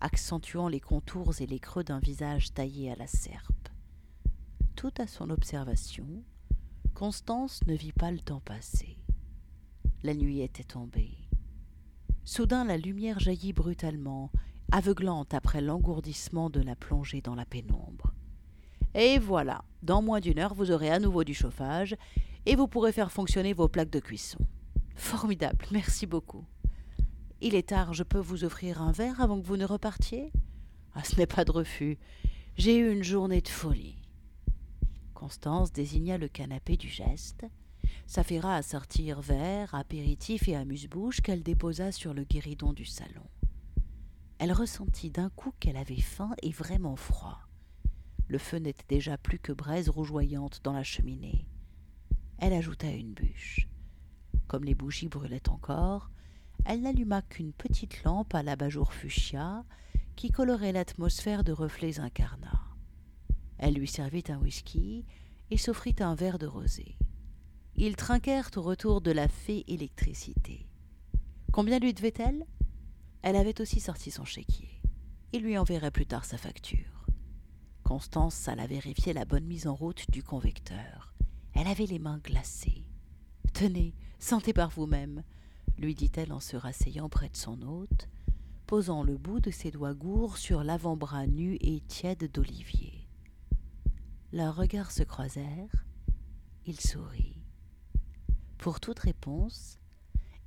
accentuant 0.00 0.68
les 0.68 0.80
contours 0.80 1.40
et 1.40 1.46
les 1.46 1.58
creux 1.58 1.82
d'un 1.82 1.98
visage 1.98 2.52
taillé 2.52 2.92
à 2.92 2.96
la 2.96 3.06
serpe. 3.06 3.68
Tout 4.76 4.92
à 4.98 5.06
son 5.06 5.30
observation, 5.30 6.24
Constance 6.94 7.66
ne 7.66 7.74
vit 7.74 7.92
pas 7.92 8.10
le 8.10 8.20
temps 8.20 8.40
passer. 8.40 8.98
La 10.02 10.14
nuit 10.14 10.40
était 10.40 10.64
tombée. 10.64 11.16
Soudain 12.24 12.64
la 12.64 12.76
lumière 12.76 13.18
jaillit 13.18 13.54
brutalement, 13.54 14.30
aveuglante 14.72 15.34
après 15.34 15.60
l'engourdissement 15.60 16.50
de 16.50 16.60
la 16.60 16.76
plongée 16.76 17.20
dans 17.20 17.34
la 17.34 17.44
pénombre. 17.44 18.12
Et 18.94 19.18
voilà, 19.18 19.64
dans 19.82 20.02
moins 20.02 20.20
d'une 20.20 20.38
heure, 20.38 20.54
vous 20.54 20.70
aurez 20.70 20.90
à 20.90 20.98
nouveau 20.98 21.24
du 21.24 21.34
chauffage 21.34 21.96
et 22.46 22.56
vous 22.56 22.68
pourrez 22.68 22.92
faire 22.92 23.12
fonctionner 23.12 23.52
vos 23.52 23.68
plaques 23.68 23.90
de 23.90 24.00
cuisson. 24.00 24.38
Formidable, 24.96 25.64
merci 25.70 26.06
beaucoup. 26.06 26.44
Il 27.40 27.54
est 27.54 27.68
tard, 27.68 27.94
je 27.94 28.02
peux 28.02 28.18
vous 28.18 28.44
offrir 28.44 28.82
un 28.82 28.92
verre 28.92 29.20
avant 29.20 29.40
que 29.40 29.46
vous 29.46 29.56
ne 29.56 29.64
repartiez? 29.64 30.32
Ah, 30.94 31.04
ce 31.04 31.16
n'est 31.16 31.26
pas 31.26 31.44
de 31.44 31.52
refus. 31.52 31.98
J'ai 32.56 32.76
eu 32.76 32.92
une 32.92 33.04
journée 33.04 33.40
de 33.40 33.48
folie. 33.48 33.96
Constance 35.14 35.72
désigna 35.72 36.18
le 36.18 36.28
canapé 36.28 36.76
du 36.76 36.88
geste, 36.88 37.46
s'affaira 38.06 38.56
à 38.56 38.62
sortir 38.62 39.20
verre, 39.20 39.74
apéritif 39.74 40.48
et 40.48 40.56
amuse-bouche 40.56 41.20
qu'elle 41.20 41.42
déposa 41.42 41.92
sur 41.92 42.12
le 42.12 42.24
guéridon 42.24 42.72
du 42.72 42.84
salon. 42.84 43.26
Elle 44.40 44.54
ressentit 44.54 45.10
d'un 45.10 45.28
coup 45.28 45.52
qu'elle 45.60 45.76
avait 45.76 46.00
faim 46.00 46.30
et 46.42 46.50
vraiment 46.50 46.96
froid. 46.96 47.40
Le 48.26 48.38
feu 48.38 48.56
n'était 48.56 48.86
déjà 48.88 49.18
plus 49.18 49.38
que 49.38 49.52
braise 49.52 49.90
rougeoyante 49.90 50.62
dans 50.64 50.72
la 50.72 50.82
cheminée. 50.82 51.46
Elle 52.38 52.54
ajouta 52.54 52.90
une 52.90 53.12
bûche. 53.12 53.68
Comme 54.46 54.64
les 54.64 54.74
bougies 54.74 55.08
brûlaient 55.08 55.50
encore, 55.50 56.10
elle 56.64 56.80
n'alluma 56.80 57.20
qu'une 57.20 57.52
petite 57.52 58.02
lampe 58.02 58.34
à 58.34 58.42
l'abat-jour 58.42 58.94
fuchsia 58.94 59.62
qui 60.16 60.30
colorait 60.30 60.72
l'atmosphère 60.72 61.44
de 61.44 61.52
reflets 61.52 62.00
incarnats. 62.00 62.64
Elle 63.58 63.74
lui 63.74 63.88
servit 63.88 64.24
un 64.30 64.38
whisky 64.38 65.04
et 65.50 65.58
s'offrit 65.58 65.96
un 66.00 66.14
verre 66.14 66.38
de 66.38 66.46
rosé. 66.46 66.96
Ils 67.76 67.94
trinquèrent 67.94 68.50
au 68.56 68.62
retour 68.62 69.02
de 69.02 69.10
la 69.10 69.28
fée 69.28 69.64
électricité. 69.68 70.66
Combien 71.52 71.78
lui 71.78 71.92
devait-elle? 71.92 72.46
Elle 73.22 73.36
avait 73.36 73.60
aussi 73.60 73.80
sorti 73.80 74.10
son 74.10 74.24
chéquier. 74.24 74.80
Il 75.32 75.42
lui 75.42 75.58
enverrait 75.58 75.90
plus 75.90 76.06
tard 76.06 76.24
sa 76.24 76.38
facture. 76.38 77.06
Constance 77.82 78.48
alla 78.48 78.66
vérifier 78.66 79.12
la 79.12 79.24
bonne 79.24 79.44
mise 79.44 79.66
en 79.66 79.74
route 79.74 80.10
du 80.10 80.22
convecteur. 80.22 81.14
Elle 81.54 81.66
avait 81.66 81.86
les 81.86 81.98
mains 81.98 82.20
glacées. 82.22 82.84
Tenez, 83.52 83.94
sentez 84.18 84.52
par 84.52 84.70
vous-même, 84.70 85.22
lui 85.76 85.94
dit-elle 85.94 86.32
en 86.32 86.40
se 86.40 86.56
rasseyant 86.56 87.08
près 87.08 87.28
de 87.28 87.36
son 87.36 87.60
hôte, 87.62 88.08
posant 88.66 89.02
le 89.02 89.16
bout 89.18 89.40
de 89.40 89.50
ses 89.50 89.72
doigts 89.72 89.94
gourds 89.94 90.36
sur 90.36 90.62
l'avant-bras 90.62 91.26
nu 91.26 91.56
et 91.60 91.80
tiède 91.80 92.30
d'Olivier. 92.30 93.08
Leurs 94.32 94.54
regards 94.54 94.92
se 94.92 95.02
croisèrent. 95.02 95.84
Il 96.66 96.78
sourit. 96.78 97.42
Pour 98.58 98.78
toute 98.78 99.00
réponse, 99.00 99.79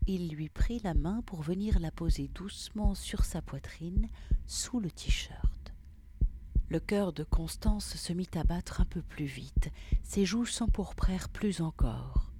il 0.07 0.29
lui 0.29 0.49
prit 0.49 0.79
la 0.83 0.93
main 0.93 1.21
pour 1.25 1.41
venir 1.41 1.79
la 1.79 1.91
poser 1.91 2.27
doucement 2.27 2.95
sur 2.95 3.25
sa 3.25 3.41
poitrine 3.41 4.07
sous 4.45 4.79
le 4.79 4.91
t-shirt. 4.91 5.73
Le 6.69 6.79
cœur 6.79 7.13
de 7.13 7.23
Constance 7.23 7.95
se 7.95 8.13
mit 8.13 8.29
à 8.35 8.43
battre 8.43 8.81
un 8.81 8.85
peu 8.85 9.01
plus 9.01 9.25
vite, 9.25 9.69
ses 10.03 10.25
joues 10.25 10.45
s'empourprèrent 10.45 11.29
plus 11.29 11.61
encore. 11.61 12.31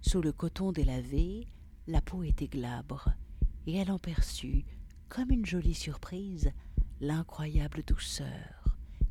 Sous 0.00 0.22
le 0.22 0.32
coton 0.32 0.72
délavé, 0.72 1.46
la 1.86 2.00
peau 2.00 2.22
était 2.22 2.48
glabre, 2.48 3.10
et 3.66 3.76
elle 3.76 3.90
en 3.90 3.98
perçut, 3.98 4.64
comme 5.08 5.30
une 5.30 5.46
jolie 5.46 5.74
surprise, 5.74 6.50
l'incroyable 7.00 7.82
douceur 7.86 8.62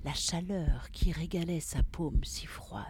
la 0.04 0.14
chaleur 0.14 0.90
qui 0.92 1.12
régalait 1.12 1.60
sa 1.60 1.84
paume 1.84 2.24
si 2.24 2.48
froide. 2.48 2.86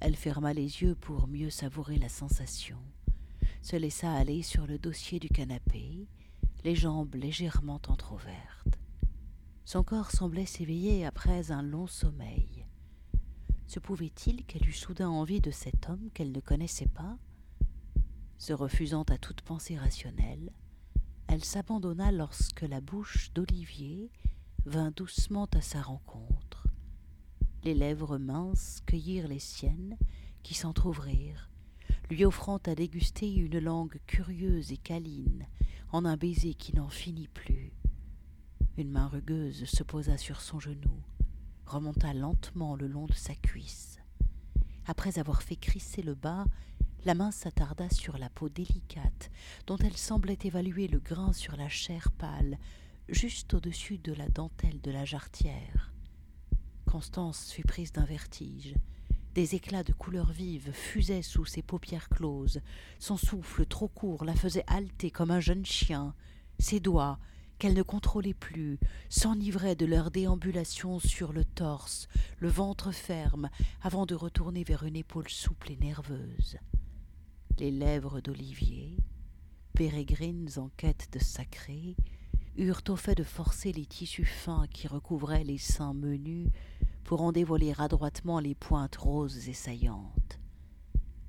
Elle 0.00 0.16
ferma 0.16 0.52
les 0.52 0.82
yeux 0.82 0.94
pour 0.94 1.28
mieux 1.28 1.50
savourer 1.50 1.96
la 1.96 2.08
sensation, 2.08 2.78
se 3.62 3.76
laissa 3.76 4.12
aller 4.12 4.42
sur 4.42 4.66
le 4.66 4.78
dossier 4.78 5.18
du 5.18 5.28
canapé, 5.28 6.08
les 6.64 6.74
jambes 6.74 7.14
légèrement 7.14 7.80
entr'ouvertes. 7.88 8.78
Son 9.64 9.82
corps 9.82 10.10
semblait 10.10 10.46
s'éveiller 10.46 11.04
après 11.04 11.50
un 11.50 11.62
long 11.62 11.86
sommeil. 11.86 12.66
Se 13.66 13.78
pouvait-il 13.78 14.44
qu'elle 14.44 14.68
eût 14.68 14.72
soudain 14.72 15.08
envie 15.08 15.40
de 15.40 15.50
cet 15.50 15.88
homme 15.88 16.10
qu'elle 16.12 16.32
ne 16.32 16.40
connaissait 16.40 16.88
pas? 16.88 17.18
Se 18.38 18.52
refusant 18.52 19.04
à 19.04 19.18
toute 19.18 19.42
pensée 19.42 19.76
rationnelle, 19.76 20.50
elle 21.28 21.44
s'abandonna 21.44 22.10
lorsque 22.10 22.62
la 22.62 22.80
bouche 22.80 23.32
d'Olivier 23.34 24.10
vint 24.64 24.90
doucement 24.90 25.48
à 25.54 25.60
sa 25.60 25.82
rencontre. 25.82 26.66
Les 27.62 27.74
lèvres 27.74 28.18
minces 28.18 28.80
cueillirent 28.86 29.28
les 29.28 29.38
siennes, 29.38 29.96
qui 30.42 30.54
s'entr'ouvrirent, 30.54 31.49
lui 32.10 32.24
offrant 32.24 32.58
à 32.66 32.74
déguster 32.74 33.32
une 33.32 33.60
langue 33.60 33.98
curieuse 34.06 34.72
et 34.72 34.76
câline, 34.76 35.46
en 35.92 36.04
un 36.04 36.16
baiser 36.16 36.54
qui 36.54 36.74
n'en 36.74 36.88
finit 36.88 37.28
plus. 37.28 37.72
Une 38.76 38.90
main 38.90 39.06
rugueuse 39.06 39.64
se 39.64 39.82
posa 39.84 40.18
sur 40.18 40.40
son 40.40 40.58
genou, 40.58 41.02
remonta 41.66 42.12
lentement 42.12 42.74
le 42.74 42.88
long 42.88 43.06
de 43.06 43.14
sa 43.14 43.34
cuisse. 43.34 43.98
Après 44.86 45.18
avoir 45.18 45.42
fait 45.42 45.56
crisser 45.56 46.02
le 46.02 46.14
bas, 46.14 46.46
la 47.04 47.14
main 47.14 47.30
s'attarda 47.30 47.88
sur 47.90 48.18
la 48.18 48.28
peau 48.28 48.48
délicate, 48.48 49.30
dont 49.66 49.76
elle 49.76 49.96
semblait 49.96 50.38
évaluer 50.42 50.88
le 50.88 50.98
grain 50.98 51.32
sur 51.32 51.56
la 51.56 51.68
chair 51.68 52.10
pâle, 52.12 52.58
juste 53.08 53.54
au-dessus 53.54 53.98
de 53.98 54.12
la 54.12 54.28
dentelle 54.28 54.80
de 54.80 54.90
la 54.90 55.04
jarretière. 55.04 55.92
Constance 56.86 57.52
fut 57.52 57.62
prise 57.62 57.92
d'un 57.92 58.04
vertige. 58.04 58.74
Des 59.34 59.54
éclats 59.54 59.84
de 59.84 59.92
couleurs 59.92 60.32
vives 60.32 60.72
fusaient 60.72 61.22
sous 61.22 61.44
ses 61.44 61.62
paupières 61.62 62.08
closes. 62.08 62.60
Son 62.98 63.16
souffle 63.16 63.64
trop 63.64 63.86
court 63.86 64.24
la 64.24 64.34
faisait 64.34 64.64
halter 64.66 65.12
comme 65.12 65.30
un 65.30 65.38
jeune 65.38 65.64
chien. 65.64 66.14
Ses 66.58 66.80
doigts, 66.80 67.18
qu'elle 67.58 67.74
ne 67.74 67.82
contrôlait 67.82 68.34
plus, 68.34 68.80
s'enivraient 69.08 69.76
de 69.76 69.86
leur 69.86 70.10
déambulation 70.10 70.98
sur 70.98 71.32
le 71.32 71.44
torse, 71.44 72.08
le 72.40 72.48
ventre 72.48 72.90
ferme, 72.90 73.50
avant 73.82 74.04
de 74.04 74.16
retourner 74.16 74.64
vers 74.64 74.82
une 74.82 74.96
épaule 74.96 75.28
souple 75.28 75.70
et 75.70 75.76
nerveuse. 75.76 76.56
Les 77.58 77.70
lèvres 77.70 78.20
d'Olivier, 78.20 78.96
pérégrines 79.74 80.48
en 80.56 80.70
quête 80.76 81.08
de 81.12 81.20
sacré, 81.20 81.94
eurent 82.56 82.82
au 82.88 82.96
fait 82.96 83.14
de 83.14 83.22
forcer 83.22 83.72
les 83.72 83.86
tissus 83.86 84.24
fins 84.24 84.66
qui 84.72 84.88
recouvraient 84.88 85.44
les 85.44 85.58
seins 85.58 85.94
menus 85.94 86.48
pour 87.10 87.22
en 87.22 87.32
dévoiler 87.32 87.74
adroitement 87.76 88.38
les 88.38 88.54
pointes 88.54 88.94
roses 88.94 89.48
et 89.48 89.52
saillantes. 89.52 90.38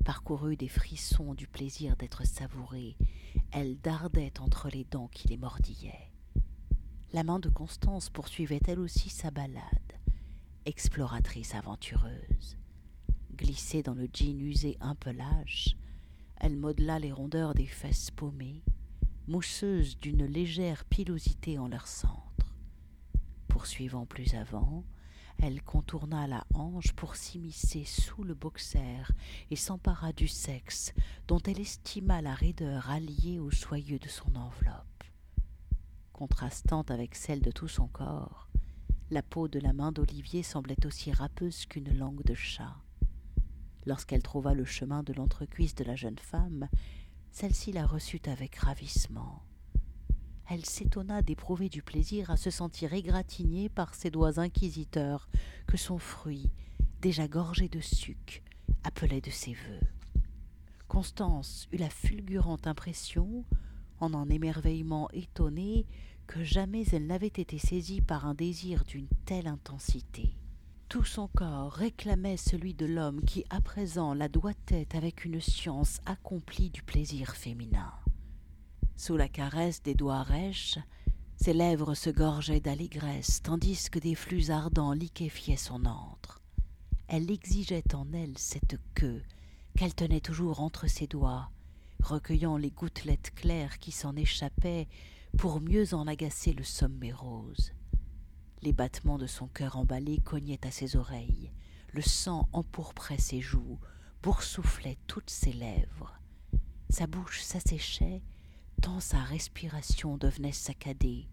Parcourue 0.05 0.55
des 0.55 0.67
frissons 0.67 1.33
du 1.33 1.47
plaisir 1.47 1.95
d'être 1.95 2.23
savourée, 2.23 2.95
elle 3.51 3.79
dardait 3.79 4.39
entre 4.39 4.69
les 4.69 4.83
dents 4.83 5.07
qui 5.07 5.27
les 5.29 5.37
mordillaient. 5.37 6.11
La 7.13 7.23
main 7.23 7.39
de 7.39 7.49
Constance 7.49 8.11
poursuivait 8.11 8.61
elle 8.67 8.79
aussi 8.79 9.09
sa 9.09 9.31
balade, 9.31 9.63
exploratrice 10.67 11.55
aventureuse. 11.55 12.57
Glissée 13.35 13.81
dans 13.81 13.95
le 13.95 14.07
jean 14.13 14.39
usé 14.39 14.77
un 14.81 14.93
peu 14.93 15.11
lâche, 15.11 15.75
elle 16.37 16.57
modela 16.57 16.99
les 16.99 17.11
rondeurs 17.11 17.55
des 17.55 17.65
fesses 17.65 18.11
paumées, 18.11 18.61
mousseuses 19.27 19.97
d'une 19.97 20.25
légère 20.25 20.85
pilosité 20.85 21.57
en 21.57 21.67
leur 21.67 21.87
centre. 21.87 22.53
Poursuivant 23.47 24.05
plus 24.05 24.35
avant, 24.35 24.85
elle 25.41 25.63
contourna 25.63 26.27
la 26.27 26.45
hanche 26.53 26.93
pour 26.93 27.15
s'immiscer 27.15 27.83
sous 27.83 28.23
le 28.23 28.35
boxer 28.35 29.11
et 29.49 29.55
s'empara 29.55 30.13
du 30.13 30.27
sexe, 30.27 30.93
dont 31.27 31.39
elle 31.39 31.59
estima 31.59 32.21
la 32.21 32.35
raideur 32.35 32.91
alliée 32.91 33.39
au 33.39 33.49
soyeux 33.49 33.97
de 33.97 34.07
son 34.07 34.35
enveloppe. 34.35 35.03
Contrastant 36.13 36.83
avec 36.83 37.15
celle 37.15 37.41
de 37.41 37.49
tout 37.49 37.67
son 37.67 37.87
corps, 37.87 38.49
la 39.09 39.23
peau 39.23 39.47
de 39.47 39.59
la 39.59 39.73
main 39.73 39.91
d'Olivier 39.91 40.43
semblait 40.43 40.85
aussi 40.85 41.11
râpeuse 41.11 41.65
qu'une 41.65 41.97
langue 41.97 42.23
de 42.23 42.35
chat. 42.35 42.77
Lorsqu'elle 43.87 44.21
trouva 44.21 44.53
le 44.53 44.63
chemin 44.63 45.01
de 45.01 45.11
l'entrecuisse 45.11 45.73
de 45.73 45.83
la 45.83 45.95
jeune 45.95 46.19
femme, 46.19 46.69
celle-ci 47.31 47.71
la 47.71 47.87
reçut 47.87 48.21
avec 48.27 48.55
ravissement. 48.57 49.41
Elle 50.53 50.65
s'étonna 50.65 51.21
d'éprouver 51.21 51.69
du 51.69 51.81
plaisir 51.81 52.29
à 52.29 52.35
se 52.35 52.49
sentir 52.49 52.93
égratignée 52.93 53.69
par 53.69 53.95
ses 53.95 54.11
doigts 54.11 54.37
inquisiteurs 54.37 55.29
que 55.65 55.77
son 55.77 55.97
fruit, 55.97 56.51
déjà 56.99 57.29
gorgé 57.29 57.69
de 57.69 57.79
suc, 57.79 58.43
appelait 58.83 59.21
de 59.21 59.29
ses 59.29 59.53
voeux. 59.53 59.87
Constance 60.89 61.69
eut 61.71 61.77
la 61.77 61.89
fulgurante 61.89 62.67
impression, 62.67 63.45
en 64.01 64.13
un 64.13 64.27
émerveillement 64.27 65.09
étonné, 65.13 65.85
que 66.27 66.43
jamais 66.43 66.83
elle 66.91 67.07
n'avait 67.07 67.27
été 67.27 67.57
saisie 67.57 68.01
par 68.01 68.25
un 68.25 68.33
désir 68.33 68.83
d'une 68.83 69.07
telle 69.23 69.47
intensité. 69.47 70.35
Tout 70.89 71.05
son 71.05 71.29
corps 71.29 71.71
réclamait 71.71 72.35
celui 72.35 72.73
de 72.73 72.85
l'homme 72.85 73.21
qui 73.23 73.45
à 73.51 73.61
présent 73.61 74.13
la 74.13 74.27
doigtait 74.27 74.97
avec 74.97 75.23
une 75.23 75.39
science 75.39 76.01
accomplie 76.05 76.71
du 76.71 76.83
plaisir 76.83 77.37
féminin. 77.37 77.93
Sous 79.01 79.17
la 79.17 79.27
caresse 79.27 79.81
des 79.81 79.95
doigts 79.95 80.21
rêches, 80.21 80.77
ses 81.35 81.53
lèvres 81.53 81.95
se 81.95 82.11
gorgeaient 82.11 82.59
d'allégresse, 82.59 83.41
tandis 83.41 83.89
que 83.89 83.97
des 83.97 84.13
flux 84.13 84.51
ardents 84.51 84.93
liquéfiaient 84.93 85.55
son 85.55 85.85
antre. 85.85 86.39
Elle 87.07 87.31
exigeait 87.31 87.95
en 87.95 88.05
elle 88.13 88.37
cette 88.37 88.77
queue 88.93 89.23
qu'elle 89.75 89.95
tenait 89.95 90.21
toujours 90.21 90.59
entre 90.59 90.85
ses 90.85 91.07
doigts, 91.07 91.49
recueillant 92.03 92.57
les 92.57 92.69
gouttelettes 92.69 93.33
claires 93.33 93.79
qui 93.79 93.91
s'en 93.91 94.15
échappaient 94.15 94.87
pour 95.35 95.61
mieux 95.61 95.95
en 95.95 96.05
agacer 96.05 96.53
le 96.53 96.63
sommet 96.63 97.11
rose. 97.11 97.73
Les 98.61 98.71
battements 98.71 99.17
de 99.17 99.25
son 99.25 99.47
cœur 99.47 99.77
emballé 99.77 100.19
cognaient 100.19 100.63
à 100.63 100.69
ses 100.69 100.95
oreilles, 100.95 101.51
le 101.91 102.03
sang 102.03 102.47
empourprait 102.53 103.17
ses 103.17 103.41
joues, 103.41 103.79
boursouflait 104.21 104.99
toutes 105.07 105.31
ses 105.31 105.53
lèvres. 105.53 106.13
Sa 106.91 107.07
bouche 107.07 107.41
s'asséchait, 107.41 108.21
tant 108.81 108.99
sa 108.99 109.19
respiration 109.19 110.17
devenait 110.17 110.51
saccadée. 110.51 111.27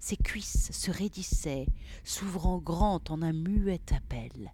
Ses 0.00 0.16
cuisses 0.16 0.70
se 0.72 0.90
raidissaient, 0.90 1.66
s'ouvrant 2.02 2.58
grand 2.58 3.10
en 3.10 3.22
un 3.22 3.32
muet 3.32 3.92
appel. 3.94 4.52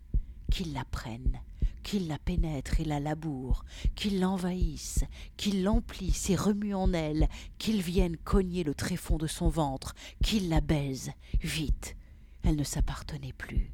qu'ils 0.51 0.73
la 0.73 0.85
prennent, 0.85 1.41
qu'ils 1.83 2.07
la 2.07 2.19
pénètrent 2.19 2.81
et 2.81 2.85
la 2.85 3.01
labourent, 3.01 3.65
qu'ils 3.97 4.21
l'envahissent, 4.21 5.05
qu'ils 5.37 5.65
l'emplissent 5.65 6.31
et 6.31 6.37
remuent 6.37 6.77
en 6.77 6.93
elle, 6.93 7.29
qu'ils 7.59 7.83
viennent 7.83 8.17
cogner 8.17 8.63
le 8.63 8.75
tréfonds 8.75 9.19
de 9.19 9.27
son 9.27 9.49
ventre, 9.49 9.95
qu'ils 10.23 10.49
la 10.49 10.61
baisent. 10.61 11.13
Vite. 11.41 11.97
Elle 12.43 12.57
ne 12.57 12.65
s'appartenait 12.65 13.33
plus. 13.33 13.73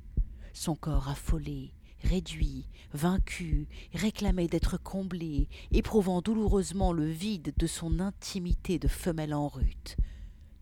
Son 0.53 0.75
corps 0.77 1.09
affolé, 1.09 1.73
réduit, 2.03 2.69
vaincu, 2.93 3.69
réclamait 3.95 4.49
d'être 4.49 4.77
comblé, 4.77 5.49
éprouvant 5.73 6.23
douloureusement 6.23 6.93
le 6.93 7.07
vide 7.07 7.53
de 7.57 7.67
son 7.67 8.01
intimité 8.01 8.79
de 8.79 8.89
femelle 8.89 9.35
en 9.35 9.49
rute. 9.49 9.97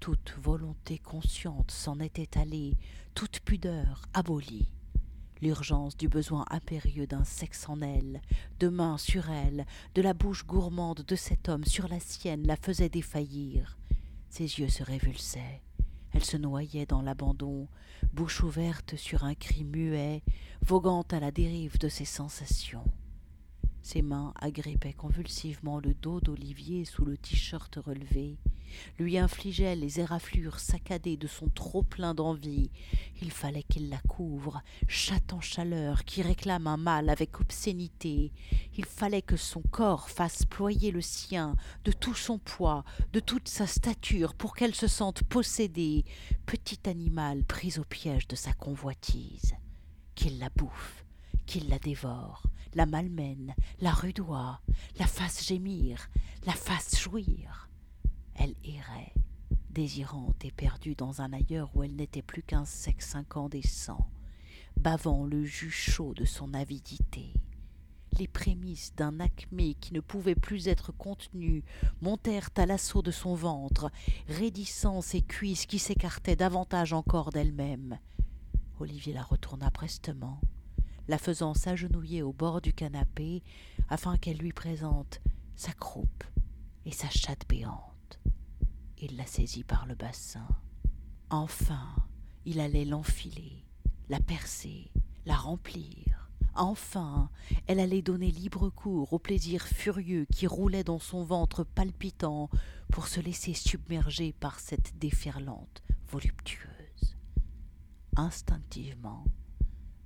Toute 0.00 0.34
volonté 0.40 0.98
consciente 0.98 1.70
s'en 1.70 2.00
était 2.00 2.38
allée, 2.38 2.76
toute 3.14 3.40
pudeur 3.40 4.02
abolie. 4.14 4.68
L'urgence 5.40 5.96
du 5.96 6.08
besoin 6.08 6.44
impérieux 6.50 7.06
d'un 7.06 7.24
sexe 7.24 7.68
en 7.68 7.80
elle, 7.80 8.20
de 8.58 8.68
mains 8.68 8.98
sur 8.98 9.30
elle, 9.30 9.66
de 9.94 10.02
la 10.02 10.14
bouche 10.14 10.44
gourmande 10.44 11.04
de 11.06 11.16
cet 11.16 11.48
homme 11.48 11.64
sur 11.64 11.88
la 11.88 12.00
sienne 12.00 12.46
la 12.46 12.56
faisait 12.56 12.88
défaillir. 12.88 13.78
Ses 14.30 14.58
yeux 14.58 14.68
se 14.68 14.82
révulsaient. 14.82 15.62
Elle 16.12 16.24
se 16.24 16.36
noyait 16.36 16.86
dans 16.86 17.02
l'abandon, 17.02 17.68
bouche 18.12 18.42
ouverte 18.42 18.96
sur 18.96 19.24
un 19.24 19.34
cri 19.34 19.64
muet, 19.64 20.22
voguant 20.62 21.04
à 21.10 21.20
la 21.20 21.30
dérive 21.30 21.78
de 21.78 21.88
ses 21.88 22.04
sensations. 22.04 22.84
Ses 23.90 24.02
mains 24.02 24.34
agrippaient 24.38 24.92
convulsivement 24.92 25.80
le 25.80 25.94
dos 25.94 26.20
d'Olivier 26.20 26.84
sous 26.84 27.06
le 27.06 27.16
t-shirt 27.16 27.74
relevé, 27.76 28.36
lui 28.98 29.16
infligeaient 29.16 29.76
les 29.76 29.98
éraflures 29.98 30.58
saccadées 30.60 31.16
de 31.16 31.26
son 31.26 31.48
trop-plein 31.48 32.12
d'envie. 32.12 32.70
Il 33.22 33.32
fallait 33.32 33.62
qu'il 33.62 33.88
la 33.88 33.96
couvre, 34.00 34.60
chatte 34.88 35.32
en 35.32 35.40
chaleur 35.40 36.04
qui 36.04 36.20
réclame 36.20 36.66
un 36.66 36.76
mal 36.76 37.08
avec 37.08 37.40
obscénité. 37.40 38.30
Il 38.76 38.84
fallait 38.84 39.22
que 39.22 39.38
son 39.38 39.62
corps 39.62 40.10
fasse 40.10 40.44
ployer 40.44 40.90
le 40.90 41.00
sien 41.00 41.56
de 41.86 41.92
tout 41.92 42.14
son 42.14 42.38
poids, 42.38 42.84
de 43.14 43.20
toute 43.20 43.48
sa 43.48 43.66
stature, 43.66 44.34
pour 44.34 44.54
qu'elle 44.54 44.74
se 44.74 44.86
sente 44.86 45.22
possédée, 45.22 46.04
petit 46.44 46.90
animal 46.90 47.42
pris 47.42 47.78
au 47.78 47.84
piège 47.84 48.28
de 48.28 48.36
sa 48.36 48.52
convoitise. 48.52 49.54
Qu'il 50.14 50.40
la 50.40 50.50
bouffe, 50.50 51.06
qu'il 51.48 51.70
la 51.70 51.78
dévore, 51.78 52.42
la 52.74 52.84
malmène, 52.84 53.54
la 53.80 53.90
rudoie, 53.90 54.60
la 54.98 55.06
fasse 55.06 55.46
gémir, 55.46 56.10
la 56.44 56.52
fasse 56.52 57.00
jouir. 57.00 57.70
Elle 58.34 58.54
errait, 58.64 59.14
désirante 59.70 60.44
et 60.44 60.52
perdue 60.52 60.94
dans 60.94 61.22
un 61.22 61.32
ailleurs 61.32 61.74
où 61.74 61.82
elle 61.82 61.96
n'était 61.96 62.20
plus 62.20 62.42
qu'un 62.42 62.66
sexe 62.66 63.14
incandescent, 63.14 64.10
bavant 64.76 65.24
le 65.24 65.42
jus 65.46 65.70
chaud 65.70 66.12
de 66.12 66.26
son 66.26 66.52
avidité. 66.52 67.32
Les 68.18 68.28
prémices 68.28 68.94
d'un 68.94 69.18
acmé 69.18 69.72
qui 69.72 69.94
ne 69.94 70.00
pouvait 70.00 70.34
plus 70.34 70.68
être 70.68 70.92
contenu 70.92 71.64
montèrent 72.02 72.50
à 72.56 72.66
l'assaut 72.66 73.00
de 73.00 73.10
son 73.10 73.34
ventre, 73.34 73.90
raidissant 74.28 75.00
ses 75.00 75.22
cuisses 75.22 75.64
qui 75.64 75.78
s'écartaient 75.78 76.36
davantage 76.36 76.92
encore 76.92 77.30
d'elles-mêmes. 77.30 77.98
Olivier 78.80 79.14
la 79.14 79.22
retourna 79.22 79.70
prestement, 79.70 80.40
la 81.08 81.18
faisant 81.18 81.54
s'agenouiller 81.54 82.22
au 82.22 82.32
bord 82.32 82.60
du 82.60 82.72
canapé 82.72 83.42
afin 83.88 84.16
qu'elle 84.18 84.36
lui 84.36 84.52
présente 84.52 85.20
sa 85.56 85.72
croupe 85.72 86.24
et 86.84 86.92
sa 86.92 87.08
chatte 87.08 87.48
béante. 87.48 88.20
Il 88.98 89.16
la 89.16 89.26
saisit 89.26 89.64
par 89.64 89.86
le 89.86 89.94
bassin. 89.94 90.46
Enfin, 91.30 91.94
il 92.44 92.60
allait 92.60 92.84
l'enfiler, 92.84 93.64
la 94.08 94.20
percer, 94.20 94.90
la 95.24 95.36
remplir. 95.36 96.30
Enfin, 96.54 97.30
elle 97.66 97.80
allait 97.80 98.02
donner 98.02 98.30
libre 98.30 98.68
cours 98.68 99.12
au 99.12 99.18
plaisir 99.18 99.62
furieux 99.62 100.26
qui 100.34 100.46
roulait 100.46 100.84
dans 100.84 100.98
son 100.98 101.24
ventre 101.24 101.64
palpitant 101.64 102.50
pour 102.90 103.06
se 103.06 103.20
laisser 103.20 103.54
submerger 103.54 104.32
par 104.32 104.58
cette 104.58 104.98
déferlante 104.98 105.82
voluptueuse. 106.10 107.16
Instinctivement, 108.16 109.24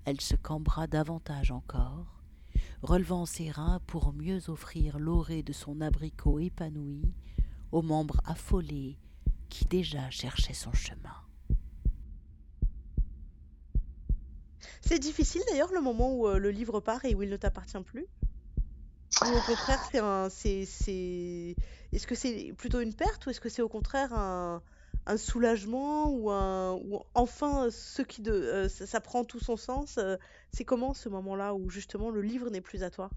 elle 0.04 0.20
se 0.20 0.34
cambra 0.36 0.86
davantage 0.86 1.50
encore, 1.50 2.22
relevant 2.82 3.26
ses 3.26 3.50
reins 3.50 3.80
pour 3.86 4.12
mieux 4.12 4.50
offrir 4.50 4.98
l'orée 4.98 5.42
de 5.42 5.52
son 5.52 5.80
abricot 5.80 6.38
épanoui 6.38 7.12
aux 7.70 7.82
membres 7.82 8.20
affolés 8.24 8.98
qui 9.48 9.64
déjà 9.66 10.10
cherchaient 10.10 10.54
son 10.54 10.72
chemin. 10.72 11.14
C'est 14.80 14.98
difficile 14.98 15.42
d'ailleurs 15.48 15.72
le 15.72 15.80
moment 15.80 16.14
où 16.14 16.26
euh, 16.26 16.38
le 16.38 16.50
livre 16.50 16.80
part 16.80 17.04
et 17.04 17.14
où 17.14 17.22
il 17.22 17.30
ne 17.30 17.36
t'appartient 17.36 17.80
plus? 17.84 18.06
Ou 19.24 19.26
au 19.28 19.42
contraire, 19.42 19.78
c'est 19.90 19.98
un. 19.98 20.28
c'est- 20.28 20.64
c'est- 20.66 21.54
Est-ce 21.92 22.06
que 22.06 22.14
c'est 22.14 22.52
plutôt 22.56 22.80
une 22.80 22.94
perte 22.94 23.26
ou 23.26 23.30
est-ce 23.30 23.40
que 23.40 23.48
c'est 23.48 23.62
au 23.62 23.68
contraire 23.68 24.12
un, 24.14 24.62
un 25.06 25.16
soulagement 25.16 26.10
ou 26.10 26.30
un 26.30 26.74
ou 26.74 27.00
enfin 27.14 27.68
ce 27.70 28.02
qui 28.02 28.22
de 28.22 28.32
euh, 28.32 28.68
ça, 28.68 28.86
ça 28.86 29.00
prend 29.00 29.24
tout 29.24 29.40
son 29.40 29.56
sens 29.56 29.98
euh, 29.98 30.16
c'est 30.52 30.64
comment 30.64 30.94
ce 30.94 31.08
moment-là 31.08 31.54
où 31.54 31.70
justement 31.70 32.10
le 32.10 32.22
livre 32.22 32.50
n'est 32.50 32.60
plus 32.60 32.82
à 32.82 32.90
toi? 32.90 33.10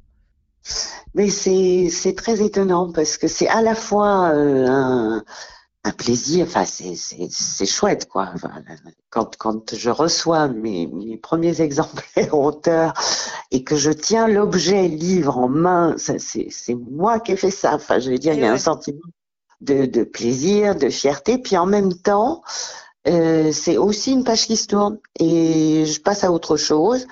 Mais 1.14 1.30
c'est 1.30 1.90
c'est 1.92 2.16
très 2.16 2.42
étonnant 2.44 2.92
parce 2.92 3.18
que 3.18 3.28
c'est 3.28 3.48
à 3.48 3.62
la 3.62 3.76
fois 3.76 4.32
euh, 4.34 4.68
un, 4.68 5.24
un 5.84 5.92
plaisir, 5.92 6.46
enfin 6.48 6.66
c'est 6.66 6.96
c'est 6.96 7.28
c'est 7.32 7.66
chouette 7.66 8.08
quoi. 8.10 8.32
Enfin, 8.34 8.52
quand 9.10 9.38
quand 9.38 9.76
je 9.76 9.90
reçois 9.92 10.48
mes 10.48 10.88
mes 10.88 11.18
premiers 11.18 11.62
exemplaires 11.62 12.34
auteurs 12.38 12.94
et 13.52 13.64
que 13.64 13.76
je 13.76 13.92
tiens 13.92 14.28
l'objet 14.28 14.88
livre 14.88 15.38
en 15.38 15.48
main, 15.48 15.96
c'est 15.98 16.20
c'est 16.50 16.76
moi 16.76 17.20
qui 17.20 17.34
ai 17.34 17.38
fait 17.38 17.52
ça. 17.52 17.76
Enfin, 17.76 18.00
je 18.00 18.10
veux 18.12 18.18
dire, 18.18 18.34
Et 18.34 18.38
il 18.38 18.42
y 18.42 18.46
a 18.46 18.52
un 18.54 18.58
sentiment 18.58 19.00
de 19.66 19.86
de 19.86 20.04
plaisir, 20.04 20.76
de 20.76 20.90
fierté, 20.90 21.38
puis 21.38 21.58
en 21.58 21.66
même 21.66 21.94
temps, 21.94 22.44
euh, 23.08 23.52
c'est 23.52 23.78
aussi 23.78 24.14
une 24.14 24.24
page 24.24 24.48
qui 24.48 24.58
se 24.58 24.68
tourne 24.68 25.00
et 25.20 25.86
je 25.86 26.02
passe 26.02 26.24
à 26.24 26.32
autre 26.32 26.58
chose. 26.58 27.06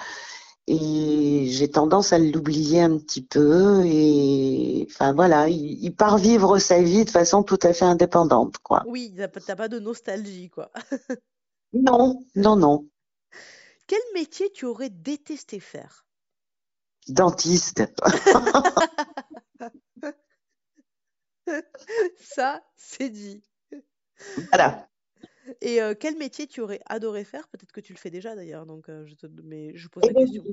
Et 0.66 1.48
j'ai 1.50 1.70
tendance 1.70 2.14
à 2.14 2.20
l'oublier 2.20 2.82
un 2.82 2.98
petit 2.98 3.22
peu 3.22 3.84
et 3.86 4.88
enfin 4.90 5.12
voilà, 5.14 5.50
il, 5.50 5.84
il 5.84 5.94
part 5.94 6.18
vivre 6.18 6.58
sa 6.58 6.82
vie 6.82 7.04
de 7.04 7.10
façon 7.10 7.44
tout 7.44 7.60
à 7.64 7.74
fait 7.74 7.84
indépendante, 7.86 8.60
quoi. 8.60 8.82
Oui, 8.88 9.14
t'as 9.18 9.28
pas 9.28 9.42
t'as 9.42 9.56
pas 9.58 9.68
de 9.68 9.80
nostalgie 9.80 10.50
quoi. 10.50 10.72
Non, 11.74 12.24
non, 12.36 12.56
non. 12.56 12.88
Quel 13.88 14.00
métier 14.14 14.52
tu 14.52 14.66
aurais 14.66 14.90
détesté 14.90 15.60
faire? 15.60 16.06
Dentiste. 17.08 17.84
Ça, 22.20 22.62
c'est 22.76 23.10
dit. 23.10 23.42
Voilà. 24.52 24.88
Et 25.62 25.82
euh, 25.82 25.94
quel 26.00 26.18
métier 26.18 26.48
tu 26.48 26.62
aurais 26.62 26.80
adoré 26.86 27.24
faire? 27.24 27.48
Peut-être 27.50 27.72
que 27.72 27.82
tu 27.82 27.94
le 27.94 28.00
fais 28.00 28.10
déjà 28.10 28.36
d'ailleurs, 28.36 28.66
donc 28.66 28.90
euh, 28.90 29.06
je 29.06 29.16
te... 29.16 29.28
mais 29.44 29.76
je 29.76 29.88
pose 29.88 30.04
Eh 30.06 30.08
la 30.08 30.14
ben, 30.14 30.26
question. 30.26 30.44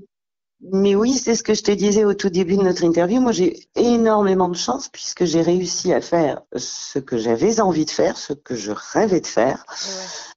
Mais 0.62 0.95
oui, 0.95 1.12
c'est 1.12 1.34
ce 1.34 1.43
que 1.43 1.55
je 1.55 1.62
te 1.62 1.70
disais 1.70 2.05
au 2.05 2.12
tout 2.12 2.28
début 2.28 2.57
de 2.57 2.62
notre 2.62 2.84
interview. 2.84 3.20
Moi, 3.20 3.32
j'ai 3.32 3.68
énormément 3.76 4.49
de 4.49 4.57
chance 4.57 4.88
puisque 4.88 5.24
j'ai 5.24 5.41
réussi 5.41 5.93
à 5.95 6.03
faire 6.03 6.43
ce 6.55 6.99
que 6.99 7.16
j'avais 7.16 7.61
envie 7.61 7.86
de 7.86 7.91
faire, 7.91 8.18
ce 8.18 8.34
que 8.34 8.55
je 8.55 8.72
rêvais 8.72 9.20
de 9.20 9.26
faire. 9.26 9.64
Ouais. 9.68 10.32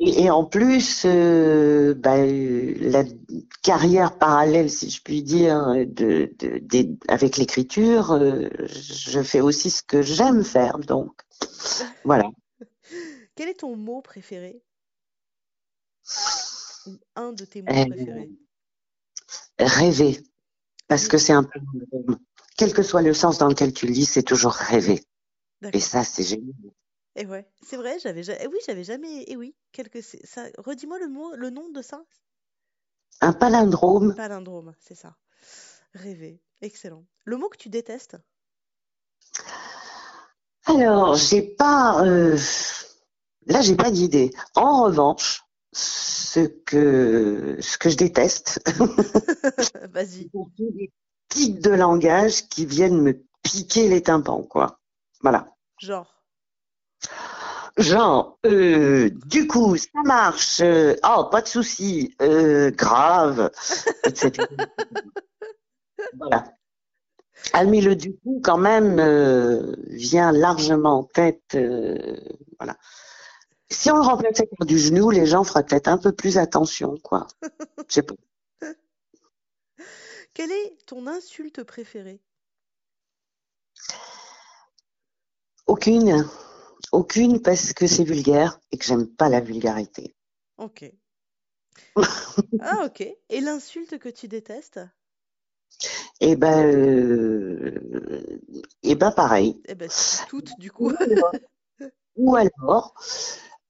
Et, 0.00 0.24
et 0.24 0.30
en 0.30 0.44
plus, 0.44 1.02
euh, 1.04 1.94
bah, 1.94 2.16
euh, 2.16 2.74
la 2.80 3.04
carrière 3.62 4.16
parallèle, 4.18 4.70
si 4.70 4.88
je 4.90 5.02
puis 5.02 5.22
dire, 5.22 5.66
de, 5.86 6.32
de, 6.38 6.58
des- 6.62 6.96
avec 7.08 7.36
l'écriture, 7.36 8.12
euh, 8.12 8.48
je 8.66 9.22
fais 9.22 9.40
aussi 9.40 9.70
ce 9.70 9.82
que 9.82 10.00
j'aime 10.02 10.44
faire. 10.44 10.78
Donc, 10.78 11.12
voilà. 12.04 12.24
Quel 13.34 13.48
est 13.48 13.60
ton 13.60 13.76
mot 13.76 14.02
préféré? 14.02 14.62
Un 17.16 17.32
de 17.32 17.44
tes 17.44 17.62
mots 17.62 17.78
Euh, 17.78 17.84
préférés? 17.84 18.30
Rêver, 19.58 20.22
parce 20.88 21.08
que 21.08 21.18
c'est 21.18 21.32
un 21.34 21.44
peu, 21.44 21.60
quel 22.58 22.72
que 22.74 22.82
soit 22.82 23.02
le 23.02 23.14
sens 23.14 23.38
dans 23.38 23.48
lequel 23.48 23.72
tu 23.72 23.86
le 23.86 23.92
lis, 23.92 24.04
c'est 24.06 24.22
toujours 24.22 24.52
rêver. 24.52 25.04
Et 25.72 25.80
ça, 25.80 26.04
c'est 26.04 26.24
génial. 26.24 26.54
Et 27.16 27.26
ouais, 27.26 27.48
c'est 27.62 27.76
vrai, 27.76 27.98
j'avais 27.98 28.22
ja- 28.22 28.36
eh 28.40 28.46
oui, 28.46 28.58
j'avais 28.64 28.84
jamais. 28.84 29.24
Et 29.26 29.36
oui, 29.36 29.56
quelque 29.72 30.00
c'est 30.02 30.24
ça. 30.24 30.46
Redis-moi 30.58 31.00
le 31.00 31.08
mot, 31.08 31.34
le 31.34 31.50
nom 31.50 31.68
de 31.70 31.82
ça. 31.82 32.04
Un 33.20 33.34
palindrome, 33.34 34.14
Palindrome, 34.16 34.74
c'est 34.80 34.96
ça. 34.96 35.16
Rêver, 35.94 36.40
excellent. 36.60 37.06
Le 37.24 37.36
mot 37.36 37.48
que 37.48 37.56
tu 37.58 37.68
détestes? 37.68 38.16
Alors, 40.66 41.14
j'ai 41.16 41.42
pas, 41.42 42.04
euh, 42.04 42.36
là, 43.46 43.60
j'ai 43.60 43.76
pas 43.76 43.90
d'idée. 43.90 44.30
En 44.54 44.84
revanche, 44.84 45.42
ce 45.72 46.40
que, 46.40 47.56
ce 47.60 47.78
que 47.78 47.90
je 47.90 47.96
déteste, 47.96 48.60
Vas-y. 49.92 50.30
des 50.58 50.92
tics 51.28 51.60
de 51.60 51.70
langage 51.70 52.48
qui 52.48 52.66
viennent 52.66 53.00
me 53.00 53.24
piquer 53.42 53.88
les 53.88 54.02
tympans, 54.02 54.42
quoi. 54.42 54.78
Voilà. 55.22 55.48
Genre. 55.78 56.06
Genre, 57.76 58.38
euh, 58.46 59.10
du 59.26 59.46
coup, 59.46 59.76
ça 59.76 60.02
marche, 60.04 60.60
euh, 60.60 60.94
oh, 61.04 61.24
pas 61.30 61.42
de 61.42 61.48
souci, 61.48 62.14
euh, 62.22 62.70
grave, 62.70 63.50
etc. 64.04 64.46
voilà. 66.18 66.44
Mais 67.66 67.80
le 67.80 67.94
du 67.94 68.16
coup, 68.16 68.40
quand 68.42 68.58
même, 68.58 68.96
vient 69.88 70.32
largement 70.32 70.98
en 70.98 71.04
tête. 71.04 71.56
voilà. 72.58 72.76
Si 73.70 73.90
on 73.90 73.96
le 73.96 74.02
remplaçait 74.02 74.48
par 74.58 74.66
du 74.66 74.78
genou, 74.78 75.10
les 75.10 75.26
gens 75.26 75.44
feraient 75.44 75.64
peut-être 75.64 75.88
un 75.88 75.98
peu 75.98 76.12
plus 76.12 76.38
attention, 76.38 76.96
quoi. 77.02 77.26
Je 77.88 77.94
sais 77.94 78.02
pas. 78.02 78.14
Quelle 80.34 80.52
est 80.52 80.76
ton 80.86 81.06
insulte 81.06 81.62
préférée? 81.62 82.20
Aucune. 85.66 86.28
Aucune 86.92 87.40
parce 87.42 87.72
que 87.72 87.86
c'est 87.86 88.04
vulgaire 88.04 88.58
et 88.72 88.78
que 88.78 88.84
j'aime 88.84 89.06
pas 89.06 89.28
la 89.28 89.40
vulgarité. 89.40 90.14
Ok. 90.56 90.82
Ah, 92.60 92.84
ok. 92.84 93.00
Et 93.00 93.40
l'insulte 93.40 93.98
que 93.98 94.08
tu 94.08 94.28
détestes? 94.28 94.80
Et 96.20 96.36
ben, 96.36 96.64
euh, 96.66 98.40
et 98.82 98.94
ben 98.94 99.10
pareil. 99.10 99.60
Eh 99.68 99.74
ben, 99.74 99.88
toutes, 100.28 100.58
du 100.58 100.70
coup. 100.70 100.92
Ou 102.16 102.34
alors, 102.36 102.94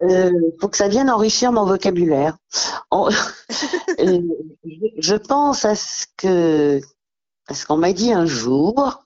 euh, 0.02 0.30
faut 0.60 0.68
que 0.68 0.76
ça 0.76 0.88
vienne 0.88 1.10
enrichir 1.10 1.52
mon 1.52 1.64
vocabulaire. 1.64 2.36
En- 2.90 3.08
Euh, 3.98 4.20
je- 4.64 4.88
je 4.98 5.14
pense 5.14 5.64
à 5.64 5.74
ce 5.74 6.04
que, 6.18 6.80
à 7.48 7.54
ce 7.54 7.66
qu'on 7.66 7.78
m'a 7.78 7.92
dit 7.94 8.12
un 8.12 8.26
jour. 8.26 9.04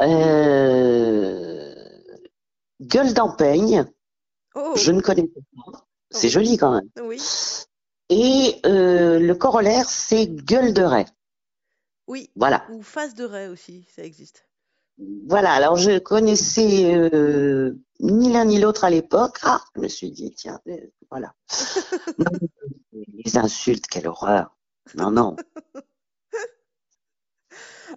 Euh, 0.00 1.71
gueule 2.86 3.14
d'empeigne, 3.14 3.84
Oh, 4.54 4.74
je 4.76 4.92
ne 4.92 5.00
connais 5.00 5.28
pas. 5.28 5.86
C'est 6.10 6.28
joli 6.28 6.56
quand 6.56 6.72
même. 6.72 6.88
oui. 7.02 7.20
Et 8.10 8.60
euh, 8.66 9.18
le 9.18 9.34
corollaire, 9.34 9.88
c'est 9.88 10.26
gueule 10.26 10.74
de 10.74 10.82
raie. 10.82 11.06
Oui. 12.06 12.30
Voilà. 12.36 12.66
Ou 12.70 12.82
face 12.82 13.14
de 13.14 13.24
raie 13.24 13.48
aussi, 13.48 13.86
ça 13.94 14.02
existe. 14.04 14.46
Voilà, 15.26 15.52
alors 15.52 15.76
je 15.76 15.98
connaissais 15.98 16.94
euh, 16.94 17.74
ni 18.00 18.30
l'un 18.30 18.44
ni 18.44 18.60
l'autre 18.60 18.84
à 18.84 18.90
l'époque. 18.90 19.38
Ah, 19.42 19.62
je 19.74 19.80
me 19.80 19.88
suis 19.88 20.10
dit, 20.10 20.30
tiens, 20.32 20.60
euh, 20.68 20.76
voilà. 21.10 21.34
Les 22.92 23.38
insultes, 23.38 23.86
quelle 23.86 24.08
horreur. 24.08 24.54
Non, 24.94 25.10
non. 25.10 25.36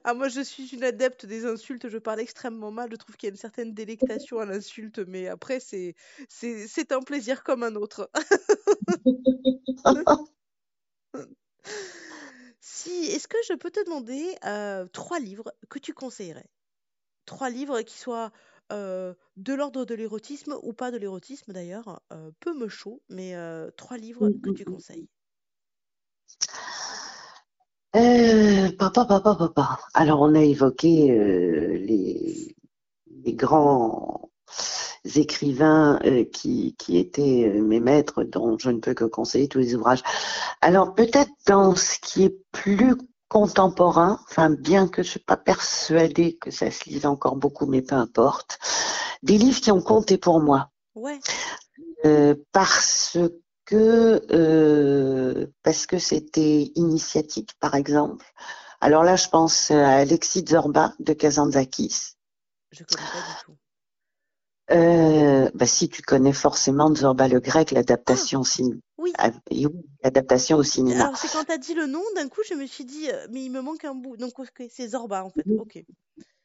Ah, 0.04 0.14
moi, 0.14 0.28
je 0.28 0.42
suis 0.42 0.76
une 0.76 0.84
adepte 0.84 1.26
des 1.26 1.46
insultes, 1.46 1.90
je 1.90 1.98
parle 1.98 2.20
extrêmement 2.20 2.72
mal, 2.72 2.90
je 2.92 2.96
trouve 2.96 3.16
qu'il 3.16 3.28
y 3.28 3.30
a 3.30 3.34
une 3.34 3.38
certaine 3.38 3.74
délectation 3.74 4.40
à 4.40 4.46
l'insulte, 4.46 5.00
mais 5.00 5.28
après, 5.28 5.60
c'est, 5.60 5.96
c'est, 6.30 6.92
un 6.92 7.02
plaisir 7.02 7.44
comme 7.44 7.64
un 7.64 7.76
autre. 7.76 8.10
Si, 12.68 12.90
est-ce 12.90 13.28
que 13.28 13.38
je 13.48 13.54
peux 13.54 13.70
te 13.70 13.84
demander 13.86 14.36
euh, 14.44 14.88
trois 14.88 15.20
livres 15.20 15.54
que 15.70 15.78
tu 15.78 15.94
conseillerais? 15.94 16.50
Trois 17.28 17.52
livres 17.52 17.82
qui 17.82 17.98
soient 17.98 18.32
euh, 18.72 19.14
de 19.38 19.54
l'ordre 19.54 19.86
de 19.86 19.94
l'érotisme 19.94 20.58
ou 20.64 20.74
pas 20.74 20.90
de 20.90 20.98
l'érotisme 20.98 21.54
d'ailleurs, 21.54 22.02
euh, 22.12 22.32
peu 22.40 22.54
me 22.54 22.68
chaud, 22.68 23.04
mais 23.08 23.36
trois 23.78 23.98
livres 23.98 24.32
que 24.44 24.50
tu 24.50 24.66
conseilles. 24.66 25.08
Euh, 27.96 28.72
papa, 28.78 29.06
papa, 29.06 29.36
papa. 29.36 29.80
Alors, 29.94 30.22
on 30.22 30.36
a 30.36 30.42
évoqué 30.42 31.12
euh, 31.12 31.78
les, 31.78 32.56
les 33.24 33.34
grands 33.34 34.30
écrivains 35.16 36.00
euh, 36.04 36.26
qui, 36.26 36.76
qui 36.78 36.98
étaient 36.98 37.46
euh, 37.48 37.62
mes 37.62 37.80
maîtres, 37.80 38.24
dont 38.24 38.58
je 38.58 38.70
ne 38.70 38.80
peux 38.80 38.94
que 38.94 39.06
conseiller 39.06 39.48
tous 39.48 39.60
les 39.60 39.76
ouvrages. 39.76 40.04
Alors, 40.62 40.94
peut-être 40.94 41.32
dans 41.48 41.76
ce 41.76 41.98
qui 42.02 42.26
est 42.26 42.36
plus 42.52 42.96
contemporain, 43.30 44.20
enfin, 44.30 44.50
bien 44.50 44.88
que 44.88 45.02
je 45.02 45.08
ne 45.08 45.12
suis 45.12 45.20
pas 45.20 45.38
persuadée 45.38 46.36
que 46.36 46.52
ça 46.52 46.72
se 46.72 46.90
lise 46.90 47.06
encore 47.06 47.38
beaucoup, 47.38 47.66
mais 47.66 47.82
peu 47.82 47.96
importe, 47.96 48.60
des 49.24 49.38
livres 49.38 49.62
qui 49.62 49.72
ont 49.72 49.82
compté 49.82 50.18
pour 50.18 50.42
moi. 50.42 50.70
Ouais, 50.96 51.20
Euh, 52.06 52.36
parce 52.52 53.18
que 53.66 54.22
euh, 54.32 55.48
parce 55.64 55.86
que 55.86 55.98
c'était 56.00 56.72
initiatique, 56.76 57.52
par 57.60 57.76
exemple. 57.76 58.26
Alors 58.82 59.04
là, 59.04 59.16
je 59.16 59.28
pense 59.30 59.72
à 59.72 59.98
Alexis 59.98 60.46
Zorba 60.48 60.94
de 61.00 61.14
Kazantzakis. 61.14 62.14
je 62.72 62.84
connais 62.84 63.02
pas 63.02 63.20
du 63.20 63.46
tout. 63.46 63.58
Euh, 64.72 65.50
bah 65.54 65.68
si 65.68 65.90
tu 65.90 66.02
connais 66.02 66.34
forcément 66.34 66.94
Zorba 66.94 67.28
le 67.28 67.40
grec, 67.40 67.72
l'adaptation 67.72 68.42
au 68.42 68.46
cinéma. 68.46 68.80
Oui. 68.98 69.14
Ah, 69.18 69.32
oui, 69.52 69.68
l'adaptation 70.04 70.58
au 70.58 70.64
cinéma. 70.64 71.06
Alors, 71.06 71.18
c'est 71.18 71.32
quand 71.32 71.44
t'as 71.44 71.60
dit 71.60 71.76
le 71.76 71.86
nom, 71.86 72.02
d'un 72.16 72.28
coup, 72.30 72.42
je 72.50 72.56
me 72.56 72.66
suis 72.66 72.86
dit, 72.86 73.10
euh, 73.12 73.28
mais 73.30 73.44
il 73.44 73.52
me 73.52 73.62
manque 73.62 73.86
un 73.86 73.94
bout. 73.94 74.18
Donc, 74.18 74.34
c'est 74.70 74.88
Zorba, 74.88 75.24
en 75.24 75.30
fait. 75.30 75.44
Oui. 75.46 75.58
Ok. 75.60 75.84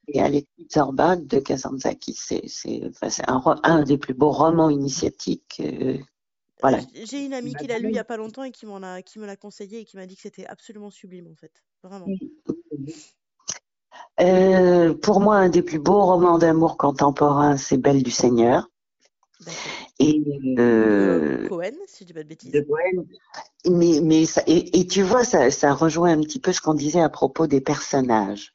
Et 0.08 0.20
Alexis 0.20 0.68
Zorba 0.70 1.16
de 1.16 1.38
Kazantzakis, 1.38 2.14
c'est 2.48 2.82
enfin, 3.00 3.56
un, 3.62 3.82
des 3.84 3.96
plus 3.96 4.14
beaux 4.14 4.32
romans 4.32 4.68
initiatiques. 4.68 5.62
euh, 5.64 5.96
voilà. 6.62 6.80
J'ai 6.94 7.24
une 7.24 7.34
amie 7.34 7.54
qui 7.54 7.66
l'a 7.66 7.78
lu 7.78 7.88
il 7.88 7.94
y 7.94 7.98
a 7.98 8.04
pas 8.04 8.16
longtemps 8.16 8.44
et 8.44 8.50
qui 8.50 8.66
m'en 8.66 8.82
a, 8.82 9.02
qui 9.02 9.18
me 9.18 9.26
l'a 9.26 9.36
conseillé 9.36 9.80
et 9.80 9.84
qui 9.84 9.96
m'a 9.96 10.06
dit 10.06 10.16
que 10.16 10.22
c'était 10.22 10.46
absolument 10.46 10.90
sublime, 10.90 11.28
en 11.28 11.34
fait. 11.34 11.52
Vraiment. 11.82 12.06
Euh, 14.20 14.94
pour 14.94 15.20
moi, 15.20 15.36
un 15.36 15.48
des 15.48 15.62
plus 15.62 15.78
beaux 15.78 16.02
romans 16.02 16.38
d'amour 16.38 16.76
contemporain, 16.76 17.56
c'est 17.56 17.78
Belle 17.78 18.02
du 18.02 18.10
Seigneur. 18.10 18.69
Et 19.98 20.22
Euh, 20.58 21.44
euh, 21.44 21.48
Cohen, 21.48 21.72
si 21.86 22.04
je 22.04 22.06
dis 22.08 22.12
pas 22.12 22.22
de 22.22 22.28
bêtises. 22.28 22.52
de. 22.52 22.66
Mais, 23.66 24.00
mais 24.02 24.24
ça, 24.26 24.42
et, 24.46 24.80
et 24.80 24.86
tu 24.86 25.02
vois, 25.02 25.24
ça, 25.24 25.50
ça 25.50 25.72
rejoint 25.72 26.12
un 26.12 26.20
petit 26.20 26.40
peu 26.40 26.52
ce 26.52 26.60
qu'on 26.60 26.74
disait 26.74 27.00
à 27.00 27.08
propos 27.08 27.46
des 27.46 27.60
personnages. 27.60 28.52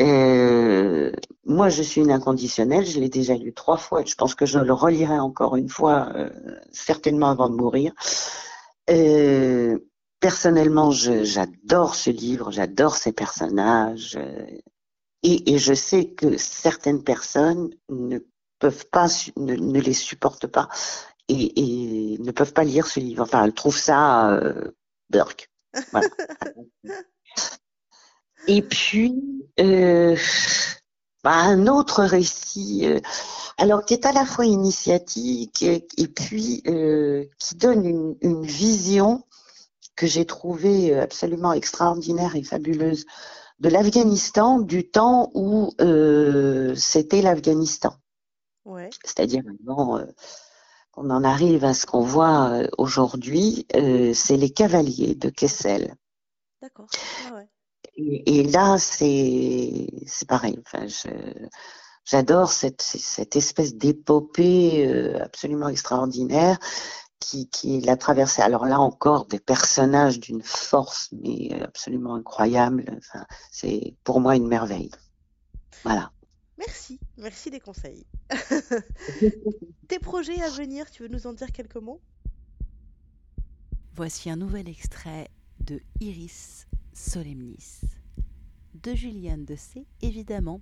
Euh, 0.00 1.12
moi, 1.44 1.68
je 1.68 1.82
suis 1.82 2.00
une 2.00 2.10
inconditionnelle, 2.10 2.86
je 2.86 3.00
l'ai 3.00 3.08
déjà 3.08 3.34
lu 3.34 3.52
trois 3.52 3.76
fois, 3.76 4.02
et 4.02 4.06
je 4.06 4.14
pense 4.14 4.34
que 4.34 4.46
je 4.46 4.58
le 4.58 4.72
relirai 4.72 5.18
encore 5.18 5.56
une 5.56 5.68
fois, 5.68 6.10
euh, 6.14 6.30
certainement 6.72 7.30
avant 7.30 7.48
de 7.48 7.56
mourir. 7.56 7.92
Personnellement, 10.20 10.90
j'adore 10.90 11.94
ce 11.94 12.10
livre, 12.10 12.50
j'adore 12.50 12.96
ces 12.96 13.12
personnages, 13.12 14.18
et, 15.22 15.52
et 15.52 15.58
je 15.58 15.74
sais 15.74 16.06
que 16.06 16.38
certaines 16.38 17.02
personnes 17.02 17.70
ne 17.90 18.18
peuvent 18.58 18.86
pas, 18.90 19.06
ne, 19.36 19.54
ne 19.54 19.80
les 19.80 19.94
supportent 19.94 20.46
pas 20.46 20.68
et, 21.28 22.14
et 22.14 22.18
ne 22.18 22.30
peuvent 22.30 22.52
pas 22.52 22.64
lire 22.64 22.86
ce 22.86 23.00
livre. 23.00 23.22
Enfin, 23.22 23.44
elles 23.44 23.54
trouvent 23.54 23.78
ça 23.78 24.30
euh, 24.32 24.72
Burke. 25.10 25.50
Voilà. 25.92 26.08
Et 28.48 28.62
puis, 28.62 29.22
euh, 29.58 30.16
bah, 31.24 31.32
un 31.34 31.66
autre 31.66 32.04
récit, 32.04 32.86
euh, 32.86 33.00
alors 33.58 33.84
qui 33.84 33.94
est 33.94 34.06
à 34.06 34.12
la 34.12 34.24
fois 34.24 34.46
initiatique 34.46 35.62
et, 35.62 35.86
et 35.96 36.06
puis 36.08 36.62
euh, 36.68 37.24
qui 37.38 37.56
donne 37.56 37.84
une, 37.84 38.16
une 38.20 38.42
vision 38.44 39.24
que 39.96 40.06
j'ai 40.06 40.26
trouvée 40.26 40.94
absolument 40.94 41.52
extraordinaire 41.54 42.36
et 42.36 42.42
fabuleuse 42.42 43.06
de 43.60 43.68
l'Afghanistan 43.70 44.60
du 44.60 44.88
temps 44.90 45.30
où 45.34 45.70
c'était 46.76 47.22
l'Afghanistan. 47.22 47.94
Ouais. 48.66 48.90
C'est-à-dire 49.04 49.44
avant 49.62 49.98
euh, 49.98 50.06
qu'on 50.90 51.08
en 51.10 51.22
arrive 51.22 51.64
à 51.64 51.72
ce 51.72 51.86
qu'on 51.86 52.00
voit 52.00 52.50
euh, 52.50 52.68
aujourd'hui, 52.78 53.64
euh, 53.76 54.12
c'est 54.12 54.36
les 54.36 54.50
cavaliers 54.50 55.14
de 55.14 55.30
Kessel. 55.30 55.94
D'accord. 56.60 56.88
Ah 57.28 57.34
ouais. 57.36 57.48
Et, 57.94 58.40
et 58.40 58.42
là, 58.42 58.76
c'est 58.78 59.86
pareil. 60.26 60.58
Enfin, 60.66 60.88
je, 60.88 61.08
j'adore 62.04 62.50
cette, 62.50 62.82
cette 62.82 63.36
espèce 63.36 63.76
d'épopée 63.76 65.14
absolument 65.20 65.68
extraordinaire 65.68 66.58
qui, 67.20 67.48
qui 67.48 67.80
l'a 67.80 67.96
traversée. 67.96 68.42
Alors 68.42 68.66
là 68.66 68.80
encore, 68.80 69.26
des 69.26 69.38
personnages 69.38 70.18
d'une 70.18 70.42
force 70.42 71.10
mais 71.12 71.52
absolument 71.62 72.16
incroyable. 72.16 72.84
Enfin, 72.98 73.24
c'est 73.52 73.94
pour 74.02 74.18
moi 74.20 74.34
une 74.34 74.48
merveille. 74.48 74.90
Voilà. 75.84 76.10
Merci. 76.58 76.98
Merci 77.18 77.50
des 77.50 77.60
conseils. 77.60 78.06
Tes 79.88 79.98
projets 79.98 80.40
à 80.42 80.50
venir, 80.50 80.90
tu 80.90 81.02
veux 81.02 81.08
nous 81.08 81.26
en 81.26 81.32
dire 81.32 81.52
quelques 81.52 81.76
mots? 81.76 82.00
Voici 83.94 84.30
un 84.30 84.36
nouvel 84.36 84.68
extrait 84.68 85.28
de 85.60 85.80
Iris 86.00 86.66
Solemnis 86.92 87.80
de 88.82 88.94
Juliane 88.94 89.44
de 89.44 89.56
C. 89.56 89.86
Évidemment, 90.02 90.60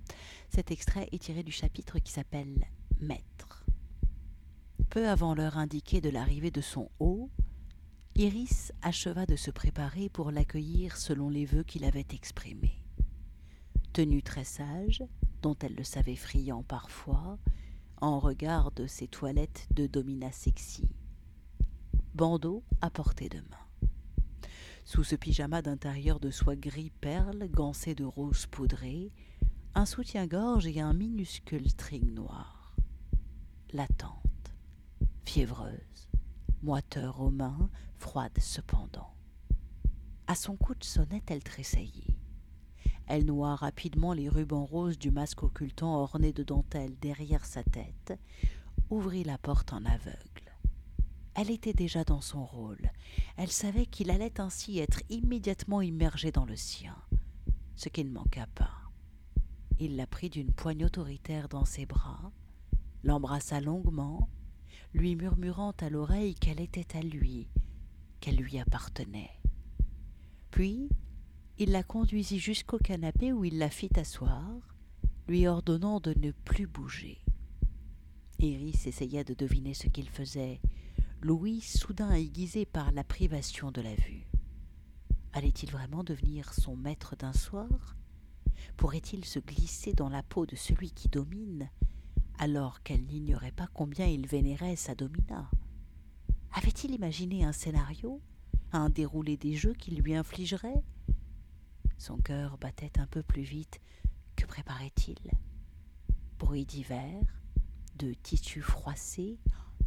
cet 0.49 0.71
extrait 0.71 1.07
est 1.11 1.21
tiré 1.21 1.43
du 1.43 1.51
chapitre 1.51 1.99
qui 1.99 2.11
s'appelle 2.11 2.65
Maître. 2.99 3.65
Peu 4.89 5.07
avant 5.07 5.35
l'heure 5.35 5.57
indiquée 5.57 6.01
de 6.01 6.09
l'arrivée 6.09 6.51
de 6.51 6.61
son 6.61 6.89
hôte, 6.99 7.29
Iris 8.15 8.71
acheva 8.81 9.25
de 9.25 9.35
se 9.35 9.51
préparer 9.51 10.09
pour 10.09 10.31
l'accueillir 10.31 10.95
selon 10.95 11.29
les 11.29 11.45
vœux 11.45 11.63
qu'il 11.63 11.83
avait 11.83 12.07
exprimés. 12.13 12.81
Tenue 13.91 14.23
très 14.23 14.45
sage, 14.45 15.03
dont 15.45 15.55
elle 15.61 15.75
le 15.75 15.83
savait 15.83 16.15
friand 16.15 16.63
parfois, 16.63 17.37
en 18.01 18.17
regard 18.17 18.71
de 18.71 18.87
ses 18.87 19.07
toilettes 19.07 19.67
de 19.75 19.85
domina 19.85 20.31
sexy. 20.31 20.89
Bandeau 22.15 22.63
à 22.81 22.89
portée 22.89 23.29
de 23.29 23.37
main. 23.37 24.49
Sous 24.85 25.03
ce 25.03 25.15
pyjama 25.15 25.61
d'intérieur 25.61 26.19
de 26.19 26.31
soie 26.31 26.55
gris 26.55 26.91
perle, 26.99 27.47
gancé 27.47 27.93
de 27.93 28.03
rose 28.03 28.47
poudré, 28.47 29.11
un 29.75 29.85
soutien-gorge 29.85 30.65
et 30.65 30.81
un 30.81 30.93
minuscule 30.93 31.69
string 31.69 32.11
noir. 32.11 32.75
Latente, 33.71 34.55
fiévreuse, 35.25 36.09
moiteur 36.63 37.21
aux 37.21 37.29
mains, 37.29 37.69
froide 37.99 38.39
cependant. 38.39 39.13
À 40.25 40.33
son 40.33 40.55
coup 40.55 40.73
de 40.73 40.83
sonnette, 40.83 41.29
elle 41.29 41.43
tressaillit. 41.43 42.14
Elle 43.07 43.25
noua 43.25 43.55
rapidement 43.55 44.13
les 44.13 44.29
rubans 44.29 44.65
roses 44.65 44.97
du 44.97 45.11
masque 45.11 45.43
occultant 45.43 45.95
orné 45.95 46.33
de 46.33 46.43
dentelle 46.43 46.95
derrière 46.99 47.45
sa 47.45 47.63
tête, 47.63 48.17
ouvrit 48.89 49.23
la 49.23 49.37
porte 49.37 49.73
en 49.73 49.85
aveugle. 49.85 50.35
Elle 51.35 51.51
était 51.51 51.73
déjà 51.73 52.03
dans 52.03 52.21
son 52.21 52.45
rôle. 52.45 52.89
Elle 53.37 53.51
savait 53.51 53.85
qu'il 53.85 54.09
allait 54.09 54.39
ainsi 54.39 54.79
être 54.79 55.01
immédiatement 55.09 55.81
immergé 55.81 56.31
dans 56.31 56.45
le 56.45 56.55
sien, 56.55 56.95
ce 57.75 57.89
qui 57.89 58.05
ne 58.05 58.11
manqua 58.11 58.47
pas. 58.55 58.71
Il 59.79 59.97
la 59.97 60.07
prit 60.07 60.29
d'une 60.29 60.53
poigne 60.53 60.85
autoritaire 60.85 61.49
dans 61.49 61.65
ses 61.65 61.85
bras, 61.85 62.31
l'embrassa 63.03 63.59
longuement, 63.59 64.29
lui 64.93 65.17
murmurant 65.17 65.73
à 65.81 65.89
l'oreille 65.89 66.35
qu'elle 66.35 66.61
était 66.61 66.97
à 66.97 67.01
lui, 67.01 67.49
qu'elle 68.21 68.37
lui 68.37 68.57
appartenait. 68.57 69.41
Puis 70.51 70.87
il 71.57 71.71
la 71.71 71.83
conduisit 71.83 72.39
jusqu'au 72.39 72.77
canapé 72.77 73.31
où 73.31 73.45
il 73.45 73.57
la 73.57 73.69
fit 73.69 73.89
asseoir, 73.97 74.43
lui 75.27 75.47
ordonnant 75.47 76.01
de 76.01 76.13
ne 76.19 76.31
plus 76.31 76.67
bouger. 76.67 77.21
Iris 78.39 78.87
essaya 78.87 79.23
de 79.23 79.33
deviner 79.33 79.73
ce 79.73 79.87
qu'il 79.87 80.09
faisait, 80.09 80.59
Louis 81.21 81.61
soudain 81.61 82.11
aiguisé 82.11 82.65
par 82.65 82.91
la 82.91 83.05
privation 83.05 83.71
de 83.71 83.81
la 83.81 83.95
vue. 83.95 84.27
Allait-il 85.31 85.71
vraiment 85.71 86.03
devenir 86.03 86.53
son 86.53 86.75
maître 86.75 87.15
d'un 87.15 87.33
soir? 87.33 87.95
Pourrait-il 88.75 89.23
se 89.23 89.39
glisser 89.39 89.93
dans 89.93 90.09
la 90.09 90.23
peau 90.23 90.45
de 90.45 90.55
celui 90.55 90.91
qui 90.91 91.07
domine, 91.07 91.69
alors 92.37 92.83
qu'elle 92.83 93.05
n'ignorait 93.05 93.53
pas 93.53 93.67
combien 93.73 94.05
il 94.05 94.27
vénérait 94.27 94.75
sa 94.75 94.93
domina? 94.93 95.49
Avait-il 96.51 96.93
imaginé 96.93 97.45
un 97.45 97.53
scénario, 97.53 98.21
un 98.73 98.89
déroulé 98.89 99.37
des 99.37 99.55
jeux 99.55 99.73
qu'il 99.73 99.99
lui 99.99 100.15
infligerait 100.15 100.83
son 101.97 102.17
cœur 102.17 102.57
battait 102.57 102.99
un 102.99 103.07
peu 103.07 103.23
plus 103.23 103.43
vite. 103.43 103.79
Que 104.35 104.45
préparait-il? 104.45 105.17
Bruit 106.39 106.65
divers, 106.65 107.41
de 107.97 108.13
tissus 108.13 108.61
froissés, 108.61 109.39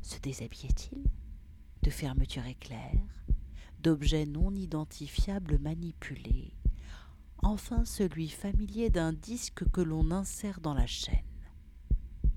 se 0.03 0.19
déshabillait-il? 0.19 1.05
De 1.83 1.91
fermeture 1.91 2.47
éclair, 2.47 3.01
d'objets 3.81 4.27
non 4.27 4.55
identifiables 4.55 5.59
manipulés, 5.59 6.55
enfin 7.39 7.85
celui 7.85 8.29
familier 8.29 8.91
d'un 8.91 9.13
disque 9.13 9.69
que 9.71 9.81
l'on 9.81 10.11
insère 10.11 10.61
dans 10.61 10.75
la 10.75 10.87
chaîne. 10.87 11.25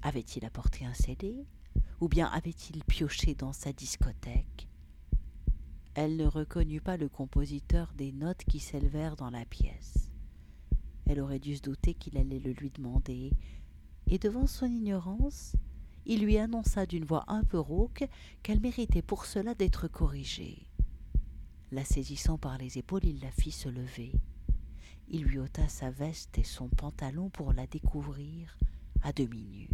Avait-il 0.04 0.46
apporté 0.46 0.86
un 0.86 0.94
CD 0.94 1.46
ou 2.00 2.08
bien 2.08 2.28
avait-il 2.28 2.84
pioché 2.84 3.36
dans 3.36 3.54
sa 3.54 3.74
discothèque? 3.74 4.68
Elle 5.94 6.16
ne 6.16 6.26
reconnut 6.26 6.82
pas 6.82 6.98
le 6.98 7.10
compositeur 7.10 7.94
des 7.98 8.12
notes 8.12 8.44
qui 8.46 8.60
s'élevèrent 8.60 9.18
dans 9.18 9.30
la 9.30 9.46
pièce. 9.46 10.10
Elle 11.06 11.20
aurait 11.20 11.40
dû 11.40 11.58
se 11.58 11.62
douter 11.62 11.94
qu'il 11.94 12.18
allait 12.18 12.40
le 12.40 12.54
lui 12.54 12.70
demander, 12.70 13.34
et 14.08 14.18
devant 14.18 14.48
son 14.48 14.68
ignorance, 14.68 15.56
il 16.06 16.24
lui 16.24 16.38
annonça 16.38 16.86
d'une 16.86 17.06
voix 17.06 17.26
un 17.28 17.44
peu 17.44 17.60
rauque 17.60 18.08
qu'elle 18.42 18.62
méritait 18.62 19.02
pour 19.02 19.26
cela 19.26 19.54
d'être 19.54 19.88
corrigée. 19.88 20.68
La 21.72 21.84
saisissant 21.84 22.38
par 22.38 22.58
les 22.58 22.78
épaules, 22.78 23.06
il 23.06 23.20
la 23.20 23.32
fit 23.32 23.52
se 23.52 23.70
lever. 23.70 24.14
Il 25.10 25.24
lui 25.24 25.40
ôta 25.40 25.68
sa 25.68 25.92
veste 25.92 26.38
et 26.38 26.44
son 26.44 26.70
pantalon 26.70 27.30
pour 27.30 27.54
la 27.54 27.68
découvrir 27.68 28.58
à 29.04 29.12
demi 29.12 29.44
nue. 29.44 29.70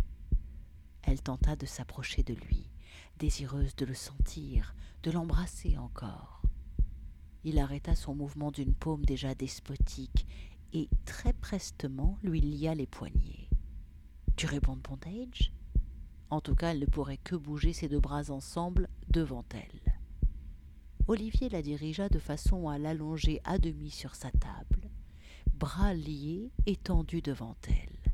Elle 1.04 1.22
tenta 1.22 1.56
de 1.56 1.66
s'approcher 1.66 2.24
de 2.24 2.34
lui 2.34 2.70
désireuse 3.20 3.76
de 3.76 3.86
le 3.86 3.94
sentir, 3.94 4.76
de 5.04 5.12
l'embrasser 5.12 5.78
encore. 5.78 6.42
Il 7.44 7.60
arrêta 7.60 7.96
son 7.96 8.16
mouvement 8.16 8.52
d'une 8.52 8.74
paume 8.74 9.06
déjà 9.06 9.36
despotique 9.36 10.28
et 10.74 10.90
très 11.06 11.34
prestement 11.34 12.18
lui 12.24 12.42
lia 12.42 12.76
les 12.76 12.88
poignets. 12.88 13.50
Tu 14.36 14.46
réponds 14.46 14.76
de 14.76 14.82
En 16.30 16.42
tout 16.42 16.56
cas, 16.56 16.72
elle 16.72 16.80
ne 16.80 16.86
pourrait 16.86 17.18
que 17.18 17.36
bouger 17.36 17.74
ses 17.74 17.88
deux 17.88 18.00
bras 18.00 18.30
ensemble 18.30 18.90
devant 19.10 19.46
elle. 19.52 19.94
Olivier 21.08 21.50
la 21.50 21.62
dirigea 21.62 22.10
de 22.10 22.20
façon 22.20 22.68
à 22.68 22.78
l'allonger 22.78 23.40
à 23.46 23.58
demi 23.60 23.90
sur 23.90 24.14
sa 24.14 24.30
table, 24.30 24.90
bras 25.54 25.94
liés 25.94 26.52
étendus 26.66 27.22
devant 27.22 27.56
elle. 27.68 28.12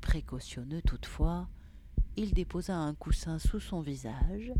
Précautionneux 0.00 0.80
toutefois, 0.82 1.48
il 2.18 2.34
déposa 2.34 2.76
un 2.76 2.94
coussin 2.94 3.38
sous 3.38 3.60
son 3.60 3.80
visage, 3.80 4.52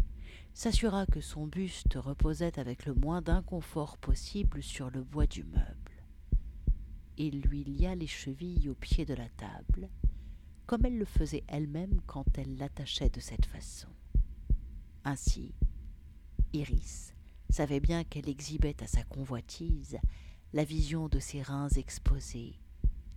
s'assura 0.55 1.07
que 1.07 1.21
son 1.21 1.49
buste 1.49 1.95
reposait 1.97 2.57
avec 2.57 2.87
le 2.87 2.95
moins 2.95 3.21
d'inconfort 3.21 3.99
possible 3.99 4.63
sur 4.63 4.91
le 4.91 5.03
bois 5.03 5.27
du 5.27 5.43
meuble. 5.43 6.05
Il 7.17 7.41
lui 7.41 7.65
lia 7.65 7.97
les 7.97 8.07
chevilles 8.07 8.69
au 8.69 8.77
pied 8.77 9.05
de 9.05 9.15
la 9.15 9.29
table, 9.31 9.91
comme 10.67 10.85
elle 10.85 10.99
le 10.99 11.05
faisait 11.05 11.43
elle-même 11.49 12.01
quand 12.07 12.39
elle 12.39 12.59
l'attachait 12.59 13.11
de 13.11 13.19
cette 13.19 13.47
façon. 13.47 13.89
Ainsi, 15.03 15.53
Iris 16.53 17.13
savait 17.51 17.81
bien 17.81 18.05
qu'elle 18.05 18.29
exhibait 18.29 18.81
à 18.85 18.87
sa 18.87 19.03
convoitise 19.03 19.99
la 20.53 20.63
vision 20.63 21.09
de 21.09 21.19
ses 21.19 21.43
reins 21.43 21.71
exposés, 21.71 22.61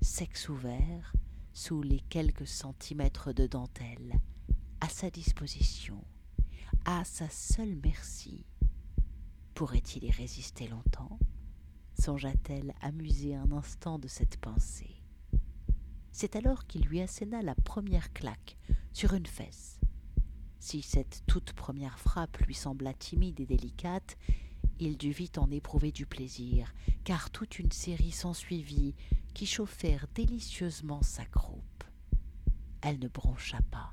sexe 0.02 0.50
ouvert, 0.50 1.14
sous 1.54 1.82
les 1.82 1.99
quelques 2.10 2.47
centimètres 2.47 3.34
de 3.34 3.47
dentelle, 3.47 4.20
à 4.80 4.89
sa 4.89 5.10
disposition, 5.10 6.04
à 6.86 7.04
sa 7.04 7.30
seule 7.30 7.78
merci. 7.84 8.45
Pourrait-il 9.54 10.06
y 10.06 10.12
résister 10.12 10.68
longtemps? 10.68 11.20
Songea-t-elle 11.99 12.74
amusée 12.82 13.36
un 13.36 13.52
instant 13.52 13.99
de 13.99 14.08
cette 14.08 14.38
pensée. 14.38 15.04
C'est 16.12 16.36
alors 16.36 16.66
qu'il 16.66 16.86
lui 16.86 17.02
asséna 17.02 17.41
la 17.41 17.56
première 17.56 18.12
claque 18.14 18.58
sur 18.93 19.14
une 19.14 19.26
fesse. 19.26 19.80
Si 20.60 20.82
cette 20.82 21.24
toute 21.28 21.54
première 21.54 21.99
frappe 21.99 22.38
lui 22.38 22.54
sembla 22.54 22.93
timide 22.93 23.39
et 23.39 23.45
délicate, 23.45 24.18
il 24.82 24.98
dut 24.98 25.12
vite 25.12 25.38
en 25.38 25.52
éprouver 25.52 25.92
du 25.92 26.08
plaisir, 26.08 26.74
car 27.04 27.30
toute 27.30 27.60
une 27.60 27.72
série 27.72 28.12
s'ensuivit 28.12 28.96
qui 29.36 29.46
chauffèrent 29.46 30.08
délicieusement 30.16 31.04
sa 31.04 31.24
croupe. 31.24 31.84
Elle 32.82 32.98
ne 32.98 33.08
broncha 33.08 33.60
pas 33.70 33.92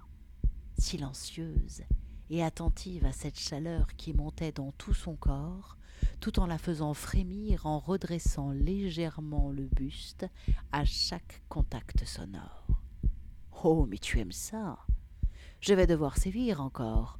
silencieuse 0.78 1.82
et 2.30 2.42
attentive 2.42 3.04
à 3.04 3.12
cette 3.12 3.38
chaleur 3.38 3.88
qui 3.96 4.14
montait 4.14 4.52
dans 4.52 4.72
tout 4.72 4.94
son 4.94 5.14
corps, 5.14 5.76
tout 6.20 6.40
en 6.40 6.46
la 6.46 6.56
faisant 6.56 6.94
frémir 6.94 7.66
en 7.66 7.78
redressant 7.78 8.50
légèrement 8.52 9.50
le 9.50 9.66
buste 9.66 10.26
à 10.72 10.86
chaque 10.86 11.42
contact 11.50 12.06
sonore. 12.06 12.66
Oh, 13.62 13.84
mais 13.86 13.98
tu 13.98 14.20
aimes 14.20 14.32
ça 14.32 14.78
Je 15.60 15.74
vais 15.74 15.86
devoir 15.86 16.16
sévir 16.16 16.62
encore. 16.62 17.18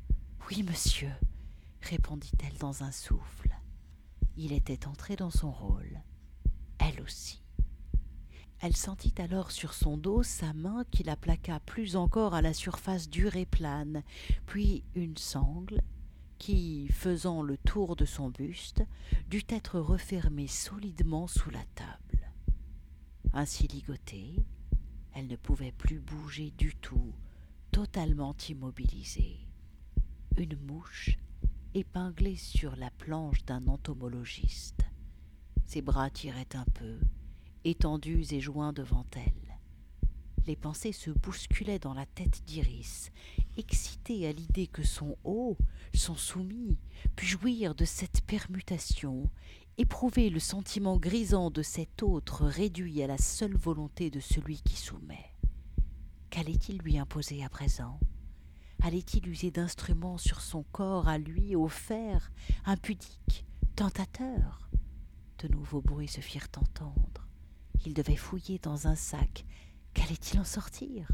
Oui, 0.49 0.63
monsieur, 0.63 1.13
répondit-elle 1.83 2.57
dans 2.57 2.83
un 2.83 2.93
souffle. 2.93 3.58
Il 4.41 4.53
était 4.53 4.87
entré 4.87 5.17
dans 5.17 5.33
son 5.33 5.51
rôle. 5.51 6.01
Elle 6.79 7.03
aussi. 7.03 7.43
Elle 8.61 8.77
sentit 8.77 9.15
alors 9.19 9.51
sur 9.51 9.75
son 9.75 9.97
dos 9.97 10.23
sa 10.23 10.53
main 10.53 10.85
qui 10.93 11.03
la 11.03 11.17
plaqua 11.17 11.59
plus 11.59 11.97
encore 11.97 12.35
à 12.35 12.41
la 12.41 12.55
surface 12.55 13.11
dure 13.11 13.35
et 13.35 13.47
plane, 13.47 14.05
puis 14.47 14.85
une 14.95 15.17
sangle 15.17 15.83
qui, 16.39 16.87
faisant 16.93 17.43
le 17.43 17.57
tour 17.59 17.97
de 17.97 18.05
son 18.05 18.31
buste, 18.31 18.85
dut 19.29 19.45
être 19.49 19.81
refermée 19.81 20.47
solidement 20.47 21.27
sous 21.27 21.51
la 21.51 21.65
table. 21.75 22.31
Ainsi 23.33 23.67
ligotée, 23.67 24.37
elle 25.15 25.27
ne 25.27 25.37
pouvait 25.37 25.73
plus 25.73 25.99
bouger 25.99 26.53
du 26.57 26.77
tout, 26.77 27.13
totalement 27.73 28.37
immobilisée. 28.49 29.41
Une 30.37 30.57
mouche 30.65 31.19
épinglée 31.79 32.37
sur 32.37 32.75
la 32.75 32.91
planche 32.91 33.45
d'un 33.45 33.69
entomologiste. 33.69 34.85
Ses 35.65 35.81
bras 35.81 36.11
tiraient 36.11 36.55
un 36.55 36.65
peu, 36.75 36.99
étendus 37.65 38.35
et 38.35 38.41
joints 38.41 38.73
devant 38.73 39.07
elle. 39.15 39.59
Les 40.47 40.57
pensées 40.57 40.91
se 40.91 41.11
bousculaient 41.11 41.79
dans 41.79 41.95
la 41.95 42.07
tête 42.07 42.43
d'Iris, 42.47 43.13
excitée 43.57 44.27
à 44.27 44.33
l'idée 44.33 44.67
que 44.67 44.83
son 44.83 45.17
haut, 45.23 45.57
son 45.95 46.17
soumis, 46.17 46.79
pût 47.15 47.27
jouir 47.27 47.77
de 47.77 47.85
cette 47.85 48.23
permutation, 48.23 49.31
éprouver 49.77 50.31
le 50.31 50.41
sentiment 50.41 50.97
grisant 50.97 51.53
de 51.53 51.63
cet 51.63 52.03
autre 52.03 52.45
réduit 52.45 53.03
à 53.05 53.07
la 53.07 53.19
seule 53.19 53.57
volonté 53.57 54.11
de 54.11 54.19
celui 54.19 54.61
qui 54.63 54.75
soumet. 54.75 55.33
Qu'allait-il 56.31 56.79
lui 56.79 56.99
imposer 56.99 57.45
à 57.45 57.49
présent? 57.49 58.01
Allait-il 58.83 59.27
user 59.29 59.51
d'instruments 59.51 60.19
sur 60.19 60.41
son 60.41 60.63
corps 60.63 61.09
à 61.09 61.19
lui 61.19 61.57
offert, 61.57 62.31
impudiques, 62.65 63.45
tentateurs 63.75 64.71
De 65.41 65.49
nouveaux 65.49 65.83
bruits 65.83 66.09
se 66.09 66.21
firent 66.21 66.49
entendre. 66.57 67.27
Il 67.85 67.95
devait 67.95 68.17
fouiller 68.17 68.59
dans 68.59 68.87
un 68.87 68.95
sac. 68.95 69.45
Qu'allait-il 69.95 70.39
en 70.39 70.45
sortir? 70.45 71.09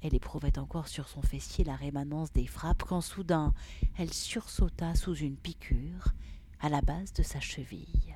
Elle 0.00 0.14
éprouvait 0.14 0.58
encore 0.58 0.88
sur 0.88 1.08
son 1.08 1.22
fessier 1.22 1.64
la 1.64 1.74
rémanence 1.74 2.32
des 2.32 2.46
frappes 2.46 2.84
quand 2.84 3.00
soudain 3.00 3.52
elle 3.96 4.12
sursauta 4.12 4.94
sous 4.94 5.14
une 5.14 5.36
piqûre 5.36 6.12
à 6.60 6.68
la 6.68 6.80
base 6.82 7.12
de 7.12 7.22
sa 7.22 7.40
cheville. 7.40 8.14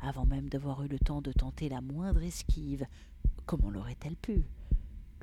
Avant 0.00 0.24
même 0.24 0.48
d'avoir 0.48 0.82
eu 0.82 0.88
le 0.88 0.98
temps 0.98 1.20
de 1.20 1.32
tenter 1.32 1.68
la 1.68 1.82
moindre 1.82 2.22
esquive, 2.22 2.86
comment 3.44 3.70
l'aurait-elle 3.70 4.16
pu? 4.16 4.44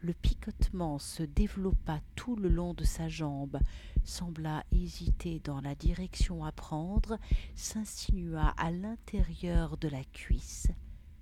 Le 0.01 0.13
picotement 0.13 0.99
se 0.99 1.23
développa 1.23 1.99
tout 2.15 2.35
le 2.35 2.49
long 2.49 2.73
de 2.73 2.83
sa 2.83 3.09
jambe, 3.09 3.59
sembla 4.03 4.63
hésiter 4.71 5.39
dans 5.39 5.61
la 5.61 5.75
direction 5.75 6.45
à 6.45 6.51
prendre, 6.51 7.17
s'insinua 7.55 8.53
à 8.57 8.71
l'intérieur 8.71 9.77
de 9.77 9.87
la 9.87 10.03
cuisse 10.03 10.67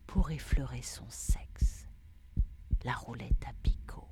pour 0.07 0.31
effleurer 0.31 0.81
son 0.81 1.05
sexe. 1.09 1.87
La 2.83 2.93
roulette 2.93 3.43
à 3.47 3.53
picot. 3.63 4.07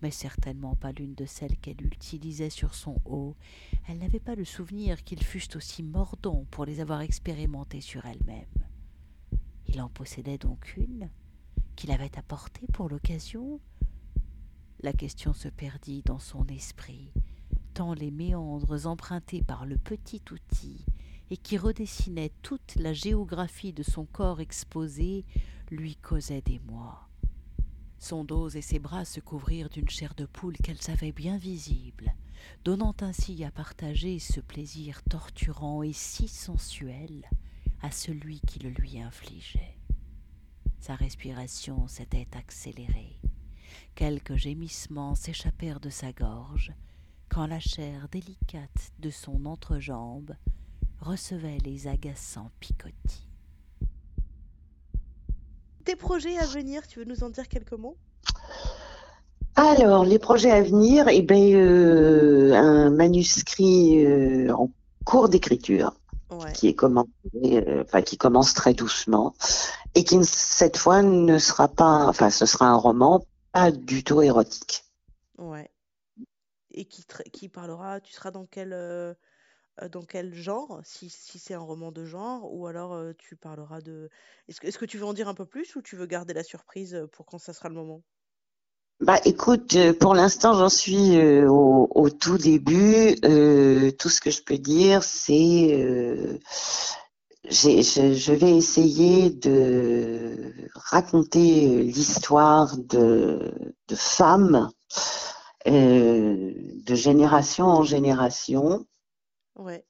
Mais 0.00 0.10
certainement 0.10 0.76
pas 0.76 0.92
l'une 0.92 1.14
de 1.14 1.26
celles 1.26 1.56
qu'elle 1.56 1.84
utilisait 1.84 2.50
sur 2.50 2.74
son 2.74 3.00
haut. 3.04 3.36
Elle 3.88 3.98
n'avait 3.98 4.20
pas 4.20 4.36
le 4.36 4.44
souvenir 4.44 5.02
qu'ils 5.02 5.24
fussent 5.24 5.56
aussi 5.56 5.82
mordants 5.82 6.46
pour 6.50 6.64
les 6.64 6.80
avoir 6.80 7.00
expérimentés 7.00 7.80
sur 7.80 8.06
elle-même. 8.06 8.46
Il 9.66 9.82
en 9.82 9.88
possédait 9.88 10.38
donc 10.38 10.76
une, 10.76 11.10
qu'il 11.78 11.92
avait 11.92 12.18
apporté 12.18 12.66
pour 12.72 12.88
l'occasion 12.88 13.60
La 14.80 14.92
question 14.92 15.32
se 15.32 15.46
perdit 15.46 16.02
dans 16.02 16.18
son 16.18 16.44
esprit, 16.48 17.12
tant 17.72 17.94
les 17.94 18.10
méandres 18.10 18.88
empruntés 18.88 19.44
par 19.44 19.64
le 19.64 19.78
petit 19.78 20.20
outil 20.32 20.84
et 21.30 21.36
qui 21.36 21.56
redessinaient 21.56 22.32
toute 22.42 22.74
la 22.74 22.92
géographie 22.92 23.72
de 23.72 23.84
son 23.84 24.06
corps 24.06 24.40
exposé 24.40 25.24
lui 25.70 25.94
causaient 25.94 26.42
des 26.42 26.58
mois. 26.58 27.08
Son 28.00 28.24
dos 28.24 28.48
et 28.48 28.60
ses 28.60 28.80
bras 28.80 29.04
se 29.04 29.20
couvrirent 29.20 29.70
d'une 29.70 29.88
chair 29.88 30.14
de 30.16 30.26
poule 30.26 30.56
qu'elle 30.56 30.82
savait 30.82 31.12
bien 31.12 31.38
visible, 31.38 32.12
donnant 32.64 32.96
ainsi 33.02 33.44
à 33.44 33.52
partager 33.52 34.18
ce 34.18 34.40
plaisir 34.40 35.00
torturant 35.08 35.84
et 35.84 35.92
si 35.92 36.26
sensuel 36.26 37.30
à 37.82 37.92
celui 37.92 38.40
qui 38.40 38.58
le 38.58 38.70
lui 38.70 39.00
infligeait. 39.00 39.77
Sa 40.80 40.94
respiration 40.94 41.88
s'était 41.88 42.28
accélérée. 42.36 43.20
Quelques 43.94 44.36
gémissements 44.36 45.14
s'échappèrent 45.14 45.80
de 45.80 45.90
sa 45.90 46.12
gorge 46.12 46.72
quand 47.28 47.46
la 47.46 47.60
chair 47.60 48.08
délicate 48.10 48.92
de 48.98 49.10
son 49.10 49.44
entrejambe 49.44 50.34
recevait 51.00 51.58
les 51.64 51.86
agaçants 51.88 52.50
picotis. 52.60 53.28
Tes 55.84 55.96
projets 55.96 56.38
à 56.38 56.46
venir, 56.46 56.86
tu 56.86 56.98
veux 57.00 57.04
nous 57.04 57.22
en 57.24 57.30
dire 57.30 57.48
quelques 57.48 57.72
mots? 57.72 57.96
Alors, 59.56 60.04
les 60.04 60.18
projets 60.18 60.50
à 60.50 60.62
venir, 60.62 61.08
eh 61.08 61.22
ben, 61.22 61.54
euh, 61.54 62.54
un 62.54 62.90
manuscrit 62.90 64.04
euh, 64.04 64.54
en 64.54 64.70
cours 65.04 65.28
d'écriture 65.28 65.94
qui 66.54 66.68
est 66.68 66.74
commencé, 66.74 67.08
euh, 67.44 67.82
enfin 67.82 68.02
qui 68.02 68.16
commence 68.16 68.54
très 68.54 68.74
doucement 68.74 69.34
et 69.94 70.04
qui 70.04 70.22
cette 70.24 70.76
fois 70.76 71.02
ne 71.02 71.38
sera 71.38 71.68
pas, 71.68 72.06
enfin 72.06 72.30
ce 72.30 72.46
sera 72.46 72.66
un 72.66 72.76
roman 72.76 73.24
pas 73.52 73.70
du 73.70 74.04
tout 74.04 74.22
érotique. 74.22 74.84
Ouais. 75.38 75.70
Et 76.72 76.84
qui, 76.84 77.04
qui 77.32 77.48
parlera, 77.48 78.00
tu 78.00 78.12
seras 78.12 78.30
dans 78.30 78.46
quel 78.46 78.72
euh, 78.72 79.14
euh, 79.82 79.88
dans 79.88 80.02
quel 80.02 80.34
genre, 80.34 80.80
si, 80.84 81.08
si 81.08 81.38
c'est 81.38 81.54
un 81.54 81.60
roman 81.60 81.92
de 81.92 82.04
genre, 82.04 82.52
ou 82.52 82.66
alors 82.66 83.14
tu 83.16 83.36
parleras 83.36 83.80
de. 83.80 84.10
Est-ce 84.48 84.60
que, 84.60 84.66
est-ce 84.66 84.78
que 84.78 84.84
tu 84.84 84.98
veux 84.98 85.06
en 85.06 85.14
dire 85.14 85.28
un 85.28 85.34
peu 85.34 85.46
plus 85.46 85.76
ou 85.76 85.82
tu 85.82 85.96
veux 85.96 86.06
garder 86.06 86.34
la 86.34 86.44
surprise 86.44 87.06
pour 87.12 87.26
quand 87.26 87.38
ça 87.38 87.52
sera 87.52 87.68
le 87.68 87.74
moment? 87.74 88.02
Bah 89.00 89.20
écoute, 89.24 89.76
euh, 89.76 89.92
pour 89.92 90.14
l'instant 90.14 90.54
j'en 90.54 90.68
suis 90.68 91.16
euh, 91.18 91.48
au, 91.48 92.10
tout 92.10 92.36
début. 92.36 93.16
Euh, 93.24 93.92
tout 93.92 94.08
ce 94.08 94.20
que 94.20 94.30
je 94.30 94.42
peux 94.42 94.58
dire, 94.58 95.04
c'est 95.04 96.40
je, 97.48 98.12
je, 98.14 98.32
vais 98.32 98.56
essayer 98.56 99.30
de 99.30 100.52
raconter 100.74 101.82
l'histoire 101.84 102.76
de, 102.76 103.52
de 103.86 103.94
femmes 103.94 104.68
de 105.64 106.94
génération 106.94 107.66
en 107.66 107.82
génération, 107.84 108.84
ouais. 109.56 109.84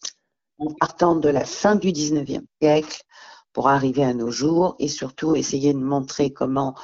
en 0.58 0.72
partant 0.74 1.14
de 1.16 1.28
la 1.28 1.44
fin 1.44 1.76
du 1.76 1.92
19e 1.92 2.44
siècle 2.60 3.02
pour 3.52 3.68
arriver 3.68 4.04
à 4.04 4.12
nos 4.12 4.30
jours 4.30 4.76
et 4.78 4.88
surtout 4.88 5.34
essayer 5.34 5.72
de 5.72 5.78
montrer 5.78 6.32
comment 6.32 6.74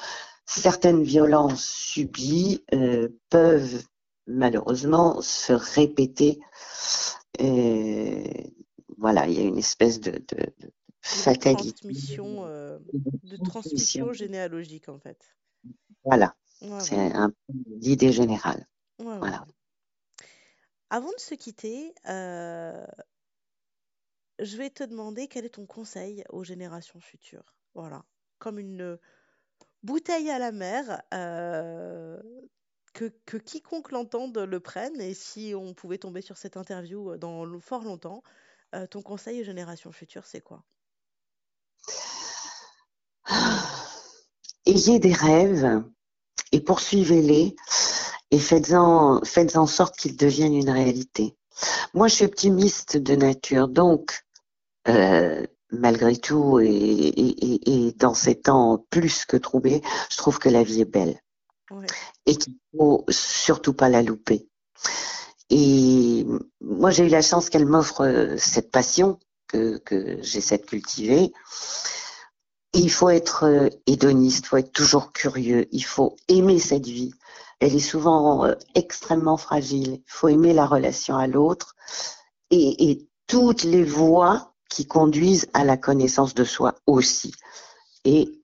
certaines 0.46 1.02
violences 1.02 1.64
subies 1.64 2.64
euh, 2.72 3.08
peuvent 3.30 3.84
malheureusement 4.26 5.20
se 5.20 5.52
répéter. 5.52 6.40
Euh, 7.40 8.24
voilà, 8.98 9.26
il 9.26 9.34
y 9.34 9.40
a 9.40 9.44
une 9.44 9.58
espèce 9.58 10.00
de, 10.00 10.22
fatalité. 11.02 11.72
Transmission, 11.72 12.46
euh, 12.46 12.78
de 13.22 13.36
transmission 13.44 14.12
généalogique 14.12 14.88
en 14.88 14.98
fait. 14.98 15.36
Voilà, 16.04 16.34
c'est 16.80 16.96
un 16.96 17.32
l'idée 17.80 18.12
générale. 18.12 18.66
voilà. 18.98 19.44
Avant 20.90 21.10
de 21.10 21.18
se 21.18 21.34
quitter, 21.34 21.94
je 22.04 22.86
vais 24.56 24.70
te 24.70 24.84
demander 24.84 25.28
quel 25.28 25.44
est 25.44 25.54
ton 25.54 25.66
conseil 25.66 26.24
aux 26.30 26.44
générations 26.44 27.00
futures. 27.00 27.54
Voilà, 27.74 28.04
comme 28.38 28.58
une 28.58 28.98
bouteille 29.85 30.31
à 30.31 30.39
la 30.40 30.51
mer, 30.51 31.02
euh, 31.12 32.19
que, 32.94 33.36
quiconque 33.36 33.93
l'entende 33.93 34.39
le 34.39 34.61
prenne. 34.61 35.01
Et 35.01 35.15
si 35.15 35.55
on 35.56 35.74
pouvait 35.74 35.98
tomber 35.98 36.23
sur 36.23 36.36
cette 36.36 36.56
interview 36.56 37.12
euh, 37.12 37.19
dans 37.19 37.47
fort 37.61 37.85
longtemps, 37.85 38.23
euh, 38.74 38.86
ton 38.89 39.02
conseil 39.02 39.40
aux 39.43 39.44
générations 39.44 39.93
futures, 39.93 40.27
c'est 40.27 40.40
quoi? 40.40 40.65
Ayez 44.66 44.98
des 44.98 45.12
rêves 45.12 45.85
et 46.51 46.61
poursuivez-les 46.61 47.55
et 48.31 48.39
faites-en 48.39 49.23
faites 49.24 49.56
en 49.56 49.66
sorte 49.66 49.97
qu'ils 49.97 50.16
deviennent 50.16 50.55
une 50.55 50.70
réalité. 50.70 51.36
Moi, 51.93 52.09
je 52.09 52.15
suis 52.15 52.24
optimiste 52.24 52.97
de 52.97 53.15
nature, 53.15 53.69
donc 53.69 54.24
malgré 55.70 56.16
tout, 56.16 56.60
et, 56.60 57.94
dans 57.96 58.14
ces 58.14 58.40
temps 58.40 58.84
plus 58.90 59.24
que 59.24 59.36
troublés, 59.36 59.82
je 60.10 60.16
trouve 60.16 60.38
que 60.38 60.48
la 60.48 60.62
vie 60.62 60.82
est 60.82 60.90
belle. 60.90 61.20
Et 62.26 62.36
qu'il 62.36 62.56
faut 62.76 63.04
surtout 63.08 63.72
pas 63.72 63.88
la 63.88 64.02
louper. 64.02 64.48
Et 65.50 66.26
moi, 66.60 66.90
j'ai 66.90 67.06
eu 67.06 67.08
la 67.08 67.22
chance 67.22 67.50
qu'elle 67.50 67.66
m'offre 67.66 68.02
euh, 68.02 68.36
cette 68.38 68.70
passion 68.70 69.18
que, 69.48 69.80
j'essaie 70.20 70.58
de 70.58 70.64
cultiver. 70.64 71.32
il 72.72 72.90
faut 72.90 73.08
être 73.08 73.44
euh, 73.44 73.68
hédoniste, 73.86 74.46
il 74.46 74.48
faut 74.48 74.56
être 74.56 74.72
toujours 74.72 75.12
curieux, 75.12 75.66
il 75.70 75.84
faut 75.84 76.16
aimer 76.28 76.58
cette 76.58 76.86
vie. 76.86 77.12
Elle 77.60 77.76
est 77.76 77.78
souvent 77.78 78.44
euh, 78.46 78.54
extrêmement 78.74 79.36
fragile. 79.36 80.02
Il 80.06 80.12
faut 80.12 80.28
aimer 80.28 80.54
la 80.54 80.66
relation 80.66 81.16
à 81.16 81.26
l'autre. 81.26 81.76
Et, 82.50 82.90
et 82.90 83.08
toutes 83.26 83.62
les 83.62 83.84
voies 83.84 84.53
qui 84.74 84.86
conduisent 84.86 85.48
à 85.52 85.64
la 85.64 85.76
connaissance 85.76 86.34
de 86.34 86.42
soi 86.42 86.74
aussi. 86.88 87.32
Et 88.05 88.42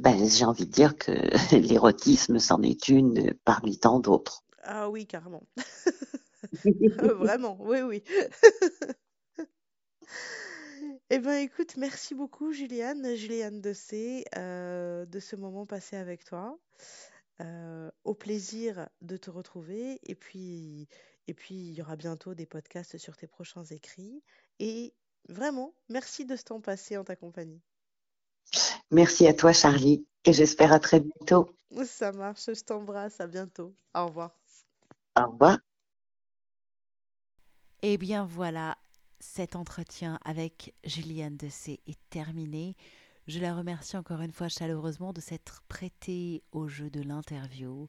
ben, 0.00 0.28
j'ai 0.28 0.44
envie 0.44 0.66
de 0.66 0.70
dire 0.70 0.96
que 0.96 1.10
l'érotisme, 1.56 2.38
c'en 2.38 2.62
est 2.62 2.88
une 2.88 3.34
parmi 3.44 3.78
tant 3.78 3.98
d'autres. 3.98 4.44
Ah 4.62 4.88
oui, 4.88 5.06
carrément. 5.06 5.42
Vraiment, 7.02 7.58
oui, 7.60 7.80
oui. 7.80 8.04
Eh 11.10 11.18
bien, 11.18 11.40
écoute, 11.40 11.76
merci 11.76 12.14
beaucoup, 12.14 12.52
Juliane, 12.52 13.16
Juliane 13.16 13.60
de 13.60 13.72
C, 13.72 14.24
euh, 14.36 15.04
de 15.04 15.18
ce 15.18 15.34
moment 15.34 15.66
passé 15.66 15.96
avec 15.96 16.24
toi. 16.24 16.56
Euh, 17.40 17.90
au 18.04 18.14
plaisir 18.14 18.88
de 19.00 19.16
te 19.16 19.30
retrouver. 19.30 19.98
Et 20.04 20.14
puis, 20.14 20.88
et 21.26 21.34
puis, 21.34 21.54
il 21.56 21.72
y 21.74 21.82
aura 21.82 21.96
bientôt 21.96 22.34
des 22.34 22.46
podcasts 22.46 22.98
sur 22.98 23.16
tes 23.16 23.26
prochains 23.26 23.64
écrits. 23.64 24.22
Et 24.60 24.94
Vraiment, 25.28 25.72
merci 25.88 26.24
de 26.24 26.36
ce 26.36 26.44
temps 26.44 26.60
passé 26.60 26.96
en 26.96 27.04
ta 27.04 27.16
compagnie. 27.16 27.60
Merci 28.90 29.26
à 29.26 29.34
toi, 29.34 29.52
Charlie, 29.52 30.06
et 30.24 30.32
j'espère 30.32 30.72
à 30.72 30.80
très 30.80 31.00
bientôt. 31.00 31.48
Ça 31.86 32.12
marche, 32.12 32.46
je 32.46 32.62
t'embrasse, 32.62 33.20
à 33.20 33.26
bientôt. 33.26 33.74
Au 33.94 34.06
revoir. 34.06 34.38
Au 35.16 35.30
revoir. 35.30 35.58
Eh 37.82 37.96
bien 37.98 38.24
voilà, 38.24 38.76
cet 39.18 39.56
entretien 39.56 40.18
avec 40.24 40.74
Juliane 40.84 41.38
C 41.50 41.80
est 41.86 41.98
terminé. 42.10 42.76
Je 43.26 43.40
la 43.40 43.54
remercie 43.54 43.96
encore 43.96 44.20
une 44.20 44.32
fois 44.32 44.48
chaleureusement 44.48 45.12
de 45.12 45.20
s'être 45.20 45.62
prêtée 45.68 46.42
au 46.52 46.68
jeu 46.68 46.90
de 46.90 47.00
l'interview. 47.00 47.88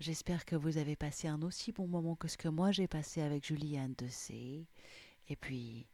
J'espère 0.00 0.44
que 0.44 0.56
vous 0.56 0.78
avez 0.78 0.96
passé 0.96 1.28
un 1.28 1.42
aussi 1.42 1.72
bon 1.72 1.86
moment 1.86 2.16
que 2.16 2.28
ce 2.28 2.36
que 2.36 2.48
moi 2.48 2.72
j'ai 2.72 2.88
passé 2.88 3.20
avec 3.20 3.46
Juliane 3.46 3.94
de 3.98 4.08
C. 4.08 4.66
Et 5.28 5.36
puis, 5.36 5.86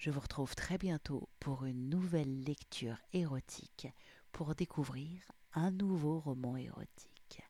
je 0.00 0.10
vous 0.10 0.20
retrouve 0.20 0.54
très 0.54 0.78
bientôt 0.78 1.28
pour 1.40 1.66
une 1.66 1.90
nouvelle 1.90 2.42
lecture 2.42 2.96
érotique 3.12 3.86
pour 4.32 4.54
découvrir 4.54 5.20
un 5.52 5.70
nouveau 5.70 6.20
roman 6.20 6.56
érotique. 6.56 7.42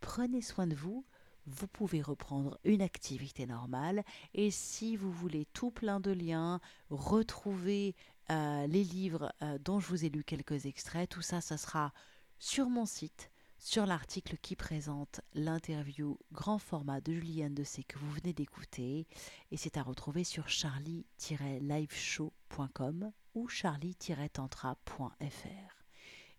Prenez 0.00 0.42
soin 0.42 0.66
de 0.66 0.74
vous, 0.74 1.06
vous 1.46 1.68
pouvez 1.68 2.02
reprendre 2.02 2.58
une 2.64 2.82
activité 2.82 3.46
normale 3.46 4.02
et 4.32 4.50
si 4.50 4.96
vous 4.96 5.12
voulez 5.12 5.46
tout 5.52 5.70
plein 5.70 6.00
de 6.00 6.10
liens, 6.10 6.60
retrouver 6.90 7.94
euh, 8.28 8.66
les 8.66 8.82
livres 8.82 9.32
euh, 9.42 9.56
dont 9.60 9.78
je 9.78 9.86
vous 9.86 10.04
ai 10.04 10.08
lu 10.08 10.24
quelques 10.24 10.66
extraits, 10.66 11.08
tout 11.08 11.22
ça, 11.22 11.40
ça 11.40 11.56
sera 11.56 11.92
sur 12.40 12.70
mon 12.70 12.86
site, 12.86 13.30
sur 13.64 13.86
l'article 13.86 14.36
qui 14.42 14.56
présente 14.56 15.22
l'interview 15.32 16.18
grand 16.32 16.58
format 16.58 17.00
de 17.00 17.14
Juliane 17.14 17.54
de 17.54 17.64
C 17.64 17.82
que 17.82 17.98
vous 17.98 18.10
venez 18.10 18.34
d'écouter. 18.34 19.06
Et 19.50 19.56
c'est 19.56 19.78
à 19.78 19.82
retrouver 19.82 20.22
sur 20.22 20.50
charlie-liveshow.com 20.50 23.10
ou 23.34 23.48
charlie-tantra.fr. 23.48 25.86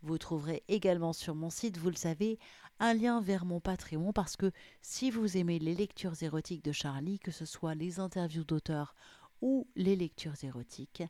Vous 0.03 0.19
trouverez 0.19 0.61
également 0.67 1.13
sur 1.13 1.33
mon 1.33 1.49
site, 1.49 1.77
vous 1.77 1.89
le 1.89 1.95
savez, 1.95 2.37
un 2.79 2.93
lien 2.93 3.21
vers 3.21 3.45
mon 3.45 3.59
Patreon 3.59 4.13
parce 4.13 4.37
que 4.37 4.51
si 4.83 5.09
vous 5.09 5.35
aimez 5.35 5.57
les 5.57 5.73
lectures 5.73 6.21
érotiques 6.21 6.63
de 6.63 6.73
Charlie, 6.73 7.17
que 7.17 7.31
ce 7.31 7.45
soit 7.45 7.73
les 7.73 7.99
interviews 7.99 8.43
d'auteurs 8.43 8.93
ou 9.41 9.67
les 9.75 9.95
lectures 9.95 10.43
érotiques, 10.43 11.03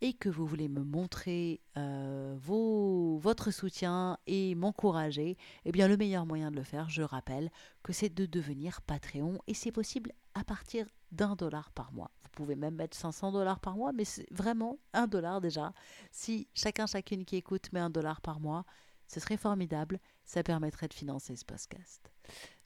et 0.00 0.14
que 0.14 0.28
vous 0.28 0.46
voulez 0.46 0.68
me 0.68 0.82
montrer 0.82 1.60
euh, 1.76 2.36
votre 2.38 3.52
soutien 3.52 4.18
et 4.26 4.54
m'encourager, 4.56 5.36
eh 5.64 5.72
bien 5.72 5.86
le 5.86 5.96
meilleur 5.96 6.26
moyen 6.26 6.50
de 6.50 6.56
le 6.56 6.64
faire, 6.64 6.90
je 6.90 7.02
rappelle, 7.02 7.50
que 7.84 7.92
c'est 7.92 8.12
de 8.12 8.26
devenir 8.26 8.82
Patreon 8.82 9.38
et 9.46 9.54
c'est 9.54 9.70
possible 9.70 10.12
à 10.34 10.42
partir 10.42 10.86
d'un 11.12 11.36
dollar 11.36 11.70
par 11.70 11.92
mois. 11.92 12.10
Vous 12.22 12.30
pouvez 12.30 12.56
même 12.56 12.74
mettre 12.74 12.96
500 12.96 13.30
dollars 13.30 13.60
par 13.60 13.76
mois, 13.76 13.92
mais 13.92 14.04
c'est 14.04 14.26
vraiment 14.32 14.78
un 14.92 15.06
dollar 15.06 15.40
déjà. 15.40 15.72
Si 16.10 16.48
chacun, 16.52 16.86
chacune 16.86 17.24
qui 17.24 17.36
écoute 17.36 17.72
met 17.72 17.80
un 17.80 17.90
dollar 17.90 18.20
par 18.22 18.40
mois, 18.40 18.64
ce 19.06 19.20
serait 19.20 19.36
formidable. 19.36 20.00
Ça 20.24 20.42
permettrait 20.42 20.88
de 20.88 20.94
financer 20.94 21.36
ce 21.36 21.44
podcast. 21.44 22.10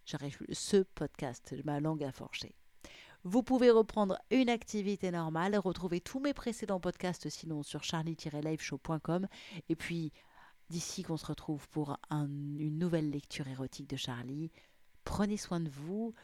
J'arrive, 0.06 0.38
ce 0.52 0.78
podcast, 0.78 1.54
ma 1.64 1.80
langue 1.80 2.04
a 2.04 2.12
forché. 2.12 2.54
Vous 3.28 3.42
pouvez 3.42 3.72
reprendre 3.72 4.16
une 4.30 4.48
activité 4.48 5.10
normale, 5.10 5.58
retrouver 5.58 6.00
tous 6.00 6.20
mes 6.20 6.32
précédents 6.32 6.78
podcasts 6.78 7.28
sinon 7.28 7.64
sur 7.64 7.82
charlie-liveshow.com. 7.82 9.26
Et 9.68 9.74
puis, 9.74 10.12
d'ici 10.70 11.02
qu'on 11.02 11.16
se 11.16 11.26
retrouve 11.26 11.68
pour 11.70 11.98
une 12.12 12.78
nouvelle 12.78 13.10
lecture 13.10 13.48
érotique 13.48 13.90
de 13.90 13.96
Charlie, 13.96 14.52
prenez 15.02 15.38
soin 15.38 15.58
de 15.58 15.68
vous, 15.68 16.14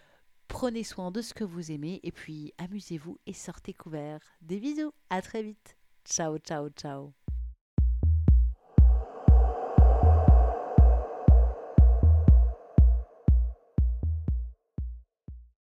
prenez 0.47 0.85
soin 0.85 1.11
de 1.11 1.23
ce 1.23 1.35
que 1.35 1.43
vous 1.43 1.73
aimez, 1.73 1.99
et 2.05 2.13
puis 2.13 2.55
amusez-vous 2.59 3.19
et 3.27 3.33
sortez 3.33 3.73
couverts. 3.73 4.23
Des 4.41 4.61
bisous, 4.61 4.93
à 5.11 5.23
très 5.23 5.43
vite. 5.43 5.77
Ciao, 6.05 6.39
ciao, 6.39 6.69
ciao. 6.69 7.13